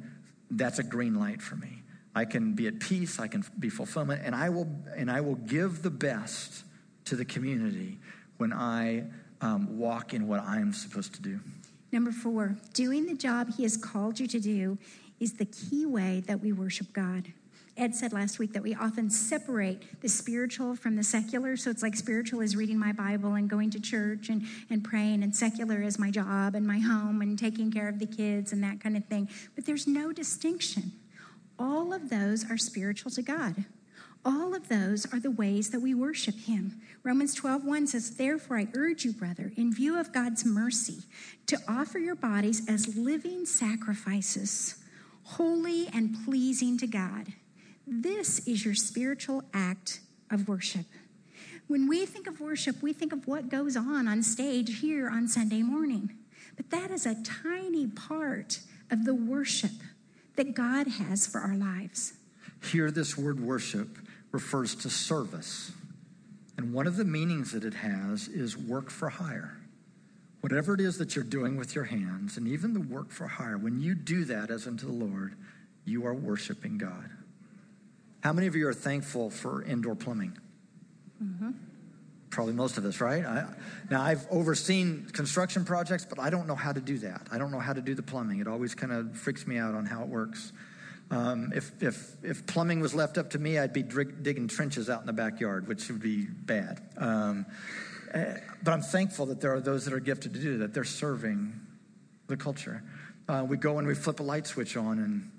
that's 0.49 0.79
a 0.79 0.83
green 0.83 1.15
light 1.15 1.41
for 1.41 1.55
me. 1.55 1.83
I 2.13 2.25
can 2.25 2.53
be 2.53 2.67
at 2.67 2.79
peace, 2.79 3.19
I 3.19 3.27
can 3.27 3.43
be 3.57 3.69
fulfillment, 3.69 4.21
and 4.25 4.35
I 4.35 4.49
will, 4.49 4.69
and 4.95 5.09
I 5.09 5.21
will 5.21 5.35
give 5.35 5.81
the 5.81 5.89
best 5.89 6.63
to 7.05 7.15
the 7.15 7.25
community 7.25 7.99
when 8.37 8.51
I 8.51 9.05
um, 9.39 9.77
walk 9.77 10.13
in 10.13 10.27
what 10.27 10.41
I'm 10.41 10.73
supposed 10.73 11.15
to 11.15 11.21
do. 11.21 11.39
Number 11.91 12.11
four, 12.11 12.57
doing 12.73 13.05
the 13.05 13.15
job 13.15 13.53
He 13.55 13.63
has 13.63 13.77
called 13.77 14.19
you 14.19 14.27
to 14.27 14.39
do 14.39 14.77
is 15.19 15.33
the 15.33 15.45
key 15.45 15.85
way 15.85 16.21
that 16.27 16.41
we 16.41 16.51
worship 16.51 16.93
God. 16.93 17.31
Ed 17.77 17.95
said 17.95 18.11
last 18.13 18.37
week 18.37 18.53
that 18.53 18.63
we 18.63 18.75
often 18.75 19.09
separate 19.09 20.01
the 20.01 20.09
spiritual 20.09 20.75
from 20.75 20.95
the 20.95 21.03
secular. 21.03 21.55
So 21.55 21.69
it's 21.69 21.81
like 21.81 21.95
spiritual 21.95 22.41
is 22.41 22.55
reading 22.55 22.77
my 22.77 22.91
Bible 22.91 23.35
and 23.35 23.49
going 23.49 23.69
to 23.71 23.79
church 23.79 24.29
and, 24.29 24.45
and 24.69 24.83
praying, 24.83 25.23
and 25.23 25.35
secular 25.35 25.81
is 25.81 25.97
my 25.97 26.11
job 26.11 26.53
and 26.55 26.67
my 26.67 26.79
home 26.79 27.21
and 27.21 27.39
taking 27.39 27.71
care 27.71 27.87
of 27.87 27.99
the 27.99 28.05
kids 28.05 28.51
and 28.51 28.63
that 28.63 28.81
kind 28.81 28.97
of 28.97 29.05
thing. 29.05 29.29
But 29.55 29.65
there's 29.65 29.87
no 29.87 30.11
distinction. 30.11 30.91
All 31.57 31.93
of 31.93 32.09
those 32.09 32.49
are 32.49 32.57
spiritual 32.57 33.11
to 33.11 33.21
God. 33.21 33.65
All 34.23 34.53
of 34.53 34.67
those 34.67 35.11
are 35.11 35.19
the 35.19 35.31
ways 35.31 35.71
that 35.71 35.79
we 35.79 35.95
worship 35.95 36.35
him. 36.35 36.79
Romans 37.01 37.33
12:1 37.33 37.87
says, 37.87 38.11
"Therefore 38.11 38.59
I 38.59 38.67
urge 38.75 39.03
you, 39.03 39.13
brother, 39.13 39.51
in 39.55 39.73
view 39.73 39.97
of 39.97 40.13
God's 40.13 40.45
mercy, 40.45 41.05
to 41.47 41.57
offer 41.67 41.97
your 41.97 42.15
bodies 42.15 42.67
as 42.67 42.95
living 42.95 43.45
sacrifices, 43.45 44.75
holy 45.23 45.87
and 45.87 46.23
pleasing 46.25 46.77
to 46.77 46.87
God. 46.87 47.33
This 47.93 48.47
is 48.47 48.63
your 48.63 48.73
spiritual 48.73 49.43
act 49.53 49.99
of 50.29 50.47
worship." 50.47 50.85
When 51.67 51.87
we 51.87 52.05
think 52.05 52.25
of 52.25 52.39
worship, 52.39 52.81
we 52.81 52.93
think 52.93 53.11
of 53.11 53.27
what 53.27 53.49
goes 53.49 53.75
on 53.75 54.07
on 54.07 54.23
stage 54.23 54.79
here 54.79 55.09
on 55.09 55.27
Sunday 55.27 55.61
morning. 55.61 56.17
But 56.55 56.69
that 56.69 56.89
is 56.89 57.05
a 57.05 57.21
tiny 57.23 57.87
part 57.87 58.61
of 58.89 59.03
the 59.03 59.13
worship 59.13 59.71
that 60.35 60.55
God 60.55 60.87
has 60.87 61.27
for 61.27 61.39
our 61.39 61.55
lives. 61.55 62.13
Here, 62.61 62.91
this 62.91 63.17
word 63.17 63.39
worship 63.39 63.97
refers 64.31 64.75
to 64.75 64.89
service. 64.89 65.71
And 66.57 66.73
one 66.73 66.87
of 66.87 66.95
the 66.95 67.05
meanings 67.05 67.51
that 67.51 67.65
it 67.65 67.75
has 67.75 68.27
is 68.27 68.57
work 68.57 68.89
for 68.89 69.09
hire. 69.09 69.57
Whatever 70.41 70.73
it 70.73 70.81
is 70.81 70.97
that 70.97 71.15
you're 71.15 71.23
doing 71.23 71.55
with 71.55 71.75
your 71.75 71.85
hands, 71.85 72.37
and 72.37 72.47
even 72.47 72.73
the 72.73 72.79
work 72.79 73.11
for 73.11 73.27
hire, 73.27 73.57
when 73.57 73.79
you 73.79 73.95
do 73.95 74.25
that 74.25 74.49
as 74.49 74.65
unto 74.65 74.85
the 74.85 74.91
Lord, 74.91 75.35
you 75.85 76.05
are 76.05 76.13
worshiping 76.13 76.77
God. 76.77 77.09
How 78.21 78.33
many 78.33 78.47
of 78.47 78.55
you 78.55 78.67
are 78.67 78.73
thankful 78.73 79.29
for 79.29 79.63
indoor 79.63 79.95
plumbing? 79.95 80.37
Mm-hmm. 81.21 81.51
Probably 82.29 82.53
most 82.53 82.77
of 82.77 82.85
us, 82.85 83.01
right? 83.01 83.25
I, 83.25 83.45
now, 83.89 84.01
I've 84.01 84.25
overseen 84.29 85.07
construction 85.11 85.65
projects, 85.65 86.05
but 86.05 86.19
I 86.19 86.29
don't 86.29 86.47
know 86.47 86.55
how 86.55 86.71
to 86.71 86.79
do 86.79 86.99
that. 86.99 87.27
I 87.31 87.37
don't 87.37 87.51
know 87.51 87.59
how 87.59 87.73
to 87.73 87.81
do 87.81 87.93
the 87.93 88.03
plumbing. 88.03 88.39
It 88.39 88.47
always 88.47 88.73
kind 88.73 88.93
of 88.93 89.17
freaks 89.17 89.45
me 89.45 89.57
out 89.57 89.75
on 89.75 89.85
how 89.85 90.03
it 90.03 90.07
works. 90.07 90.53
Um, 91.09 91.51
if, 91.53 91.71
if, 91.83 92.15
if 92.23 92.45
plumbing 92.45 92.79
was 92.79 92.93
left 92.95 93.17
up 93.17 93.31
to 93.31 93.39
me, 93.39 93.59
I'd 93.59 93.73
be 93.73 93.83
digging 93.83 94.47
trenches 94.47 94.89
out 94.89 95.01
in 95.01 95.07
the 95.07 95.13
backyard, 95.13 95.67
which 95.67 95.89
would 95.89 96.01
be 96.01 96.25
bad. 96.25 96.81
Um, 96.97 97.45
eh, 98.13 98.37
but 98.63 98.71
I'm 98.71 98.81
thankful 98.81 99.25
that 99.25 99.41
there 99.41 99.53
are 99.53 99.59
those 99.59 99.83
that 99.85 99.93
are 99.93 99.99
gifted 99.99 100.33
to 100.35 100.39
do 100.39 100.59
that. 100.59 100.73
They're 100.73 100.85
serving 100.85 101.59
the 102.27 102.37
culture. 102.37 102.81
Uh, 103.27 103.45
we 103.47 103.57
go 103.57 103.77
and 103.77 103.87
we 103.87 103.95
flip 103.95 104.21
a 104.21 104.23
light 104.23 104.47
switch 104.47 104.77
on, 104.77 104.99
and 104.99 105.31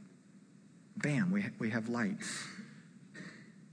bam, 0.97 1.31
we, 1.31 1.47
we 1.59 1.71
have 1.71 1.89
lights. 1.89 2.47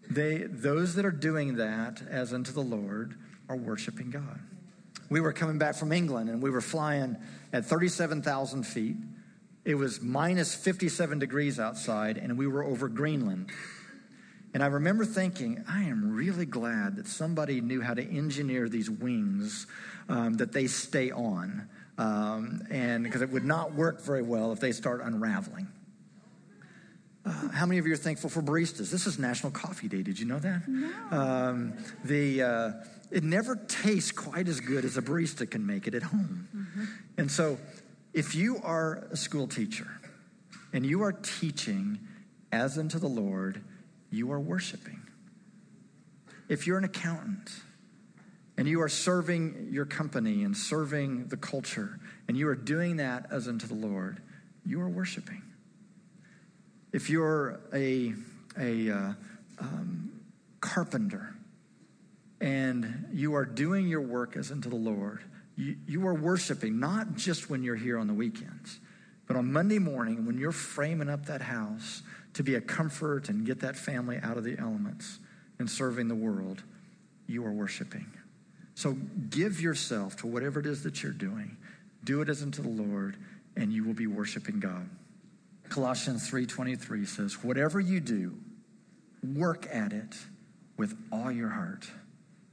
They, 0.10 0.40
those 0.40 0.96
that 0.96 1.06
are 1.06 1.12
doing 1.12 1.56
that 1.58 2.02
as 2.10 2.34
unto 2.34 2.52
the 2.52 2.62
Lord 2.62 3.16
are 3.48 3.56
worshiping 3.56 4.10
God. 4.10 4.40
We 5.10 5.22
were 5.22 5.34
coming 5.34 5.58
back 5.58 5.76
from 5.76 5.92
England, 5.92 6.30
and 6.30 6.42
we 6.42 6.50
were 6.50 6.62
flying 6.62 7.18
at 7.52 7.66
37,000 7.66 8.64
feet 8.64 8.96
it 9.66 9.76
was 9.76 10.02
minus 10.02 10.56
57 10.56 11.20
degrees 11.20 11.60
outside, 11.60 12.18
and 12.18 12.38
we 12.38 12.48
were 12.48 12.64
over 12.64 12.88
Greenland. 12.88 13.52
And 14.54 14.64
I 14.64 14.66
remember 14.66 15.06
thinking, 15.06 15.64
I 15.68 15.84
am 15.84 16.12
really 16.12 16.46
glad 16.46 16.96
that 16.96 17.08
somebody 17.08 17.62
knew 17.62 17.82
how 17.82 17.94
to 17.94 18.04
engineer 18.04 18.68
these 18.68 18.90
wings 18.90 19.68
um, 20.08 20.36
that 20.38 20.54
they 20.54 20.66
stay 20.66 21.12
on. 21.12 21.70
Um, 22.00 22.64
and 22.72 23.04
because 23.04 23.22
it 23.22 23.30
would 23.30 23.46
not 23.46 23.76
work 23.76 24.02
very 24.02 24.24
well 24.24 24.52
if 24.54 24.60
they 24.60 24.72
start 24.72 25.02
unraveling. 25.04 25.68
Uh, 27.26 27.50
how 27.50 27.66
many 27.66 27.78
of 27.80 27.86
you 27.86 27.94
are 27.94 27.98
thankful 27.98 28.30
for 28.30 28.42
baristas? 28.42 28.92
This 28.92 29.06
is 29.06 29.20
National 29.20 29.52
Coffee 29.52 29.88
Day. 29.88 30.02
Did 30.02 30.20
you 30.20 30.26
know 30.26 30.40
that? 30.40 30.68
No. 30.68 30.90
Um, 31.12 31.74
the, 32.04 32.42
uh, 32.42 32.72
it 33.12 33.24
never 33.24 33.56
tastes 33.56 34.12
quite 34.12 34.48
as 34.48 34.60
good 34.60 34.86
as 34.86 34.98
a 34.98 35.02
barista 35.02 35.50
can 35.50 35.66
make 35.66 35.86
it 35.88 35.96
at 35.96 36.04
home. 36.04 36.48
Mm-hmm. 36.56 36.86
And 37.18 37.32
so, 37.32 37.58
if 38.14 38.36
you 38.36 38.60
are 38.64 39.08
a 39.12 39.18
school 39.18 39.48
teacher 39.48 39.88
and 40.74 40.86
you 40.86 41.04
are 41.04 41.12
teaching 41.12 42.00
as 42.52 42.78
unto 42.78 42.98
the 42.98 43.08
Lord, 43.08 43.62
you 44.10 44.32
are 44.32 44.40
worshiping. 44.40 45.02
If 46.48 46.66
you're 46.66 46.78
an 46.78 46.84
accountant 46.86 47.52
and 48.58 48.68
you 48.68 48.82
are 48.82 48.90
serving 48.90 49.70
your 49.72 49.86
company 49.86 50.44
and 50.44 50.58
serving 50.58 51.28
the 51.28 51.38
culture, 51.38 52.00
and 52.28 52.38
you 52.38 52.48
are 52.48 52.56
doing 52.56 52.98
that 52.98 53.28
as 53.32 53.48
unto 53.48 53.68
the 53.68 53.76
Lord, 53.76 54.22
you 54.66 54.82
are 54.82 54.90
worshiping. 54.90 55.44
If 56.92 57.10
you're 57.10 57.60
a, 57.74 58.14
a 58.58 58.90
uh, 58.90 59.14
um, 59.60 60.12
carpenter 60.60 61.36
and 62.42 63.08
you 63.14 63.36
are 63.36 63.46
doing 63.46 63.88
your 63.88 64.02
work 64.02 64.36
as 64.36 64.52
unto 64.52 64.70
the 64.70 64.76
Lord, 64.76 65.24
you, 65.56 65.76
you 65.86 66.08
are 66.08 66.14
worshiping 66.14 66.80
not 66.80 67.16
just 67.16 67.50
when 67.50 67.64
you're 67.64 67.76
here 67.76 68.00
on 68.00 68.08
the 68.08 68.14
weekends, 68.14 68.80
but 69.28 69.36
on 69.36 69.52
Monday 69.52 69.78
morning 69.78 70.26
when 70.26 70.38
you're 70.38 70.52
framing 70.52 71.10
up 71.10 71.26
that 71.28 71.42
house 71.42 72.02
to 72.34 72.44
be 72.44 72.56
a 72.56 72.62
comfort 72.62 73.30
and 73.30 73.46
get 73.46 73.60
that 73.60 73.76
family 73.76 74.18
out 74.24 74.38
of 74.38 74.44
the 74.44 74.58
elements 74.58 75.20
and 75.60 75.70
serving 75.70 76.08
the 76.08 76.16
world, 76.16 76.64
you 77.28 77.46
are 77.46 77.52
worshiping. 77.52 78.08
So 78.74 78.94
give 79.30 79.62
yourself 79.62 80.16
to 80.18 80.28
whatever 80.28 80.60
it 80.60 80.66
is 80.66 80.84
that 80.84 81.04
you're 81.04 81.12
doing. 81.12 81.58
Do 82.04 82.22
it 82.22 82.30
as 82.30 82.42
unto 82.42 82.62
the 82.62 82.70
Lord, 82.70 83.18
and 83.58 83.74
you 83.74 83.84
will 83.84 83.94
be 83.94 84.08
worshiping 84.08 84.60
God. 84.60 84.90
Colossians 85.70 86.28
3:23 86.28 87.06
says, 87.06 87.44
"Whatever 87.44 87.80
you 87.80 88.00
do, 88.00 88.38
work 89.24 89.68
at 89.72 89.94
it 89.94 90.18
with 90.78 90.98
all 91.12 91.32
your 91.32 91.50
heart, 91.50 91.92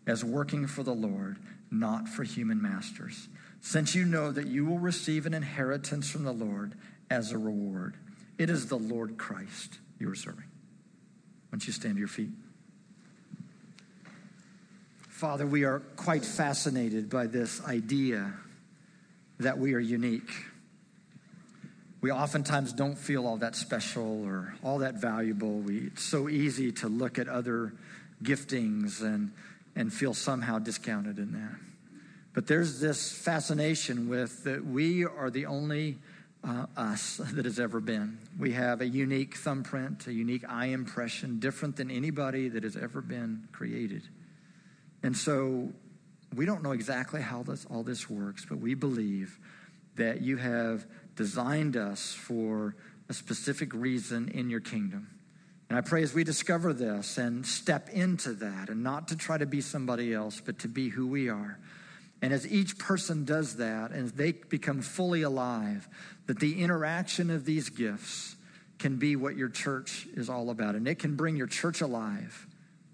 as 0.07 0.25
working 0.25 0.67
for 0.67 0.83
the 0.83 0.95
Lord, 0.95 1.39
not 1.71 2.09
for 2.09 2.25
human 2.25 2.61
masters, 2.61 3.29
since 3.61 3.95
you 3.95 4.05
know 4.05 4.31
that 4.31 4.47
you 4.47 4.65
will 4.65 4.79
receive 4.79 5.27
an 5.27 5.35
inheritance 5.35 6.11
from 6.11 6.25
the 6.25 6.33
Lord 6.33 6.75
as 7.11 7.33
a 7.33 7.39
reward. 7.39 7.97
It 8.39 8.51
is 8.51 8.67
the 8.67 8.79
Lord 8.79 9.17
Christ 9.17 9.79
you 9.99 10.11
are 10.11 10.15
serving." 10.15 10.45
Don't 11.51 11.67
you 11.67 11.73
stand 11.73 11.95
to 11.95 12.01
your 12.01 12.09
feet? 12.09 12.33
Father, 15.09 15.47
we 15.47 15.65
are 15.65 15.81
quite 15.81 16.25
fascinated 16.25 17.09
by 17.09 17.27
this 17.27 17.63
idea 17.63 18.35
that 19.39 19.59
we 19.59 19.73
are 19.73 19.81
unique 19.81 20.31
we 22.07 22.13
oftentimes 22.13 22.73
don't 22.73 22.97
feel 22.97 23.27
all 23.27 23.39
that 23.39 23.57
special 23.57 24.25
or 24.25 24.55
all 24.63 24.79
that 24.79 24.95
valuable. 24.95 25.59
We, 25.59 25.89
it's 25.89 26.05
so 26.05 26.29
easy 26.29 26.71
to 26.71 26.89
look 26.89 27.19
at 27.19 27.27
other 27.27 27.73
giftings 28.23 29.03
and, 29.03 29.33
and 29.75 29.93
feel 29.93 30.15
somehow 30.15 30.61
discounted 30.61 31.19
in 31.19 31.33
that. 31.33 31.57
But 32.33 32.47
there's 32.47 32.79
this 32.79 33.11
fascination 33.11 34.09
with 34.09 34.45
that 34.45 34.65
we 34.65 35.05
are 35.05 35.31
the 35.31 35.47
only 35.47 35.99
uh, 36.45 36.67
us 36.77 37.17
that 37.33 37.45
has 37.45 37.59
ever 37.59 37.81
been. 37.81 38.19
We 38.39 38.53
have 38.53 38.83
a 38.83 38.87
unique 38.87 39.37
thumbprint, 39.37 40.07
a 40.07 40.13
unique 40.13 40.49
eye 40.49 40.67
impression, 40.67 41.41
different 41.41 41.75
than 41.75 41.91
anybody 41.91 42.51
that 42.51 42.63
has 42.63 42.77
ever 42.77 43.01
been 43.01 43.49
created. 43.51 44.05
And 45.03 45.17
so 45.17 45.71
we 46.37 46.47
don't 46.47 46.63
know 46.63 46.71
exactly 46.71 47.21
how 47.21 47.43
this, 47.43 47.67
all 47.69 47.83
this 47.83 48.09
works, 48.09 48.47
but 48.49 48.59
we 48.59 48.75
believe 48.75 49.41
that 49.97 50.23
you 50.23 50.37
have 50.37 50.87
designed 51.17 51.77
us 51.77 52.13
for 52.13 52.77
a 53.09 53.15
specific 53.15 53.73
reason 53.75 54.29
in 54.29 54.51
your 54.51 54.61
kingdom. 54.61 55.09
And 55.69 55.77
I 55.77 55.81
pray 55.81 56.03
as 56.03 56.15
we 56.15 56.23
discover 56.23 56.73
this 56.73 57.19
and 57.19 57.45
step 57.45 57.89
into 57.89 58.35
that, 58.35 58.69
and 58.69 58.83
not 58.83 59.09
to 59.09 59.17
try 59.17 59.37
to 59.37 59.47
be 59.47 59.61
somebody 59.61 60.15
else, 60.15 60.41
but 60.41 60.61
to 60.61 60.69
be 60.69 60.91
who 60.91 61.09
we 61.09 61.29
are. 61.29 61.59
And 62.23 62.33
as 62.33 62.51
each 62.51 62.79
person 62.79 63.25
does 63.25 63.57
that, 63.57 63.91
and 63.91 64.09
they 64.11 64.33
become 64.33 64.81
fully 64.81 65.23
alive, 65.23 65.89
that 66.27 66.39
the 66.39 66.63
interaction 66.63 67.31
of 67.31 67.45
these 67.45 67.69
gifts 67.69 68.37
can 68.79 68.97
be 68.97 69.17
what 69.17 69.37
your 69.37 69.49
church 69.49 70.07
is 70.15 70.29
all 70.29 70.51
about. 70.51 70.75
And 70.77 70.87
it 70.87 70.99
can 70.99 71.17
bring 71.17 71.37
your 71.37 71.47
church 71.47 71.81
alive 71.81 72.47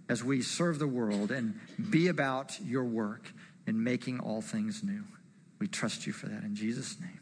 as 0.08 0.24
we 0.24 0.42
serve 0.42 0.78
the 0.78 0.86
world 0.86 1.30
and 1.30 1.58
be 1.90 2.08
about 2.08 2.58
your 2.60 2.84
work 2.84 3.32
in 3.66 3.82
making 3.82 4.20
all 4.20 4.40
things 4.40 4.82
new. 4.82 5.04
We 5.58 5.68
trust 5.68 6.06
you 6.06 6.12
for 6.12 6.26
that 6.26 6.42
in 6.42 6.54
Jesus' 6.54 6.98
name. 7.00 7.21